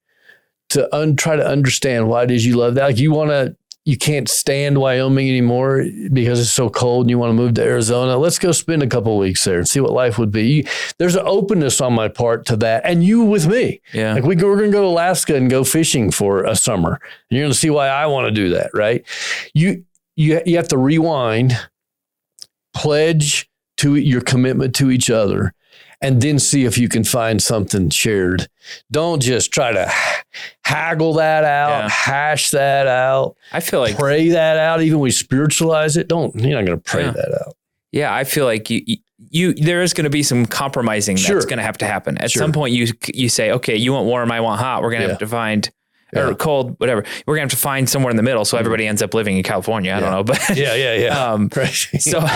to 0.70 0.94
un, 0.96 1.16
try 1.16 1.36
to 1.36 1.46
understand 1.46 2.08
why 2.08 2.24
is 2.24 2.46
you 2.46 2.56
love 2.56 2.74
that. 2.76 2.84
Like 2.84 2.98
you 2.98 3.12
want 3.12 3.30
to 3.30 3.54
you 3.84 3.96
can't 3.96 4.28
stand 4.28 4.78
Wyoming 4.78 5.28
anymore 5.28 5.84
because 6.12 6.38
it's 6.40 6.52
so 6.52 6.70
cold 6.70 7.04
and 7.04 7.10
you 7.10 7.18
want 7.18 7.30
to 7.30 7.34
move 7.34 7.54
to 7.54 7.62
Arizona, 7.64 8.16
let's 8.16 8.38
go 8.38 8.52
spend 8.52 8.82
a 8.82 8.86
couple 8.86 9.12
of 9.14 9.18
weeks 9.18 9.42
there 9.44 9.58
and 9.58 9.66
see 9.68 9.80
what 9.80 9.90
life 9.92 10.18
would 10.18 10.30
be. 10.30 10.46
You- 10.46 10.64
There's 10.98 11.16
an 11.16 11.24
openness 11.26 11.80
on 11.80 11.92
my 11.92 12.06
part 12.08 12.46
to 12.46 12.56
that, 12.58 12.82
and 12.84 13.02
you 13.02 13.22
with 13.24 13.46
me. 13.48 13.80
Yeah. 13.92 14.14
Like 14.14 14.22
we 14.24 14.36
go, 14.36 14.46
we're 14.46 14.58
going 14.58 14.70
to 14.70 14.76
go 14.76 14.82
to 14.82 14.86
Alaska 14.88 15.34
and 15.34 15.50
go 15.50 15.64
fishing 15.64 16.12
for 16.12 16.44
a 16.44 16.54
summer. 16.54 16.92
And 16.92 17.36
you're 17.36 17.42
going 17.42 17.52
to 17.52 17.58
see 17.58 17.70
why 17.70 17.88
I 17.88 18.06
want 18.06 18.26
to 18.26 18.30
do 18.30 18.50
that, 18.50 18.70
right? 18.72 19.04
You 19.52 19.84
you 20.14 20.40
you 20.46 20.56
have 20.58 20.68
to 20.68 20.78
rewind, 20.78 21.58
pledge 22.74 23.48
to 23.78 23.96
your 23.96 24.20
commitment 24.20 24.74
to 24.76 24.90
each 24.90 25.10
other, 25.10 25.54
and 26.02 26.20
then 26.20 26.38
see 26.38 26.64
if 26.64 26.76
you 26.76 26.88
can 26.88 27.04
find 27.04 27.40
something 27.42 27.88
shared. 27.90 28.48
Don't 28.90 29.22
just 29.22 29.52
try 29.52 29.72
to 29.72 29.90
haggle 30.64 31.14
that 31.14 31.44
out, 31.44 31.68
Yeah. 31.84 31.88
hash 31.88 32.50
that 32.50 32.86
out, 32.86 33.36
I 33.52 33.60
feel 33.60 33.80
like 33.80 33.96
pray 33.98 34.28
that 34.30 34.56
out. 34.58 34.82
Even 34.82 34.98
we 35.00 35.10
spiritualize 35.10 35.96
it. 35.96 36.08
Don't 36.08 36.34
you're 36.34 36.58
not 36.60 36.66
going 36.66 36.78
to 36.78 36.82
pray 36.82 37.04
Yeah. 37.04 37.12
that 37.12 37.38
out. 37.46 37.56
Yeah, 37.92 38.14
I 38.14 38.24
feel 38.24 38.44
like 38.46 38.70
you, 38.70 38.82
you, 38.86 38.96
you 39.30 39.52
there 39.54 39.82
is 39.82 39.92
going 39.94 40.04
to 40.04 40.10
be 40.10 40.22
some 40.22 40.46
compromising 40.46 41.16
Sure. 41.16 41.36
that's 41.36 41.46
going 41.46 41.58
to 41.58 41.62
have 41.64 41.78
to 41.78 41.86
happen. 41.86 42.16
At 42.18 42.30
Sure. 42.30 42.40
some 42.42 42.52
point, 42.52 42.74
you 42.74 42.86
you 43.12 43.28
say, 43.28 43.50
okay, 43.52 43.76
you 43.76 43.92
want 43.92 44.06
warm, 44.06 44.32
I 44.32 44.40
want 44.40 44.60
hot. 44.60 44.82
We're 44.82 44.90
going 44.90 45.00
to 45.02 45.06
Yeah. 45.06 45.12
have 45.12 45.18
to 45.20 45.26
find 45.26 45.70
Yeah. 46.14 46.28
or 46.28 46.34
cold, 46.34 46.78
whatever. 46.80 47.04
We're 47.26 47.36
going 47.36 47.48
to 47.48 47.54
have 47.54 47.58
to 47.60 47.62
find 47.62 47.88
somewhere 47.88 48.10
in 48.10 48.16
the 48.16 48.22
middle, 48.22 48.44
so 48.44 48.56
everybody 48.58 48.86
ends 48.86 49.02
up 49.02 49.12
living 49.14 49.36
in 49.36 49.42
California. 49.42 49.92
I 49.94 50.00
don't 50.00 50.10
know, 50.10 50.24
but 50.24 50.40
Yeah, 50.56 50.74
yeah, 50.74 50.94
yeah. 50.94 51.24
um, 51.32 51.50
right. 51.56 51.68
so 51.98 52.20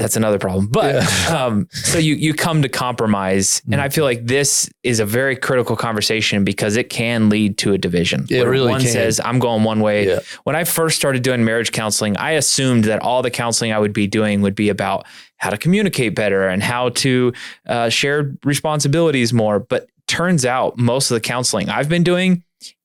that's 0.00 0.16
another 0.16 0.38
problem. 0.38 0.66
But 0.66 0.96
um, 1.30 1.68
so 1.70 1.98
you 1.98 2.14
you 2.14 2.34
come 2.34 2.62
to 2.62 2.68
compromise, 2.68 3.62
and 3.70 3.80
I 3.80 3.84
Mm-hmm. 3.86 3.94
feel 3.94 4.04
like 4.04 4.26
this 4.26 4.70
is 4.82 4.98
a 5.00 5.04
very 5.04 5.36
critical 5.36 5.76
conversation 5.76 6.42
because 6.44 6.76
it 6.76 6.90
can 6.90 7.28
lead 7.28 7.58
to 7.58 7.72
a 7.74 7.78
division. 7.78 8.26
It 8.30 8.40
where 8.42 8.50
really 8.50 8.70
one 8.70 8.80
can. 8.80 8.90
says 8.90 9.20
I'm 9.24 9.38
going 9.38 9.62
one 9.62 9.80
way. 9.80 10.08
Yeah. 10.08 10.20
When 10.44 10.56
I 10.56 10.64
first 10.64 10.96
started 10.96 11.22
doing 11.22 11.44
marriage 11.44 11.70
counseling, 11.72 12.16
I 12.16 12.32
assumed 12.32 12.84
that 12.84 13.00
all 13.02 13.22
the 13.22 13.30
counseling 13.30 13.72
I 13.72 13.78
would 13.78 13.92
be 13.92 14.06
doing 14.06 14.40
would 14.42 14.54
be 14.54 14.68
about 14.70 15.06
how 15.36 15.50
to 15.50 15.56
communicate 15.58 16.14
better 16.14 16.48
and 16.48 16.62
how 16.62 16.90
to 16.90 17.32
uh, 17.66 17.88
share 17.88 18.34
responsibilities 18.44 19.32
more. 19.32 19.60
But 19.60 19.86
turns 20.06 20.44
out 20.44 20.76
most 20.78 21.10
of 21.10 21.14
the 21.14 21.20
counseling 21.20 21.68
I've 21.68 21.88
been 21.88 22.02
doing 22.04 22.42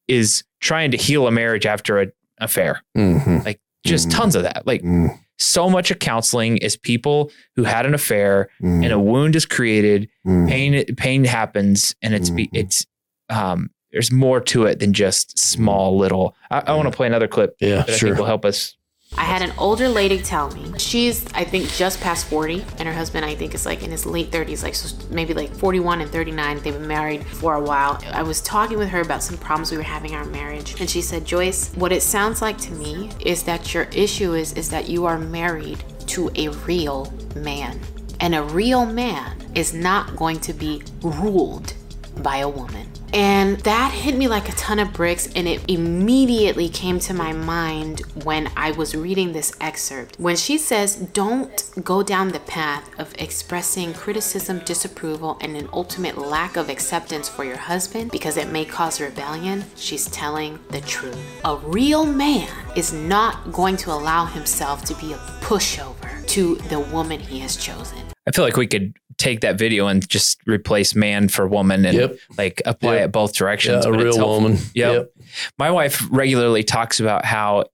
is 0.07 0.43
trying 0.61 0.91
to 0.91 0.97
heal 0.97 1.27
a 1.27 1.31
marriage 1.31 1.65
after 1.65 1.99
an 1.99 2.11
affair. 2.39 2.81
Mhm. 2.97 3.43
Like 3.45 3.59
just 3.85 4.09
Mhm. 4.09 4.13
tons 4.15 4.35
of 4.35 4.43
that. 4.43 4.65
Like 4.65 4.81
Mm, 4.83 5.17
so 5.37 5.69
much 5.69 5.91
of 5.91 5.99
counseling 5.99 6.57
is 6.57 6.77
people 6.77 7.31
who 7.55 7.63
had 7.63 7.85
an 7.85 7.93
affair 7.93 8.49
mm, 8.61 8.83
and 8.83 8.91
a 8.93 8.99
wound 8.99 9.35
is 9.35 9.45
created, 9.45 10.09
mm. 10.25 10.47
pain 10.47 10.85
pain 10.95 11.23
happens, 11.25 11.95
and 12.01 12.13
it's 12.13 12.29
be, 12.29 12.47
Mhm. 12.47 12.49
it's 12.53 12.85
um 13.29 13.69
there's 13.91 14.11
more 14.11 14.41
to 14.41 14.65
it 14.65 14.79
than 14.79 14.91
just 14.93 15.37
small 15.39 15.97
little. 15.97 16.35
I, 16.51 16.63
I 16.67 16.73
want 16.75 16.91
to 16.91 16.95
play 16.95 17.07
another 17.07 17.27
clip 17.29 17.55
Yeah, 17.61 17.77
that 17.83 17.89
I 17.89 17.93
sure. 17.93 18.09
think 18.09 18.19
will 18.19 18.25
help 18.25 18.43
us. 18.43 18.75
I 19.17 19.23
had 19.23 19.41
an 19.41 19.53
older 19.57 19.87
lady 19.87 20.19
tell 20.19 20.51
me 20.51 20.77
she's, 20.77 21.25
I 21.33 21.43
think, 21.43 21.69
just 21.69 22.01
past 22.01 22.27
40, 22.27 22.65
and 22.77 22.87
her 22.87 22.93
husband, 22.93 23.23
I 23.23 23.33
think, 23.33 23.53
is 23.53 23.65
like 23.65 23.81
in 23.83 23.91
his 23.91 24.05
late 24.05 24.29
30s, 24.29 24.61
like 24.61 24.75
so 24.75 24.95
maybe 25.09 25.33
like 25.33 25.53
41 25.53 26.01
and 26.01 26.11
39. 26.11 26.59
They've 26.59 26.73
been 26.73 26.87
married 26.87 27.25
for 27.25 27.55
a 27.55 27.61
while. 27.61 28.01
I 28.11 28.23
was 28.23 28.41
talking 28.41 28.77
with 28.77 28.89
her 28.89 29.01
about 29.01 29.23
some 29.23 29.37
problems 29.37 29.71
we 29.71 29.77
were 29.77 29.83
having 29.83 30.11
in 30.11 30.17
our 30.17 30.25
marriage, 30.25 30.79
and 30.79 30.89
she 30.89 31.01
said, 31.01 31.23
Joyce, 31.25 31.73
what 31.75 31.91
it 31.91 32.01
sounds 32.01 32.41
like 32.41 32.57
to 32.59 32.71
me 32.73 33.09
is 33.25 33.43
that 33.43 33.73
your 33.73 33.83
issue 33.93 34.33
is 34.33 34.53
is 34.53 34.69
that 34.69 34.89
you 34.89 35.05
are 35.05 35.17
married 35.17 35.83
to 36.07 36.29
a 36.35 36.49
real 36.49 37.13
man, 37.35 37.79
and 38.19 38.35
a 38.35 38.43
real 38.43 38.85
man 38.85 39.37
is 39.55 39.73
not 39.73 40.15
going 40.15 40.39
to 40.41 40.53
be 40.53 40.81
ruled 41.01 41.73
by 42.17 42.37
a 42.37 42.49
woman. 42.49 42.89
And 43.13 43.59
that 43.61 43.91
hit 43.91 44.15
me 44.15 44.27
like 44.27 44.49
a 44.49 44.53
ton 44.53 44.79
of 44.79 44.93
bricks, 44.93 45.29
and 45.35 45.47
it 45.47 45.61
immediately 45.69 46.69
came 46.69 46.99
to 47.01 47.13
my 47.13 47.31
mind 47.33 48.01
when 48.23 48.49
I 48.55 48.71
was 48.71 48.95
reading 48.95 49.33
this 49.33 49.53
excerpt. 49.61 50.19
When 50.19 50.35
she 50.35 50.57
says, 50.57 50.95
Don't 50.95 51.71
go 51.83 52.03
down 52.03 52.29
the 52.29 52.39
path 52.41 52.89
of 52.99 53.13
expressing 53.17 53.93
criticism, 53.93 54.59
disapproval, 54.65 55.37
and 55.41 55.55
an 55.55 55.69
ultimate 55.71 56.17
lack 56.17 56.57
of 56.57 56.69
acceptance 56.69 57.29
for 57.29 57.43
your 57.43 57.57
husband 57.57 58.11
because 58.11 58.37
it 58.37 58.51
may 58.51 58.65
cause 58.65 58.99
rebellion, 58.99 59.65
she's 59.75 60.09
telling 60.09 60.59
the 60.69 60.81
truth. 60.81 61.17
A 61.45 61.57
real 61.57 62.05
man 62.05 62.49
is 62.75 62.91
not 62.91 63.51
going 63.51 63.77
to 63.77 63.91
allow 63.91 64.25
himself 64.25 64.83
to 64.85 64.95
be 64.95 65.13
a 65.13 65.17
pushover 65.41 66.25
to 66.27 66.55
the 66.55 66.79
woman 66.79 67.19
he 67.19 67.39
has 67.39 67.55
chosen. 67.55 68.04
I 68.27 68.31
feel 68.31 68.43
like 68.45 68.57
we 68.57 68.67
could 68.67 68.95
take 69.17 69.41
that 69.41 69.57
video 69.57 69.87
and 69.87 70.07
just 70.09 70.39
replace 70.47 70.93
man 70.95 71.29
for 71.29 71.47
woman 71.47 71.85
and 71.85 71.97
Yep. 71.97 72.17
like 72.37 72.61
apply 72.65 72.95
Yep. 72.95 73.05
it 73.05 73.11
both 73.11 73.33
directions. 73.33 73.85
Yeah, 73.85 73.91
a 73.91 73.97
real 73.97 74.17
woman. 74.17 74.57
Yep. 74.73 75.11
My 75.57 75.71
wife 75.71 76.03
regularly 76.09 76.63
talks 76.63 76.99
about 76.99 77.23
how 77.25 77.65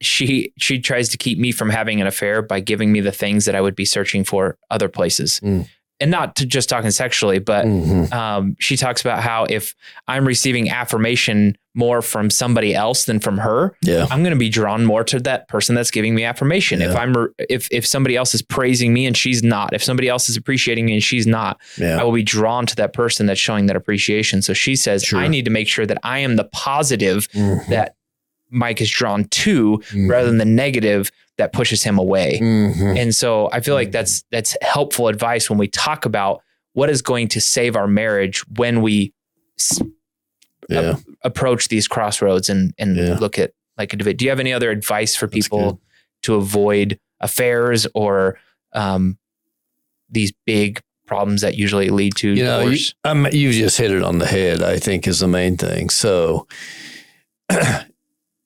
she 0.00 0.52
she 0.58 0.80
tries 0.80 1.08
to 1.10 1.16
keep 1.18 1.38
me 1.38 1.52
from 1.52 1.70
having 1.70 2.00
an 2.00 2.06
affair 2.06 2.42
by 2.42 2.60
giving 2.60 2.92
me 2.92 3.00
the 3.00 3.12
things 3.12 3.44
that 3.44 3.54
I 3.54 3.60
would 3.60 3.76
be 3.76 3.84
searching 3.84 4.24
for 4.24 4.58
other 4.70 4.88
places. 4.88 5.40
Mm. 5.42 5.68
And 6.02 6.10
not 6.10 6.36
to 6.36 6.46
just 6.46 6.68
talking 6.68 6.90
sexually, 6.90 7.38
but 7.38 7.64
Mhm. 7.64 8.12
um, 8.12 8.56
she 8.58 8.76
talks 8.76 9.00
about 9.00 9.22
how 9.22 9.44
if 9.44 9.74
I'm 10.08 10.26
receiving 10.26 10.68
affirmation 10.68 11.56
more 11.74 12.02
from 12.02 12.28
somebody 12.28 12.74
else 12.74 13.04
than 13.04 13.18
from 13.20 13.38
her, 13.38 13.74
Yeah. 13.82 14.06
I'm 14.10 14.22
going 14.22 14.32
to 14.34 14.38
be 14.38 14.50
drawn 14.50 14.84
more 14.84 15.04
to 15.04 15.20
that 15.20 15.48
person 15.48 15.74
that's 15.74 15.90
giving 15.90 16.14
me 16.14 16.22
affirmation. 16.24 16.82
If 16.82 16.94
I'm 16.94 17.14
if 17.48 17.68
if 17.70 17.86
somebody 17.86 18.16
else 18.16 18.34
is 18.34 18.42
praising 18.42 18.92
me 18.92 19.06
and 19.06 19.16
she's 19.16 19.42
not, 19.42 19.72
if 19.72 19.82
somebody 19.82 20.08
else 20.08 20.28
is 20.28 20.36
appreciating 20.36 20.84
me 20.84 20.92
and 20.94 21.02
she's 21.02 21.26
not, 21.26 21.58
I 21.80 22.02
will 22.04 22.12
be 22.12 22.22
drawn 22.22 22.66
to 22.66 22.76
that 22.76 22.92
person 22.92 23.26
that's 23.26 23.40
showing 23.40 23.66
that 23.66 23.76
appreciation. 23.76 24.42
So 24.42 24.52
she 24.52 24.76
says, 24.76 25.02
Sure. 25.04 25.20
I 25.20 25.28
need 25.28 25.44
to 25.46 25.50
make 25.50 25.68
sure 25.68 25.86
that 25.86 25.98
I 26.02 26.18
am 26.18 26.36
the 26.36 26.44
positive 26.44 27.28
Mhm. 27.32 27.68
that 27.68 27.94
Mike 28.50 28.82
is 28.82 28.90
drawn 28.90 29.24
to 29.24 29.80
Mhm. 29.92 30.10
rather 30.10 30.26
than 30.28 30.36
the 30.36 30.44
negative 30.44 31.10
that 31.38 31.52
pushes 31.52 31.82
him 31.82 31.98
away. 31.98 32.38
Mhm. 32.42 32.98
And 32.98 33.14
so 33.14 33.48
I 33.52 33.60
feel 33.60 33.74
like 33.74 33.90
that's 33.92 34.24
that's 34.30 34.56
helpful 34.62 35.08
advice 35.08 35.48
when 35.48 35.58
we 35.58 35.66
talk 35.68 36.04
about 36.04 36.42
what 36.74 36.90
is 36.90 37.02
going 37.02 37.28
to 37.28 37.40
save 37.40 37.74
our 37.76 37.86
marriage 37.88 38.44
when 38.56 38.82
we 38.82 39.12
Yeah. 40.68 40.96
approach 41.22 41.68
these 41.68 41.88
crossroads 41.88 42.48
and 42.48 42.72
and 42.78 42.96
Yeah. 42.96 43.18
look 43.18 43.38
at 43.38 43.52
like 43.78 43.92
a 43.92 43.96
debate. 43.96 44.18
Do 44.18 44.24
you 44.24 44.30
have 44.30 44.40
any 44.40 44.52
other 44.52 44.70
advice 44.70 45.16
for 45.16 45.26
people 45.28 45.80
to 46.22 46.34
avoid 46.36 46.98
affairs 47.20 47.86
or 47.94 48.38
um, 48.74 49.18
these 50.10 50.32
big 50.46 50.80
problems 51.06 51.40
that 51.42 51.56
usually 51.56 51.88
lead 51.90 52.14
to 52.16 52.30
you 52.30 52.44
know, 52.44 52.60
you, 52.60 52.64
divorce? 52.70 52.94
I'm, 53.04 53.26
you 53.32 53.52
just 53.52 53.76
hit 53.78 53.90
it 53.90 54.02
on 54.02 54.18
the 54.18 54.26
head. 54.26 54.62
I 54.62 54.78
think 54.78 55.06
is 55.06 55.20
the 55.20 55.28
main 55.28 55.56
thing. 55.56 55.90
So 55.90 56.46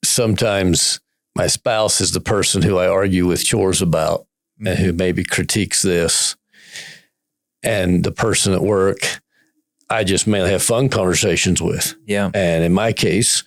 sometimes 0.03 0.99
my 1.37 1.47
spouse 1.47 2.01
is 2.01 2.11
the 2.11 2.19
person 2.19 2.61
who 2.61 2.77
I 2.77 2.87
argue 2.87 3.27
with 3.27 3.45
chores 3.45 3.81
about, 3.81 4.25
and 4.59 4.77
who 4.79 4.91
maybe 4.91 5.23
critiques 5.23 5.81
this, 5.81 6.35
and 7.63 8.03
the 8.03 8.11
person 8.11 8.53
at 8.53 8.61
work 8.61 9.21
I 9.89 10.03
just 10.03 10.27
mainly 10.27 10.51
have 10.51 10.63
fun 10.63 10.89
conversations 10.89 11.61
with. 11.61 11.95
yeah. 12.05 12.29
And 12.33 12.63
in 12.63 12.73
my 12.73 12.91
case, 12.91 13.43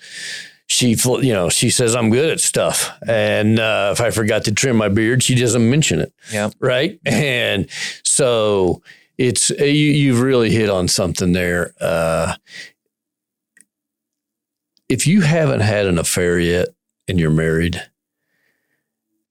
she, 0.66 0.94
you 0.94 1.32
know, 1.32 1.48
she 1.48 1.68
says 1.68 1.94
I'm 1.94 2.10
good 2.10 2.30
at 2.30 2.40
stuff, 2.40 2.92
and 3.06 3.58
uh, 3.58 3.90
if 3.92 4.00
I 4.00 4.10
forgot 4.10 4.44
to 4.44 4.52
trim 4.52 4.76
my 4.76 4.88
beard, 4.88 5.22
she 5.22 5.34
doesn't 5.34 5.68
mention 5.68 6.00
it. 6.00 6.12
Yeah. 6.32 6.50
right? 6.60 6.98
And 7.04 7.68
so 8.04 8.82
it's 9.18 9.50
you, 9.50 9.66
you've 9.66 10.20
really 10.20 10.50
hit 10.50 10.70
on 10.70 10.88
something 10.88 11.32
there. 11.32 11.74
Uh, 11.80 12.36
if 14.88 15.06
you 15.06 15.20
haven't 15.20 15.60
had 15.60 15.86
an 15.86 15.98
affair 15.98 16.38
yet 16.38 16.68
and 17.10 17.20
you're 17.20 17.30
married, 17.30 17.82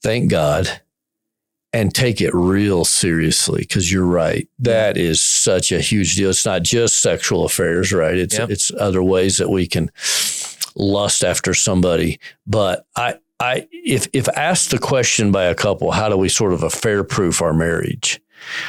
thank 0.04 0.30
God 0.30 0.82
and 1.72 1.94
take 1.94 2.20
it 2.20 2.34
real 2.34 2.84
seriously 2.84 3.62
because 3.62 3.92
you're 3.92 4.06
right. 4.06 4.48
That 4.60 4.98
is 4.98 5.22
such 5.22 5.72
a 5.72 5.80
huge 5.80 6.16
deal. 6.16 6.30
It's 6.32 6.46
not 6.46 6.64
just 6.64 7.02
sexual 7.02 7.46
affairs, 7.46 7.94
right? 7.94 8.18
It's 8.18 8.38
Yep. 8.38 8.50
it's 8.50 8.72
other 8.80 9.04
ways 9.04 9.38
that 9.38 9.50
we 9.50 9.68
can 9.68 9.92
lust 10.76 11.24
after 11.24 11.54
somebody. 11.54 12.20
But 12.48 12.86
I 12.96 13.16
I 13.40 13.68
if 13.72 14.08
if 14.14 14.28
asked 14.30 14.72
the 14.72 14.80
question 14.80 15.32
by 15.32 15.46
a 15.46 15.56
couple, 15.56 15.92
how 15.92 16.10
do 16.10 16.18
we 16.18 16.28
sort 16.30 16.54
of 16.54 16.64
affair 16.64 17.04
proof 17.04 17.42
our 17.42 17.54
marriage? 17.54 18.20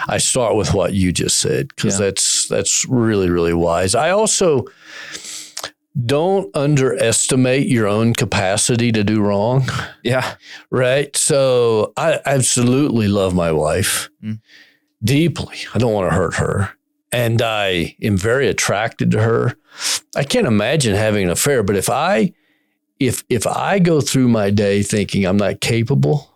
I 0.09 0.19
start 0.19 0.57
with 0.57 0.75
what 0.75 0.93
you 0.93 1.11
just 1.13 1.39
said 1.39 1.69
because 1.69 1.99
Yeah. 1.99 2.07
that's 2.07 2.49
that's 2.49 2.85
really 2.87 3.31
really 3.31 3.55
wise. 3.55 3.95
I 3.95 4.11
also 4.11 4.67
don't 6.07 6.55
underestimate 6.57 7.67
your 7.67 7.87
own 7.89 8.15
capacity 8.15 8.93
to 8.93 9.03
do 9.05 9.21
wrong. 9.21 9.69
Yeah. 10.05 10.37
Right. 10.71 11.17
So 11.17 11.93
I 11.97 12.21
absolutely 12.25 13.09
love 13.09 13.35
my 13.35 13.51
wife 13.53 14.09
Mm. 14.23 14.41
deeply. 15.03 15.57
I 15.75 15.79
don't 15.79 15.93
want 15.93 16.11
to 16.11 16.17
hurt 16.17 16.35
her. 16.35 16.71
And 17.13 17.43
I 17.43 17.97
am 18.01 18.17
very 18.17 18.47
attracted 18.49 19.11
to 19.11 19.23
her. 19.23 19.57
I 20.15 20.23
can't 20.23 20.47
imagine 20.47 20.95
having 20.95 21.25
an 21.25 21.31
affair, 21.31 21.63
but 21.65 21.77
if 21.77 21.89
I 21.91 22.33
if 23.01 23.25
if 23.29 23.47
I 23.47 23.79
go 23.81 24.01
through 24.01 24.29
my 24.29 24.51
day 24.51 24.83
thinking 24.85 25.25
I'm 25.25 25.37
not 25.39 25.61
capable, 25.61 26.31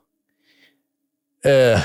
uh 1.45 1.85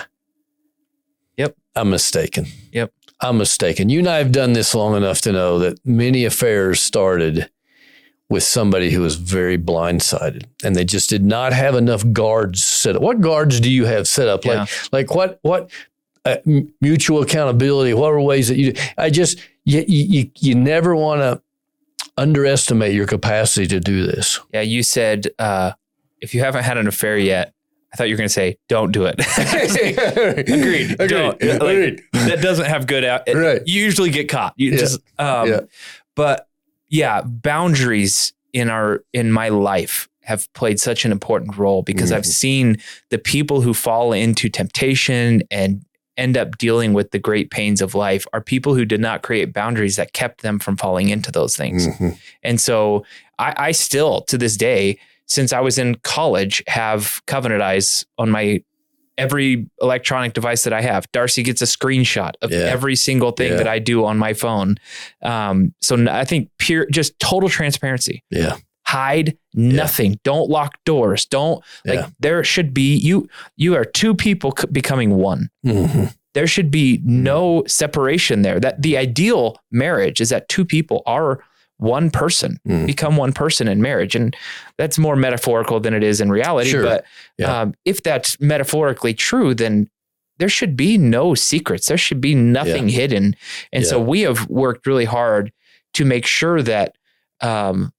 Yep. 1.37 1.55
I'm 1.75 1.89
mistaken. 1.91 2.47
Yep. 2.71 2.91
I'm 3.21 3.37
mistaken. 3.37 3.89
You 3.89 3.99
and 3.99 4.07
I 4.09 4.17
have 4.17 4.31
done 4.31 4.53
this 4.53 4.73
long 4.73 4.95
enough 4.95 5.21
to 5.21 5.31
know 5.31 5.59
that 5.59 5.85
many 5.85 6.25
affairs 6.25 6.81
started 6.81 7.49
with 8.29 8.43
somebody 8.43 8.91
who 8.91 9.01
was 9.01 9.15
very 9.15 9.57
blindsided 9.57 10.43
and 10.63 10.75
they 10.75 10.85
just 10.85 11.09
did 11.09 11.23
not 11.25 11.51
have 11.51 11.75
enough 11.75 12.03
guards 12.13 12.63
set 12.63 12.95
up. 12.95 13.01
What 13.01 13.21
guards 13.21 13.59
do 13.59 13.71
you 13.71 13.85
have 13.85 14.07
set 14.07 14.27
up? 14.27 14.45
Yeah. 14.45 14.67
Like, 14.91 15.09
like 15.09 15.15
what, 15.15 15.39
what 15.41 15.71
uh, 16.25 16.37
mutual 16.79 17.21
accountability? 17.23 17.93
What 17.95 18.11
are 18.13 18.21
ways 18.21 18.47
that 18.49 18.57
you, 18.57 18.73
I 18.97 19.09
just, 19.09 19.39
you, 19.65 19.83
you, 19.87 20.31
you 20.39 20.53
never 20.55 20.95
want 20.95 21.21
to 21.21 21.41
underestimate 22.17 22.93
your 22.93 23.07
capacity 23.07 23.65
to 23.67 23.79
do 23.79 24.05
this. 24.05 24.39
Yeah. 24.53 24.61
You 24.61 24.83
said 24.83 25.27
uh, 25.39 25.71
if 26.21 26.35
you 26.35 26.41
haven't 26.41 26.63
had 26.65 26.77
an 26.77 26.87
affair 26.87 27.17
yet, 27.17 27.53
I 27.91 27.95
thought 27.95 28.09
you 28.09 28.13
were 28.13 28.17
going 28.19 28.27
to 28.27 28.33
say, 28.33 28.57
don't 28.67 28.91
do 28.91 29.05
it. 29.05 29.15
Agreed. 29.17 30.91
Agreed. 30.99 31.09
Don't. 31.09 31.41
Like, 31.41 31.61
Agreed. 31.61 32.03
that 32.13 32.39
doesn't 32.41 32.65
have 32.65 32.85
good 32.85 33.03
out. 33.03 33.23
Right. 33.33 33.61
You 33.65 33.81
usually 33.81 34.11
get 34.11 34.29
caught. 34.29 34.53
You 34.57 34.71
Yeah. 34.73 34.77
just, 34.77 34.99
um, 35.17 35.47
Yeah. 35.47 35.59
but 36.15 36.47
yeah, 36.89 37.21
boundaries 37.23 38.33
in 38.53 38.69
our, 38.69 39.03
in 39.13 39.31
my 39.31 39.49
life 39.49 40.07
have 40.23 40.51
played 40.53 40.79
such 40.79 41.05
an 41.05 41.11
important 41.11 41.57
role 41.57 41.81
because 41.81 42.11
I've 42.11 42.23
Mhm. 42.23 42.25
seen 42.27 42.77
the 43.09 43.17
people 43.17 43.61
who 43.61 43.73
fall 43.73 44.13
into 44.13 44.49
temptation 44.49 45.41
and 45.49 45.83
end 46.17 46.37
up 46.37 46.57
dealing 46.57 46.93
with 46.93 47.11
the 47.11 47.19
great 47.19 47.49
pains 47.49 47.81
of 47.81 47.95
life 47.95 48.27
are 48.33 48.41
people 48.41 48.75
who 48.75 48.85
did 48.85 48.99
not 48.99 49.21
create 49.23 49.53
boundaries 49.53 49.95
that 49.95 50.13
kept 50.13 50.41
them 50.41 50.59
from 50.59 50.75
falling 50.75 51.09
into 51.09 51.31
those 51.31 51.55
things. 51.55 51.87
Mhm. 51.87 52.17
And 52.43 52.59
so 52.61 53.05
I, 53.39 53.53
I 53.57 53.71
still, 53.71 54.21
to 54.27 54.37
this 54.37 54.57
day, 54.57 54.97
since 55.27 55.53
I 55.53 55.61
was 55.61 55.77
in 55.77 55.95
college, 56.03 56.61
have 56.67 57.21
Covenant 57.25 57.61
Eyes 57.61 58.05
on 58.17 58.29
my 58.29 58.61
every 59.19 59.67
electronic 59.81 60.33
device 60.33 60.63
that 60.63 60.73
I 60.73 60.81
have. 60.81 61.11
Darcy 61.11 61.43
gets 61.43 61.61
a 61.61 61.65
screenshot 61.65 62.31
of 62.41 62.51
Yeah. 62.51 62.59
every 62.59 62.95
single 62.95 63.31
thing 63.31 63.51
Yeah. 63.51 63.57
that 63.57 63.67
I 63.67 63.79
do 63.79 64.05
on 64.05 64.17
my 64.17 64.33
phone. 64.33 64.77
Um, 65.21 65.73
so 65.81 66.07
I 66.09 66.25
think 66.25 66.49
pure, 66.57 66.87
just 66.91 67.17
total 67.19 67.49
transparency. 67.49 68.23
Yeah. 68.31 68.55
Hide 68.87 69.37
nothing. 69.53 70.19
Don't 70.23 70.49
lock 70.49 70.73
doors. 70.85 71.25
Don't 71.25 71.63
like. 71.85 71.99
Yeah. 71.99 72.07
There 72.19 72.43
should 72.43 72.73
be 72.73 72.95
you. 72.95 73.27
You 73.55 73.75
are 73.75 73.85
two 73.85 74.15
people 74.15 74.55
becoming 74.71 75.11
one 75.15 75.49
Mhm. 75.65 76.13
there 76.33 76.47
should 76.47 76.71
be 76.71 76.99
no 77.03 77.63
separation 77.67 78.41
there. 78.41 78.59
That 78.59 78.81
the 78.81 78.97
ideal 78.97 79.57
marriage 79.71 80.21
is 80.21 80.29
that 80.29 80.47
two 80.49 80.63
people 80.65 81.03
are 81.05 81.39
one 81.79 82.11
person, 82.11 82.59
Mm. 82.67 82.85
become 82.85 83.17
one 83.17 83.33
person 83.33 83.67
in 83.67 83.81
marriage. 83.81 84.15
And 84.15 84.35
that's 84.77 84.97
more 84.99 85.15
metaphorical 85.15 85.79
than 85.79 85.93
it 85.93 86.03
is 86.03 86.21
in 86.21 86.29
reality. 86.29 86.69
Sure. 86.69 86.83
But 86.83 87.05
Yeah. 87.37 87.61
um, 87.61 87.73
if 87.85 88.03
that's 88.03 88.39
metaphorically 88.39 89.13
true, 89.13 89.53
then 89.55 89.89
there 90.37 90.49
should 90.49 90.77
be 90.77 90.97
no 90.97 91.33
secrets. 91.35 91.87
There 91.87 91.97
should 91.97 92.21
be 92.21 92.35
nothing 92.35 92.87
hidden. 92.89 93.35
And 93.73 93.85
so 93.85 93.99
we 93.99 94.21
have 94.21 94.47
worked 94.49 94.87
really 94.87 95.05
hard 95.05 95.51
to 95.95 96.05
make 96.05 96.25
sure 96.25 96.61
that 96.61 96.95
um, 97.41 97.91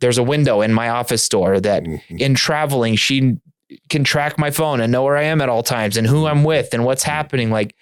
there's 0.00 0.18
a 0.18 0.22
window 0.22 0.60
in 0.60 0.72
my 0.72 0.88
office 0.88 1.28
door 1.28 1.58
that 1.60 1.82
Mhm. 1.84 2.00
in 2.20 2.34
traveling, 2.36 2.94
she 2.96 3.36
can 3.88 4.04
track 4.04 4.38
my 4.38 4.50
phone 4.52 4.80
and 4.80 4.92
know 4.92 5.02
where 5.02 5.16
I 5.16 5.24
am 5.24 5.40
at 5.40 5.48
all 5.48 5.62
times 5.64 5.96
and 5.96 6.06
who 6.06 6.26
I'm 6.26 6.44
with 6.44 6.72
and 6.74 6.84
what's 6.84 7.02
happening. 7.02 7.50
Like 7.50 7.74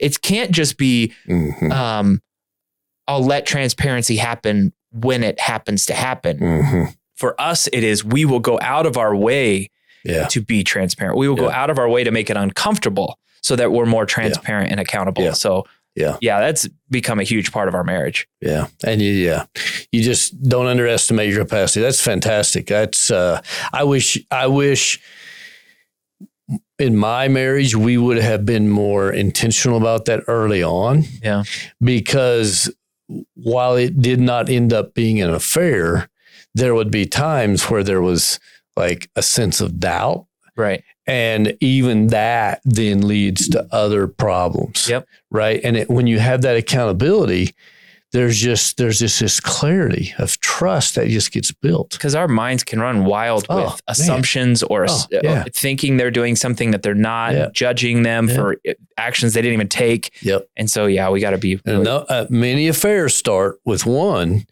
it 0.00 0.20
can't 0.22 0.50
just 0.50 0.76
be 0.78 1.12
Mhm. 1.28 1.70
um 1.70 2.20
I'll 3.08 3.24
let 3.24 3.46
transparency 3.46 4.16
happen 4.16 4.72
when 4.92 5.22
it 5.24 5.40
happens 5.40 5.86
to 5.86 5.94
happen. 5.94 6.38
Mhm. 6.38 6.94
For 7.16 7.40
us, 7.40 7.68
it 7.72 7.82
is 7.84 8.04
we 8.04 8.24
will 8.24 8.40
go 8.40 8.58
out 8.60 8.86
of 8.86 8.96
our 8.96 9.14
way 9.14 9.70
Yeah. 10.04 10.26
to 10.28 10.40
be 10.40 10.64
transparent. 10.64 11.16
We 11.16 11.28
will 11.28 11.36
go 11.36 11.50
out 11.50 11.70
of 11.70 11.78
our 11.78 11.88
way 11.88 12.04
to 12.04 12.10
make 12.10 12.28
it 12.30 12.36
uncomfortable 12.36 13.18
so 13.42 13.56
that 13.56 13.72
we're 13.72 13.86
more 13.86 14.06
transparent 14.06 14.70
and 14.70 14.80
accountable. 14.80 15.22
Yeah. 15.22 15.32
So 15.32 15.64
Yeah. 15.94 16.16
yeah, 16.20 16.40
that's 16.40 16.68
become 16.90 17.20
a 17.20 17.22
huge 17.24 17.52
part 17.52 17.68
of 17.68 17.74
our 17.74 17.84
marriage. 17.84 18.26
Yeah. 18.40 18.66
And 18.84 19.00
you, 19.02 19.12
yeah, 19.12 19.44
you 19.92 20.02
just 20.02 20.40
don't 20.42 20.66
underestimate 20.66 21.28
your 21.32 21.44
capacity. 21.44 21.80
That's 21.82 22.00
fantastic. 22.00 22.66
That's, 22.66 23.10
uh, 23.10 23.40
I 23.72 23.84
wish, 23.84 24.18
I 24.30 24.46
wish 24.46 25.00
in 26.78 26.96
my 26.96 27.28
marriage, 27.28 27.76
we 27.76 27.96
would 27.98 28.18
have 28.18 28.44
been 28.44 28.68
more 28.68 29.12
intentional 29.12 29.76
about 29.78 30.06
that 30.06 30.20
early 30.26 30.62
on 30.62 31.04
Yeah. 31.22 31.44
because 31.80 32.70
while 33.34 33.76
it 33.76 34.00
did 34.00 34.20
not 34.20 34.48
end 34.48 34.72
up 34.72 34.94
being 34.94 35.20
an 35.20 35.30
affair, 35.30 36.08
there 36.54 36.74
would 36.74 36.90
be 36.90 37.06
times 37.06 37.70
where 37.70 37.82
there 37.82 38.02
was 38.02 38.38
like 38.76 39.10
a 39.16 39.22
sense 39.22 39.60
of 39.60 39.78
doubt. 39.80 40.26
Right. 40.56 40.82
And 41.06 41.56
even 41.60 42.08
that 42.08 42.60
then 42.64 43.06
leads 43.06 43.48
to 43.50 43.66
other 43.72 44.06
problems. 44.06 44.88
Yep. 44.88 45.06
Right. 45.30 45.60
And 45.64 45.76
it, 45.76 45.90
when 45.90 46.06
you 46.06 46.18
have 46.18 46.42
that 46.42 46.56
accountability, 46.56 47.54
there's 48.12 48.38
just 48.38 48.76
there's 48.76 48.98
just 48.98 49.20
this 49.20 49.40
clarity 49.40 50.12
of 50.18 50.38
trust 50.40 50.94
that 50.96 51.08
just 51.08 51.32
gets 51.32 51.50
built. 51.50 51.90
Because 51.92 52.14
our 52.14 52.28
minds 52.28 52.62
can 52.62 52.78
run 52.80 53.04
wild 53.04 53.46
Oh, 53.48 53.56
with 53.56 53.64
man. 53.70 53.78
assumptions 53.88 54.62
or 54.62 54.86
Oh, 54.88 54.98
yeah. 55.10 55.20
uh, 55.32 55.44
thinking 55.54 55.96
they're 55.96 56.10
doing 56.10 56.36
something 56.36 56.70
that 56.72 56.82
they're 56.82 56.94
not, 56.94 57.32
Yeah. 57.34 57.48
judging 57.52 58.02
them 58.02 58.28
Yeah. 58.28 58.34
for 58.34 58.56
uh, 58.68 58.72
actions 58.98 59.32
they 59.34 59.42
didn't 59.42 59.54
even 59.54 59.68
take. 59.68 60.12
Yep. 60.22 60.46
And 60.56 60.70
so, 60.70 60.86
yeah, 60.86 61.08
we 61.10 61.20
got 61.20 61.30
to 61.30 61.38
be. 61.38 61.58
And 61.64 61.84
no, 61.84 61.98
uh, 62.08 62.26
many 62.30 62.68
affairs 62.68 63.14
start 63.14 63.58
with 63.64 63.86
one 63.86 64.46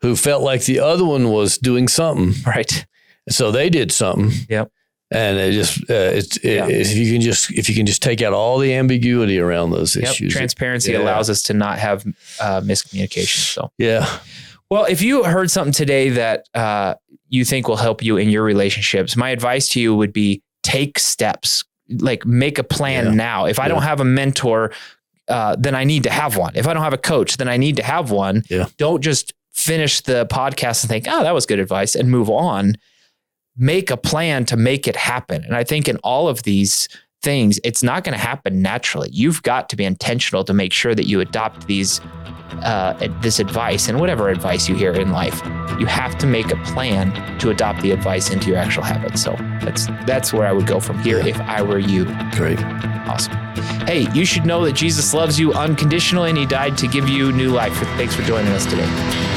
who 0.00 0.16
felt 0.16 0.42
like 0.42 0.64
the 0.64 0.80
other 0.80 1.04
one 1.04 1.30
was 1.30 1.56
doing 1.58 1.88
something, 1.88 2.34
right. 2.46 2.86
so 3.28 3.50
they 3.50 3.70
did 3.70 3.90
something. 3.92 4.30
Yep. 4.48 4.70
And 5.14 5.38
it 5.38 5.52
just 5.52 5.78
uh, 5.88 5.94
it's 6.18 6.36
it, 6.38 6.54
Yeah. 6.56 6.66
if 6.68 6.94
you 6.96 7.12
can 7.12 7.20
just 7.20 7.50
if 7.52 7.68
you 7.68 7.74
can 7.74 7.86
just 7.86 8.02
take 8.02 8.20
out 8.22 8.32
all 8.32 8.58
the 8.58 8.74
ambiguity 8.74 9.38
around 9.38 9.70
those 9.70 9.94
Yep. 9.96 10.04
issues. 10.04 10.32
Transparency 10.32 10.92
Yeah. 10.92 10.98
allows 11.02 11.30
us 11.30 11.42
to 11.44 11.54
not 11.54 11.78
have 11.78 12.04
uh, 12.40 12.60
miscommunication. 12.62 13.38
So, 13.54 13.70
yeah. 13.78 14.06
well, 14.70 14.84
if 14.86 15.00
you 15.02 15.22
heard 15.24 15.50
something 15.50 15.72
today 15.72 16.08
that 16.10 16.48
uh, 16.54 16.94
you 17.28 17.44
think 17.44 17.68
will 17.68 17.76
help 17.76 18.02
you 18.02 18.16
in 18.16 18.28
your 18.28 18.42
relationships, 18.42 19.16
my 19.16 19.30
advice 19.30 19.68
to 19.70 19.80
you 19.80 19.94
would 19.94 20.12
be 20.12 20.42
take 20.62 20.98
steps. 20.98 21.64
Like 21.88 22.24
make 22.24 22.58
a 22.58 22.64
plan 22.64 23.04
Yeah. 23.04 23.10
now. 23.12 23.44
If 23.46 23.58
I 23.58 23.68
don't 23.68 23.82
have 23.82 24.00
a 24.00 24.04
mentor, 24.06 24.72
uh, 25.28 25.54
then 25.58 25.74
I 25.74 25.84
need 25.84 26.02
to 26.04 26.10
have 26.10 26.36
one. 26.38 26.52
If 26.54 26.66
I 26.66 26.72
don't 26.72 26.82
have 26.82 26.94
a 26.94 26.98
coach, 26.98 27.36
then 27.36 27.46
I 27.48 27.58
need 27.58 27.76
to 27.76 27.82
have 27.82 28.10
one. 28.10 28.42
Yeah. 28.48 28.66
Don't 28.78 29.02
just 29.02 29.34
finish 29.52 30.00
the 30.00 30.26
podcast 30.26 30.82
and 30.82 30.88
think, 30.90 31.04
oh, 31.08 31.22
that 31.22 31.34
was 31.34 31.44
good 31.46 31.58
advice 31.58 31.94
and 31.94 32.10
move 32.10 32.30
on. 32.30 32.76
Make 33.56 33.90
a 33.90 33.96
plan 33.96 34.44
to 34.46 34.56
make 34.56 34.88
it 34.88 34.96
happen. 34.96 35.44
And 35.44 35.54
I 35.54 35.62
think 35.64 35.88
in 35.88 35.96
all 35.98 36.28
of 36.28 36.42
these 36.42 36.88
things, 37.22 37.60
it's 37.64 37.82
not 37.82 38.02
going 38.04 38.12
to 38.12 38.18
happen 38.24 38.60
naturally. 38.62 39.08
You've 39.12 39.42
got 39.42 39.68
to 39.70 39.76
be 39.76 39.84
intentional 39.84 40.44
to 40.44 40.52
make 40.52 40.72
sure 40.72 40.94
that 40.94 41.06
you 41.06 41.20
adopt 41.20 41.66
these 41.66 42.00
uh, 42.62 43.08
this 43.20 43.40
advice 43.40 43.88
and 43.88 43.98
whatever 43.98 44.28
advice 44.28 44.68
you 44.68 44.74
hear 44.76 44.92
in 44.92 45.10
life. 45.10 45.40
You 45.78 45.86
have 45.86 46.16
to 46.18 46.26
make 46.26 46.52
a 46.52 46.56
plan 46.64 47.12
to 47.40 47.50
adopt 47.50 47.82
the 47.82 47.90
advice 47.90 48.30
into 48.30 48.48
your 48.48 48.58
actual 48.58 48.82
habits. 48.84 49.22
So 49.22 49.34
that's 49.60 49.86
that's 50.06 50.32
where 50.32 50.46
I 50.46 50.52
would 50.52 50.66
go 50.66 50.78
from 50.78 50.98
here 51.00 51.18
Yeah. 51.18 51.26
if 51.26 51.40
I 51.40 51.62
were 51.62 51.78
you. 51.78 52.04
Great. 52.32 52.62
Awesome. 53.08 53.32
Hey, 53.86 54.06
you 54.14 54.24
should 54.24 54.46
know 54.46 54.64
that 54.64 54.72
Jesus 54.72 55.12
loves 55.14 55.38
you 55.38 55.52
unconditionally 55.52 56.28
and 56.30 56.38
he 56.38 56.46
died 56.46 56.78
to 56.78 56.86
give 56.88 57.08
you 57.08 57.32
new 57.32 57.50
life. 57.50 57.74
Thanks 57.96 58.14
for 58.14 58.22
joining 58.22 58.52
us 58.52 58.66
today. 58.66 59.33